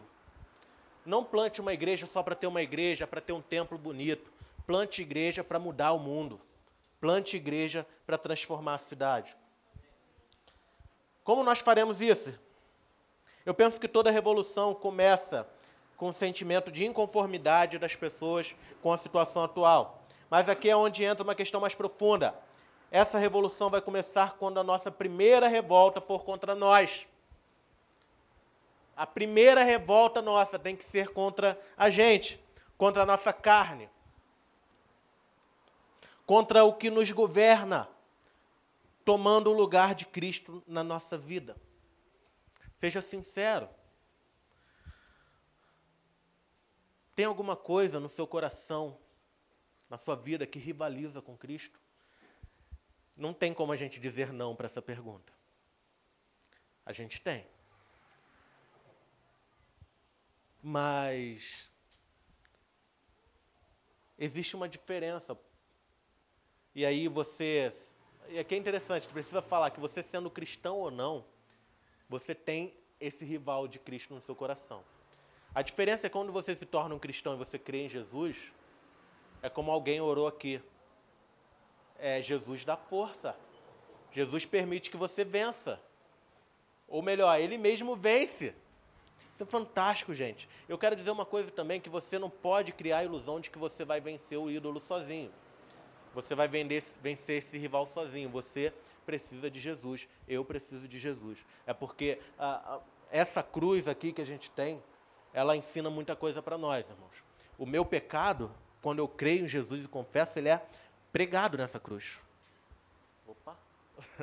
Não 1.05 1.23
plante 1.23 1.61
uma 1.61 1.73
igreja 1.73 2.07
só 2.11 2.23
para 2.23 2.35
ter 2.35 2.47
uma 2.47 2.61
igreja, 2.61 3.05
para 3.05 3.21
ter 3.21 3.33
um 3.33 3.41
templo 3.41 3.77
bonito. 3.77 4.31
Plante 4.65 5.01
igreja 5.01 5.43
para 5.43 5.59
mudar 5.59 5.91
o 5.93 5.99
mundo. 5.99 6.41
Plante 6.99 7.35
igreja 7.35 7.85
para 8.05 8.17
transformar 8.17 8.75
a 8.75 8.79
cidade. 8.79 9.35
Como 11.23 11.43
nós 11.43 11.59
faremos 11.59 12.01
isso? 12.01 12.33
Eu 13.45 13.53
penso 13.53 13.79
que 13.79 13.87
toda 13.87 14.09
revolução 14.09 14.73
começa 14.73 15.47
com 15.97 16.09
o 16.09 16.13
sentimento 16.13 16.71
de 16.71 16.85
inconformidade 16.85 17.77
das 17.77 17.95
pessoas 17.95 18.55
com 18.81 18.91
a 18.91 18.97
situação 18.97 19.43
atual. 19.43 20.03
Mas 20.29 20.49
aqui 20.49 20.69
é 20.69 20.75
onde 20.75 21.03
entra 21.03 21.23
uma 21.23 21.35
questão 21.35 21.61
mais 21.61 21.75
profunda. 21.75 22.33
Essa 22.91 23.17
revolução 23.17 23.69
vai 23.69 23.81
começar 23.81 24.33
quando 24.37 24.59
a 24.59 24.63
nossa 24.63 24.91
primeira 24.91 25.47
revolta 25.47 26.01
for 26.01 26.23
contra 26.23 26.55
nós. 26.55 27.07
A 28.95 29.05
primeira 29.05 29.63
revolta 29.63 30.21
nossa 30.21 30.57
tem 30.57 30.75
que 30.75 30.85
ser 30.85 31.09
contra 31.09 31.59
a 31.75 31.89
gente, 31.89 32.39
contra 32.77 33.03
a 33.03 33.05
nossa 33.05 33.33
carne, 33.33 33.89
contra 36.25 36.63
o 36.63 36.73
que 36.73 36.89
nos 36.89 37.11
governa, 37.11 37.89
tomando 39.03 39.51
o 39.51 39.53
lugar 39.53 39.93
de 39.93 40.05
Cristo 40.05 40.63
na 40.65 40.83
nossa 40.83 41.17
vida. 41.17 41.55
Seja 42.79 43.01
sincero. 43.01 43.69
Tem 47.13 47.25
alguma 47.25 47.55
coisa 47.55 47.99
no 47.99 48.09
seu 48.09 48.25
coração, 48.25 48.97
na 49.89 49.97
sua 49.97 50.15
vida, 50.15 50.47
que 50.47 50.59
rivaliza 50.59 51.21
com 51.21 51.37
Cristo? 51.37 51.79
Não 53.15 53.33
tem 53.33 53.53
como 53.53 53.71
a 53.71 53.75
gente 53.75 53.99
dizer 53.99 54.33
não 54.33 54.55
para 54.55 54.65
essa 54.65 54.81
pergunta. 54.81 55.31
A 56.85 56.91
gente 56.91 57.21
tem. 57.21 57.47
Mas 60.67 61.71
existe 64.17 64.55
uma 64.55 64.67
diferença. 64.67 65.37
E 66.73 66.83
aí 66.83 67.07
você. 67.07 67.71
E 68.29 68.39
aqui 68.39 68.55
é 68.55 68.57
interessante, 68.57 69.07
precisa 69.09 69.43
falar 69.43 69.69
que 69.69 69.79
você 69.79 70.01
sendo 70.01 70.27
cristão 70.27 70.79
ou 70.79 70.89
não, 70.89 71.23
você 72.09 72.33
tem 72.33 72.73
esse 72.99 73.23
rival 73.23 73.67
de 73.67 73.77
Cristo 73.77 74.15
no 74.15 74.21
seu 74.21 74.35
coração. 74.35 74.83
A 75.53 75.61
diferença 75.61 76.07
é 76.07 76.09
quando 76.09 76.31
você 76.31 76.55
se 76.55 76.65
torna 76.65 76.95
um 76.95 76.99
cristão 76.99 77.35
e 77.35 77.37
você 77.37 77.59
crê 77.59 77.85
em 77.85 77.89
Jesus, 77.89 78.35
é 79.43 79.49
como 79.51 79.69
alguém 79.69 80.01
orou 80.01 80.25
aqui. 80.25 80.59
É 81.99 82.23
Jesus 82.23 82.65
dá 82.65 82.75
força. 82.75 83.35
Jesus 84.11 84.47
permite 84.47 84.89
que 84.89 84.97
você 84.97 85.23
vença. 85.23 85.79
Ou 86.87 87.03
melhor, 87.03 87.39
ele 87.39 87.55
mesmo 87.55 87.95
vence. 87.95 88.55
Isso 89.35 89.43
é 89.43 89.45
fantástico, 89.45 90.15
gente. 90.15 90.47
Eu 90.67 90.77
quero 90.77 90.95
dizer 90.95 91.11
uma 91.11 91.25
coisa 91.25 91.51
também, 91.51 91.81
que 91.81 91.89
você 91.89 92.17
não 92.17 92.29
pode 92.29 92.71
criar 92.71 92.99
a 92.99 93.03
ilusão 93.03 93.41
de 93.41 93.49
que 93.49 93.59
você 93.59 93.83
vai 93.83 93.99
vencer 93.99 94.39
o 94.39 94.49
ídolo 94.49 94.81
sozinho. 94.87 95.29
Você 96.13 96.33
vai 96.33 96.47
vender, 96.47 96.81
vencer 97.03 97.43
esse 97.43 97.57
rival 97.57 97.85
sozinho. 97.85 98.29
Você 98.29 98.73
precisa 99.05 99.51
de 99.51 99.59
Jesus. 99.59 100.07
Eu 100.25 100.45
preciso 100.45 100.87
de 100.87 100.97
Jesus. 100.97 101.37
É 101.67 101.73
porque 101.73 102.17
a, 102.39 102.75
a, 102.75 102.79
essa 103.11 103.43
cruz 103.43 103.89
aqui 103.89 104.13
que 104.13 104.21
a 104.21 104.25
gente 104.25 104.49
tem, 104.49 104.81
ela 105.33 105.57
ensina 105.57 105.89
muita 105.89 106.15
coisa 106.15 106.41
para 106.41 106.57
nós, 106.57 106.85
irmãos. 106.89 107.15
O 107.57 107.65
meu 107.65 107.83
pecado, 107.83 108.49
quando 108.81 108.99
eu 108.99 109.07
creio 109.07 109.43
em 109.43 109.47
Jesus 109.49 109.83
e 109.83 109.87
confesso, 109.89 110.39
ele 110.39 110.47
é 110.47 110.65
pregado 111.11 111.57
nessa 111.57 111.77
cruz. 111.77 112.21
Opa! 113.27 113.57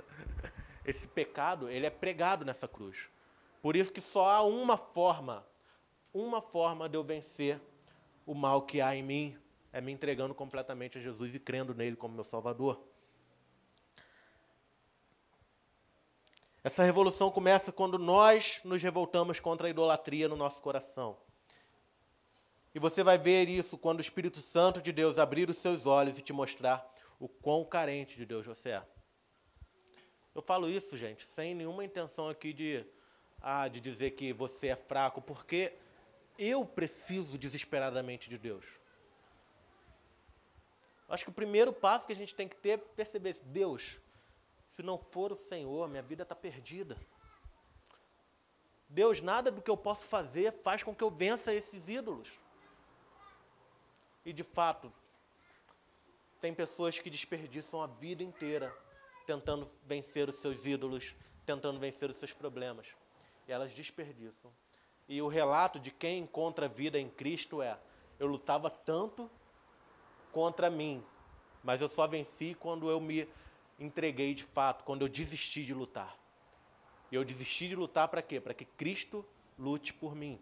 Esse 0.87 1.07
pecado, 1.07 1.69
ele 1.69 1.85
é 1.85 1.91
pregado 1.91 2.47
nessa 2.47 2.67
cruz. 2.67 3.11
Por 3.63 3.77
isso 3.77 3.93
que 3.93 4.01
só 4.01 4.29
há 4.29 4.43
uma 4.43 4.77
forma, 4.77 5.47
uma 6.13 6.43
forma 6.43 6.89
de 6.89 6.97
eu 6.97 7.05
vencer 7.05 7.61
o 8.27 8.35
mal 8.35 8.63
que 8.63 8.81
há 8.81 8.95
em 8.95 9.03
mim, 9.05 9.39
é 9.73 9.81
me 9.81 9.93
entregando 9.93 10.35
completamente 10.35 10.99
a 10.99 11.01
Jesus 11.01 11.33
e 11.35 11.39
crendo 11.39 11.73
nele 11.73 11.97
como 11.97 12.15
meu 12.15 12.25
Salvador. 12.25 12.83
Essa 16.65 16.83
revolução 16.83 17.31
começa 17.31 17.73
quando 17.73 17.99
nós 17.99 18.61
nos 18.65 18.83
revoltamos 18.83 19.41
contra 19.41 19.69
a 19.69 19.71
idolatria 19.71 20.29
no 20.29 20.37
nosso 20.37 20.61
coração. 20.61 21.17
E 22.75 22.79
você 22.79 23.03
vai 23.03 23.19
ver 23.19 23.49
isso 23.49 23.79
quando 23.79 23.99
o 23.99 24.03
Espírito 24.03 24.41
Santo 24.41 24.81
de 24.81 24.93
Deus 24.93 25.19
abrir 25.19 25.49
os 25.49 25.59
seus 25.59 25.87
olhos 25.87 26.19
e 26.19 26.23
te 26.23 26.33
mostrar 26.33 26.89
o 27.19 27.29
quão 27.29 27.65
carente 27.65 28.17
de 28.17 28.27
Deus 28.27 28.45
você 28.47 28.71
é. 28.71 28.83
Eu 30.35 30.43
falo 30.43 30.69
isso, 30.69 30.97
gente, 30.97 31.27
sem 31.35 31.55
nenhuma 31.55 31.85
intenção 31.85 32.29
aqui 32.29 32.53
de 32.53 32.85
ah, 33.43 33.67
de 33.67 33.81
dizer 33.81 34.13
que 34.13 34.33
você 34.33 34.69
é 34.69 34.77
fraco, 34.77 35.21
porque 35.21 35.73
eu 36.39 36.65
preciso 36.65 37.37
desesperadamente 37.37 38.31
de 38.31 38.39
Deus. 38.39 38.65
Acho 41.09 41.25
que 41.25 41.31
o 41.31 41.35
primeiro 41.35 41.73
passo 41.73 42.07
que 42.07 42.13
a 42.13 42.17
gente 42.17 42.35
tem 42.35 42.47
que 42.47 42.57
ter 42.57 42.71
é 42.71 42.77
perceber: 42.77 43.37
Deus, 43.47 43.99
se 44.77 44.83
não 44.83 44.97
for 44.97 45.33
o 45.33 45.37
Senhor, 45.37 45.89
minha 45.89 46.03
vida 46.03 46.23
está 46.23 46.37
perdida. 46.37 46.97
Deus, 48.89 49.21
nada 49.21 49.51
do 49.51 49.61
que 49.61 49.71
eu 49.71 49.77
posso 49.77 50.05
fazer 50.05 50.53
faz 50.63 50.83
com 50.83 50.95
que 50.95 51.03
eu 51.03 51.11
vença 51.11 51.53
esses 51.53 51.89
ídolos. 51.89 52.29
E 54.25 54.33
de 54.33 54.45
fato, 54.45 54.93
tem 56.41 56.55
pessoas 56.55 56.99
que 56.99 57.11
desperdiçam 57.11 57.83
a 57.83 57.87
vida 57.87 58.23
inteira 58.23 58.75
tentando 59.27 59.71
vencer 59.85 60.29
os 60.29 60.37
seus 60.37 60.65
ídolos, 60.65 61.15
tentando 61.45 61.81
vencer 61.81 62.11
os 62.11 62.17
seus 62.17 62.33
problemas 62.33 62.87
elas 63.53 63.73
desperdiçam. 63.73 64.51
E 65.09 65.21
o 65.21 65.29
relato 65.29 65.79
de 65.79 65.91
quem 65.91 66.21
encontra 66.21 66.69
vida 66.69 66.99
em 66.99 67.09
Cristo 67.09 67.61
é: 67.63 67.79
eu 68.19 68.27
lutava 68.27 68.71
tanto 68.71 69.31
contra 70.33 70.71
mim, 70.71 71.05
mas 71.63 71.81
eu 71.81 71.89
só 71.89 72.07
venci 72.07 72.57
quando 72.59 72.89
eu 72.89 73.01
me 73.01 73.29
entreguei 73.79 74.35
de 74.35 74.45
fato, 74.45 74.85
quando 74.85 75.03
eu 75.03 75.09
desisti 75.09 75.65
de 75.65 75.75
lutar. 75.75 76.17
Eu 77.11 77.25
desisti 77.25 77.69
de 77.69 77.77
lutar 77.77 78.09
para 78.09 78.23
quê? 78.23 78.41
Para 78.41 78.55
que 78.55 78.65
Cristo 78.65 79.25
lute 79.59 79.93
por 79.93 80.15
mim. 80.15 80.41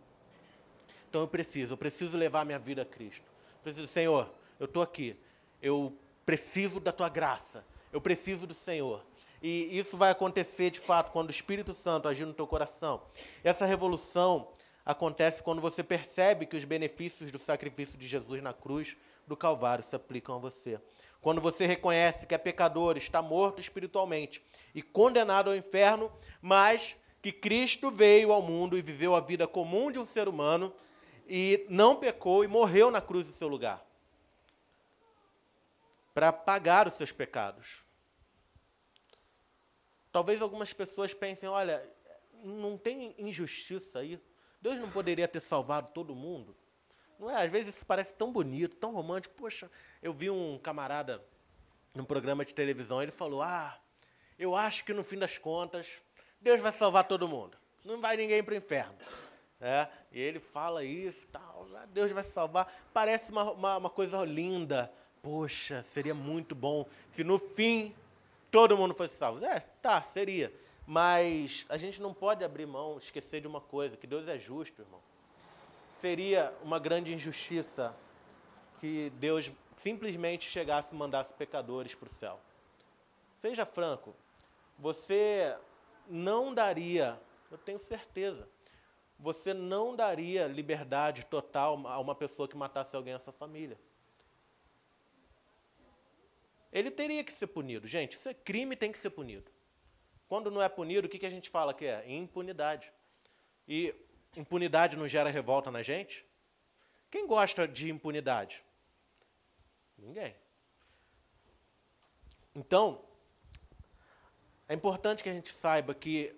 Então 1.08 1.20
eu 1.20 1.28
preciso, 1.28 1.74
eu 1.74 1.76
preciso 1.76 2.16
levar 2.16 2.44
minha 2.44 2.58
vida 2.58 2.82
a 2.82 2.84
Cristo. 2.84 3.24
Eu 3.56 3.62
preciso, 3.64 3.88
Senhor, 3.88 4.32
eu 4.60 4.66
estou 4.66 4.82
aqui. 4.82 5.18
Eu 5.60 5.96
preciso 6.24 6.78
da 6.78 6.92
tua 6.92 7.08
graça. 7.08 7.64
Eu 7.92 8.00
preciso 8.00 8.46
do 8.46 8.54
Senhor. 8.54 9.04
E 9.42 9.78
isso 9.78 9.96
vai 9.96 10.10
acontecer 10.10 10.70
de 10.70 10.80
fato 10.80 11.10
quando 11.12 11.28
o 11.28 11.32
Espírito 11.32 11.74
Santo 11.74 12.08
agir 12.08 12.26
no 12.26 12.34
teu 12.34 12.46
coração. 12.46 13.02
Essa 13.42 13.64
revolução 13.64 14.48
acontece 14.84 15.42
quando 15.42 15.60
você 15.60 15.82
percebe 15.82 16.46
que 16.46 16.56
os 16.56 16.64
benefícios 16.64 17.30
do 17.30 17.38
sacrifício 17.38 17.96
de 17.96 18.06
Jesus 18.06 18.42
na 18.42 18.52
cruz 18.52 18.96
do 19.26 19.36
Calvário 19.36 19.84
se 19.84 19.94
aplicam 19.94 20.36
a 20.36 20.38
você. 20.38 20.80
Quando 21.20 21.40
você 21.40 21.66
reconhece 21.66 22.26
que 22.26 22.34
é 22.34 22.38
pecador, 22.38 22.96
está 22.96 23.22
morto 23.22 23.60
espiritualmente 23.60 24.42
e 24.74 24.82
condenado 24.82 25.50
ao 25.50 25.56
inferno, 25.56 26.10
mas 26.40 26.96
que 27.22 27.32
Cristo 27.32 27.90
veio 27.90 28.32
ao 28.32 28.42
mundo 28.42 28.76
e 28.76 28.82
viveu 28.82 29.14
a 29.14 29.20
vida 29.20 29.46
comum 29.46 29.90
de 29.92 29.98
um 29.98 30.06
ser 30.06 30.28
humano 30.28 30.72
e 31.28 31.66
não 31.68 31.96
pecou 31.96 32.42
e 32.42 32.48
morreu 32.48 32.90
na 32.90 33.00
cruz 33.00 33.26
do 33.26 33.32
seu 33.34 33.48
lugar 33.48 33.84
para 36.12 36.32
pagar 36.32 36.86
os 36.88 36.94
seus 36.94 37.12
pecados. 37.12 37.84
Talvez 40.12 40.42
algumas 40.42 40.72
pessoas 40.72 41.14
pensem: 41.14 41.48
olha, 41.48 41.82
não 42.42 42.76
tem 42.76 43.14
injustiça 43.18 44.00
aí? 44.00 44.20
Deus 44.60 44.78
não 44.78 44.90
poderia 44.90 45.26
ter 45.26 45.40
salvado 45.40 45.90
todo 45.94 46.14
mundo? 46.14 46.56
Não 47.18 47.30
é? 47.30 47.44
Às 47.44 47.50
vezes 47.50 47.74
isso 47.74 47.86
parece 47.86 48.14
tão 48.14 48.32
bonito, 48.32 48.76
tão 48.76 48.92
romântico. 48.92 49.34
Poxa, 49.34 49.70
eu 50.02 50.12
vi 50.12 50.30
um 50.30 50.58
camarada 50.58 51.22
num 51.94 52.04
programa 52.04 52.44
de 52.44 52.54
televisão, 52.54 53.02
ele 53.02 53.12
falou: 53.12 53.42
Ah, 53.42 53.78
eu 54.38 54.56
acho 54.56 54.84
que 54.84 54.92
no 54.92 55.04
fim 55.04 55.18
das 55.18 55.38
contas, 55.38 56.00
Deus 56.40 56.60
vai 56.60 56.72
salvar 56.72 57.04
todo 57.04 57.28
mundo. 57.28 57.56
Não 57.84 58.00
vai 58.00 58.16
ninguém 58.16 58.42
para 58.42 58.54
o 58.54 58.56
inferno. 58.56 58.96
É, 59.60 59.86
e 60.10 60.18
ele 60.18 60.40
fala 60.40 60.82
isso, 60.82 61.26
tal, 61.30 61.68
ah, 61.76 61.86
Deus 61.92 62.10
vai 62.12 62.24
salvar. 62.24 62.72
Parece 62.94 63.30
uma, 63.30 63.52
uma, 63.52 63.76
uma 63.76 63.90
coisa 63.90 64.24
linda. 64.24 64.90
Poxa, 65.22 65.84
seria 65.92 66.14
muito 66.14 66.54
bom 66.54 66.86
se 67.12 67.22
no 67.22 67.38
fim 67.38 67.94
todo 68.50 68.76
mundo 68.76 68.94
fosse 68.94 69.16
salvo. 69.16 69.44
É, 69.44 69.60
tá, 69.82 70.00
seria. 70.02 70.52
Mas 70.86 71.64
a 71.68 71.76
gente 71.76 72.00
não 72.00 72.12
pode 72.12 72.44
abrir 72.44 72.66
mão, 72.66 72.98
esquecer 72.98 73.40
de 73.40 73.46
uma 73.46 73.60
coisa, 73.60 73.96
que 73.96 74.06
Deus 74.06 74.26
é 74.26 74.38
justo, 74.38 74.82
irmão. 74.82 75.00
Seria 76.00 76.52
uma 76.62 76.78
grande 76.78 77.14
injustiça 77.14 77.94
que 78.80 79.10
Deus 79.16 79.50
simplesmente 79.76 80.50
chegasse 80.50 80.88
e 80.92 80.96
mandasse 80.96 81.32
pecadores 81.34 81.94
para 81.94 82.08
o 82.08 82.14
céu. 82.18 82.40
Seja 83.40 83.64
franco, 83.64 84.14
você 84.78 85.56
não 86.08 86.52
daria, 86.52 87.20
eu 87.50 87.58
tenho 87.58 87.78
certeza, 87.78 88.48
você 89.18 89.52
não 89.54 89.94
daria 89.94 90.46
liberdade 90.46 91.24
total 91.26 91.86
a 91.86 91.98
uma 91.98 92.14
pessoa 92.14 92.48
que 92.48 92.56
matasse 92.56 92.96
alguém 92.96 93.14
da 93.14 93.20
sua 93.20 93.32
família. 93.32 93.78
Ele 96.72 96.90
teria 96.90 97.24
que 97.24 97.32
ser 97.32 97.48
punido. 97.48 97.86
Gente, 97.86 98.12
isso 98.12 98.28
é 98.28 98.34
crime, 98.34 98.76
tem 98.76 98.92
que 98.92 98.98
ser 98.98 99.10
punido. 99.10 99.50
Quando 100.28 100.50
não 100.50 100.62
é 100.62 100.68
punido, 100.68 101.06
o 101.06 101.10
que, 101.10 101.18
que 101.18 101.26
a 101.26 101.30
gente 101.30 101.50
fala 101.50 101.74
que 101.74 101.86
é? 101.86 102.04
Impunidade. 102.08 102.92
E 103.66 103.94
impunidade 104.36 104.96
não 104.96 105.08
gera 105.08 105.28
revolta 105.30 105.70
na 105.70 105.82
gente? 105.82 106.24
Quem 107.10 107.26
gosta 107.26 107.66
de 107.66 107.90
impunidade? 107.90 108.62
Ninguém. 109.98 110.34
Então, 112.54 113.04
é 114.68 114.74
importante 114.74 115.22
que 115.22 115.28
a 115.28 115.32
gente 115.32 115.52
saiba 115.52 115.92
que 115.94 116.32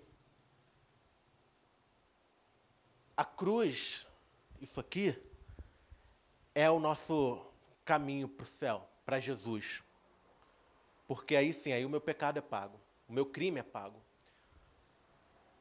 a 3.15 3.23
cruz, 3.23 4.07
isso 4.59 4.79
aqui, 4.79 5.15
é 6.55 6.69
o 6.69 6.79
nosso 6.79 7.45
caminho 7.85 8.27
para 8.27 8.43
o 8.43 8.47
céu, 8.47 8.89
para 9.05 9.19
Jesus. 9.19 9.83
Porque 11.07 11.35
aí 11.35 11.53
sim, 11.53 11.71
aí 11.71 11.85
o 11.85 11.89
meu 11.89 12.01
pecado 12.01 12.37
é 12.37 12.41
pago. 12.41 12.79
O 13.07 13.13
meu 13.13 13.25
crime 13.25 13.59
é 13.59 13.63
pago. 13.63 14.01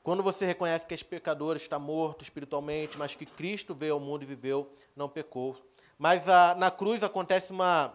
Quando 0.02 0.22
você 0.22 0.44
reconhece 0.44 0.84
que 0.84 0.94
esse 0.94 1.04
pecador 1.04 1.56
está 1.56 1.78
morto 1.78 2.22
espiritualmente, 2.22 2.98
mas 2.98 3.14
que 3.14 3.24
Cristo 3.24 3.74
veio 3.74 3.94
ao 3.94 4.00
mundo 4.00 4.22
e 4.22 4.26
viveu, 4.26 4.72
não 4.96 5.08
pecou. 5.08 5.56
Mas 5.96 6.26
na 6.56 6.70
cruz 6.70 7.02
acontece 7.04 7.52
uma 7.52 7.94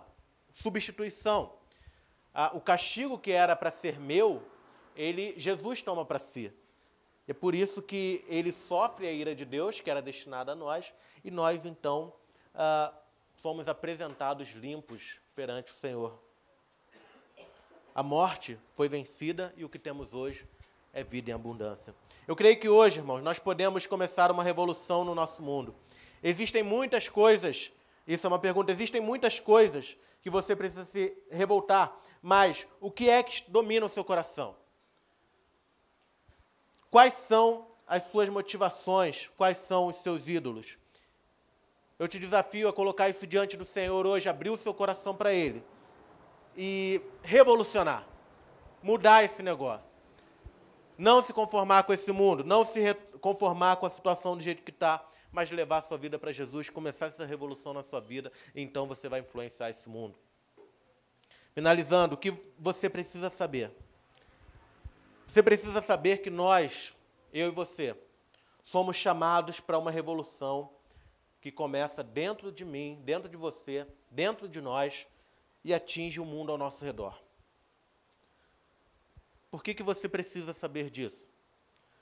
substituição. 0.54 1.54
O 2.54 2.62
castigo 2.62 3.18
que 3.18 3.32
era 3.32 3.56
para 3.56 3.72
ser 3.72 4.00
meu, 4.00 4.42
ele 4.96 5.34
Jesus 5.38 5.82
toma 5.82 6.06
para 6.06 6.20
si. 6.20 6.54
É 7.28 7.34
por 7.34 7.54
isso 7.54 7.82
que 7.82 8.24
ele 8.30 8.54
sofre 8.54 9.06
a 9.06 9.12
ira 9.12 9.36
de 9.36 9.44
Deus, 9.44 9.82
que 9.82 9.90
era 9.90 10.02
destinada 10.02 10.54
a 10.54 10.56
nós, 10.56 10.94
e 11.26 11.30
nós 11.30 11.66
então 11.66 12.14
ah, 12.56 12.94
somos 13.42 13.68
apresentados 13.68 14.50
limpos 14.52 15.18
perante 15.36 15.74
o 15.74 15.76
Senhor. 15.76 16.27
A 17.98 18.04
morte 18.04 18.60
foi 18.76 18.88
vencida 18.88 19.52
e 19.58 19.66
o 19.66 19.70
que 19.70 19.80
temos 19.80 20.14
hoje 20.14 20.48
é 20.94 21.04
vida 21.04 21.32
em 21.32 21.34
abundância. 21.34 21.96
Eu 22.28 22.36
creio 22.36 22.60
que 22.60 22.70
hoje, 22.70 23.00
irmãos, 23.00 23.24
nós 23.24 23.40
podemos 23.40 23.88
começar 23.88 24.30
uma 24.30 24.44
revolução 24.44 25.04
no 25.04 25.16
nosso 25.16 25.42
mundo. 25.42 25.74
Existem 26.22 26.62
muitas 26.62 27.10
coisas, 27.10 27.72
isso 28.06 28.28
é 28.28 28.30
uma 28.30 28.38
pergunta, 28.38 28.72
existem 28.72 29.02
muitas 29.02 29.40
coisas 29.40 29.98
que 30.22 30.30
você 30.30 30.56
precisa 30.56 30.86
se 30.86 31.12
revoltar, 31.32 31.92
mas 32.22 32.68
o 32.80 32.92
que 32.92 33.10
é 33.10 33.24
que 33.24 33.50
domina 33.50 33.88
o 33.88 33.90
seu 33.90 34.04
coração? 34.04 34.56
Quais 36.92 37.16
são 37.28 37.66
as 37.88 38.04
suas 38.12 38.30
motivações? 38.30 39.28
Quais 39.36 39.58
são 39.58 39.88
os 39.88 39.98
seus 40.04 40.28
ídolos? 40.28 40.78
Eu 41.98 42.08
te 42.08 42.20
desafio 42.20 42.70
a 42.70 42.74
colocar 42.74 43.10
isso 43.10 43.26
diante 43.26 43.58
do 43.58 43.66
Senhor 43.66 44.06
hoje, 44.06 44.30
abrir 44.30 44.52
o 44.52 44.58
seu 44.60 44.72
coração 44.72 45.16
para 45.16 45.34
Ele 45.34 45.64
e 46.58 47.00
revolucionar, 47.22 48.04
mudar 48.82 49.24
esse 49.24 49.44
negócio. 49.44 49.86
Não 50.98 51.24
se 51.24 51.32
conformar 51.32 51.84
com 51.84 51.94
esse 51.94 52.12
mundo, 52.12 52.44
não 52.44 52.66
se 52.66 52.94
conformar 53.22 53.76
com 53.76 53.86
a 53.86 53.90
situação 53.90 54.36
do 54.36 54.42
jeito 54.42 54.64
que 54.64 54.72
está, 54.72 55.06
mas 55.32 55.52
levar 55.52 55.78
a 55.78 55.82
sua 55.84 55.98
vida 55.98 56.18
para 56.18 56.34
Jesus, 56.34 56.70
começar 56.72 57.06
essa 57.06 57.24
revolução 57.24 57.74
na 57.74 57.84
sua 57.84 58.02
vida, 58.02 58.32
então 58.56 58.88
você 58.88 59.08
vai 59.08 59.20
influenciar 59.20 59.70
esse 59.70 59.88
mundo. 59.88 60.18
Finalizando, 61.54 62.16
o 62.16 62.18
que 62.18 62.34
você 62.58 62.90
precisa 62.90 63.30
saber? 63.30 63.72
Você 65.28 65.44
precisa 65.44 65.82
saber 65.82 66.18
que 66.20 66.32
nós, 66.32 66.94
eu 67.32 67.50
e 67.50 67.52
você, 67.52 67.96
somos 68.66 68.96
chamados 68.98 69.60
para 69.60 69.78
uma 69.78 69.92
revolução 69.92 70.72
que 71.40 71.52
começa 71.52 72.04
dentro 72.04 72.52
de 72.52 72.66
mim, 72.66 73.00
dentro 73.06 73.30
de 73.30 73.38
você, 73.38 73.86
dentro 74.10 74.50
de 74.50 74.60
nós 74.60 75.06
e 75.68 75.74
atinge 75.74 76.18
o 76.18 76.24
mundo 76.24 76.50
ao 76.50 76.58
nosso 76.58 76.86
redor. 76.86 77.14
Por 79.52 79.62
que, 79.62 79.74
que 79.74 79.84
você 79.84 80.08
precisa 80.08 80.54
saber 80.54 80.90
disso? 80.90 81.22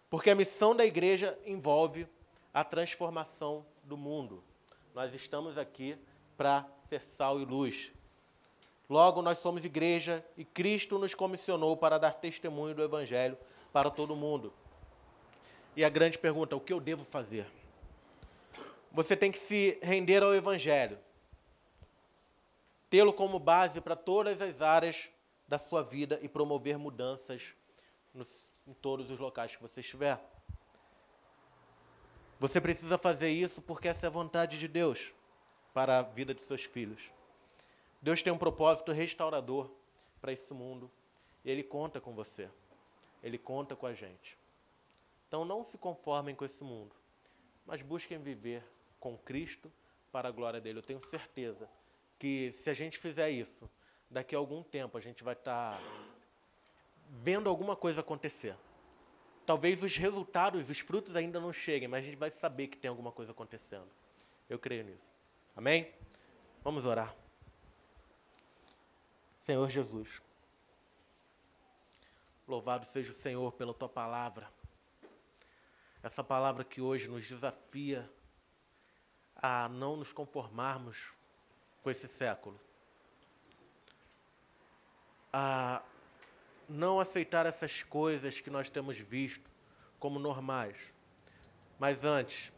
Porque 0.08 0.30
a 0.30 0.36
missão 0.36 0.76
da 0.76 0.86
igreja 0.86 1.36
envolve 1.44 2.08
a 2.54 2.64
transformação 2.64 3.66
do 3.84 3.98
mundo. 3.98 4.44
Nós 4.94 5.16
estamos 5.16 5.58
aqui 5.58 5.98
para 6.38 6.64
ser 6.88 7.02
sal 7.18 7.42
e 7.42 7.46
luz. 7.46 7.92
Logo, 8.88 9.24
nós 9.24 9.40
somos 9.40 9.66
igreja 9.66 10.24
e 10.38 10.46
Cristo 10.46 11.00
nos 11.00 11.16
comissionou 11.16 11.76
para 11.76 11.98
dar 11.98 12.14
testemunho 12.14 12.76
do 12.76 12.84
Evangelho 12.84 13.36
para 13.74 13.90
todo 13.90 14.16
mundo. 14.16 14.54
E 15.76 15.84
a 15.84 15.90
grande 15.90 16.20
pergunta: 16.20 16.56
o 16.56 16.62
que 16.62 16.72
eu 16.72 16.80
devo 16.80 17.04
fazer? 17.04 17.48
Você 18.92 19.18
tem 19.18 19.32
que 19.32 19.40
se 19.40 19.80
render 19.82 20.22
ao 20.22 20.36
Evangelho, 20.36 21.00
tê-lo 22.90 23.14
como 23.14 23.40
base 23.40 23.82
para 23.82 23.96
todas 23.96 24.42
as 24.42 24.62
áreas 24.62 25.10
da 25.48 25.60
sua 25.60 25.84
vida 25.84 26.20
e 26.22 26.30
promover 26.30 26.78
mudanças 26.78 27.54
nos, 28.14 28.28
em 28.68 28.74
todos 28.74 29.10
os 29.10 29.20
locais 29.20 29.56
que 29.56 29.62
você 29.62 29.82
estiver. 29.82 30.20
Você 32.40 32.60
precisa 32.60 32.98
fazer 32.98 33.30
isso 33.30 33.62
porque 33.62 33.88
essa 33.88 34.06
é 34.06 34.08
a 34.08 34.12
vontade 34.12 34.60
de 34.60 34.68
Deus 34.68 35.14
para 35.74 36.00
a 36.00 36.02
vida 36.02 36.34
de 36.34 36.42
seus 36.42 36.64
filhos. 36.64 37.02
Deus 38.02 38.22
tem 38.22 38.32
um 38.32 38.38
propósito 38.38 38.92
restaurador 38.92 39.70
para 40.20 40.32
esse 40.32 40.54
mundo 40.54 40.92
e 41.44 41.52
Ele 41.52 41.64
conta 41.64 42.02
com 42.02 42.14
você. 42.14 42.50
Ele 43.24 43.38
conta 43.38 43.76
com 43.76 43.86
a 43.86 43.94
gente. 43.94 44.38
Então 45.28 45.44
não 45.44 45.64
se 45.64 45.78
conformem 45.78 46.36
com 46.36 46.46
esse 46.46 46.64
mundo, 46.64 46.96
mas 47.66 47.82
busquem 47.82 48.18
viver 48.20 48.64
com 49.00 49.18
Cristo 49.18 49.72
para 50.12 50.30
a 50.30 50.32
glória 50.32 50.62
dele. 50.62 50.80
Eu 50.80 50.84
tenho 50.84 51.02
certeza 51.10 51.70
que 52.26 52.56
se 52.64 52.72
a 52.72 52.74
gente 52.74 52.98
fizer 52.98 53.30
isso, 53.30 53.70
daqui 54.10 54.34
a 54.34 54.40
algum 54.40 54.64
tempo 54.64 54.98
a 54.98 55.00
gente 55.00 55.24
vai 55.24 55.36
estar 55.36 55.74
tá 55.74 55.82
vendo 57.22 57.48
alguma 57.48 57.76
coisa 57.76 58.02
acontecer. 58.02 58.56
Talvez 59.46 59.84
os 59.84 59.96
resultados, 59.96 60.68
os 60.68 60.80
frutos 60.80 61.16
ainda 61.16 61.40
não 61.40 61.54
cheguem, 61.54 61.88
mas 61.88 62.04
a 62.04 62.08
gente 62.08 62.18
vai 62.18 62.32
saber 62.32 62.66
que 62.66 62.78
tem 62.78 62.90
alguma 62.90 63.12
coisa 63.12 63.32
acontecendo. 63.32 63.88
Eu 64.50 64.58
creio 64.58 64.86
nisso. 64.86 65.08
Amém? 65.56 65.94
Vamos 66.64 66.84
orar. 66.84 67.16
Senhor 69.42 69.70
Jesus. 69.70 70.20
Louvado 72.48 72.88
seja 72.88 73.12
o 73.12 73.16
Senhor 73.16 73.52
pela 73.52 73.72
tua 73.72 73.88
palavra. 73.88 74.52
Essa 76.02 76.24
palavra 76.24 76.64
que 76.64 76.82
hoje 76.82 77.08
nos 77.08 77.28
desafia 77.28 78.10
a 79.36 79.70
não 79.70 79.96
nos 79.96 80.12
conformarmos 80.12 81.14
com 81.86 81.92
esse 81.92 82.08
século. 82.08 82.60
A 85.32 85.84
não 86.68 87.00
aceitar 87.00 87.46
essas 87.46 87.84
coisas 87.84 88.42
que 88.42 88.50
nós 88.50 88.70
temos 88.70 88.98
visto 88.98 89.48
como 90.00 90.18
normais. 90.18 90.76
Mas 91.78 92.04
antes, 92.04 92.52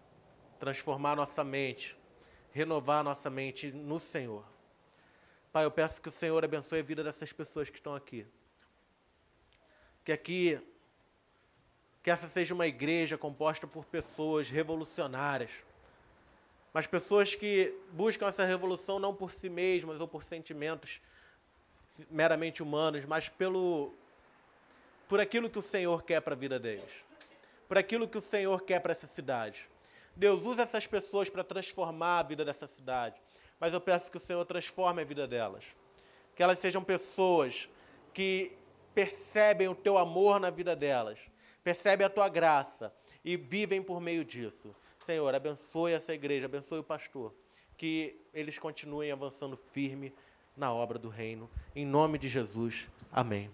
transformar 0.57 1.17
nossa 1.17 1.43
mente, 1.43 1.97
renovar 2.53 3.03
nossa 3.03 3.29
mente 3.29 3.69
no 3.69 3.99
Senhor 3.99 4.45
Pai, 5.51 5.65
eu 5.65 5.71
peço 5.71 6.01
que 6.01 6.07
o 6.07 6.11
Senhor 6.11 6.45
abençoe 6.45 6.79
a 6.79 6.83
vida 6.83 7.03
dessas 7.03 7.33
pessoas 7.33 7.69
que 7.69 7.77
estão 7.77 7.95
aqui. 7.95 8.25
Que 10.05 10.11
aqui, 10.11 10.59
que 12.01 12.11
essa 12.11 12.29
seja 12.29 12.53
uma 12.53 12.67
igreja 12.67 13.17
composta 13.17 13.65
por 13.65 13.83
pessoas 13.83 14.49
revolucionárias, 14.49 15.49
mas 16.73 16.87
pessoas 16.87 17.35
que 17.35 17.73
buscam 17.91 18.27
essa 18.27 18.43
revolução 18.43 18.99
não 18.99 19.13
por 19.13 19.31
si 19.31 19.49
mesmas 19.49 19.99
ou 19.99 20.07
por 20.07 20.23
sentimentos 20.23 20.99
meramente 22.09 22.61
humanos, 22.61 23.05
mas 23.05 23.27
pelo 23.27 23.93
por 25.07 25.19
aquilo 25.19 25.49
que 25.49 25.57
o 25.57 25.61
Senhor 25.61 26.03
quer 26.03 26.21
para 26.21 26.33
a 26.33 26.37
vida 26.37 26.59
deles, 26.59 26.91
por 27.67 27.77
aquilo 27.77 28.07
que 28.07 28.17
o 28.17 28.21
Senhor 28.21 28.61
quer 28.63 28.79
para 28.81 28.91
essa 28.91 29.07
cidade. 29.07 29.67
Deus 30.15 30.43
usa 30.43 30.63
essas 30.63 30.85
pessoas 30.85 31.29
para 31.29 31.43
transformar 31.43 32.19
a 32.19 32.23
vida 32.23 32.43
dessa 32.43 32.67
cidade 32.67 33.15
mas 33.59 33.73
eu 33.73 33.81
peço 33.81 34.11
que 34.11 34.17
o 34.17 34.21
Senhor 34.21 34.43
transforme 34.45 35.01
a 35.01 35.05
vida 35.05 35.27
delas. 35.27 35.63
Que 36.35 36.43
elas 36.43 36.59
sejam 36.59 36.83
pessoas 36.83 37.67
que 38.13 38.55
percebem 38.93 39.67
o 39.67 39.75
teu 39.75 39.97
amor 39.97 40.39
na 40.39 40.49
vida 40.49 40.75
delas, 40.75 41.19
percebem 41.63 42.05
a 42.05 42.09
tua 42.09 42.29
graça 42.29 42.93
e 43.23 43.35
vivem 43.35 43.81
por 43.81 43.99
meio 43.99 44.23
disso. 44.23 44.73
Senhor, 45.07 45.33
abençoe 45.33 45.93
essa 45.93 46.13
igreja, 46.13 46.47
abençoe 46.47 46.79
o 46.79 46.83
pastor, 46.83 47.33
que 47.77 48.19
eles 48.33 48.59
continuem 48.59 49.09
avançando 49.09 49.55
firme 49.55 50.13
na 50.55 50.73
obra 50.73 50.99
do 50.99 51.07
reino. 51.07 51.49
Em 51.73 51.85
nome 51.85 52.17
de 52.17 52.27
Jesus. 52.27 52.89
Amém. 53.09 53.49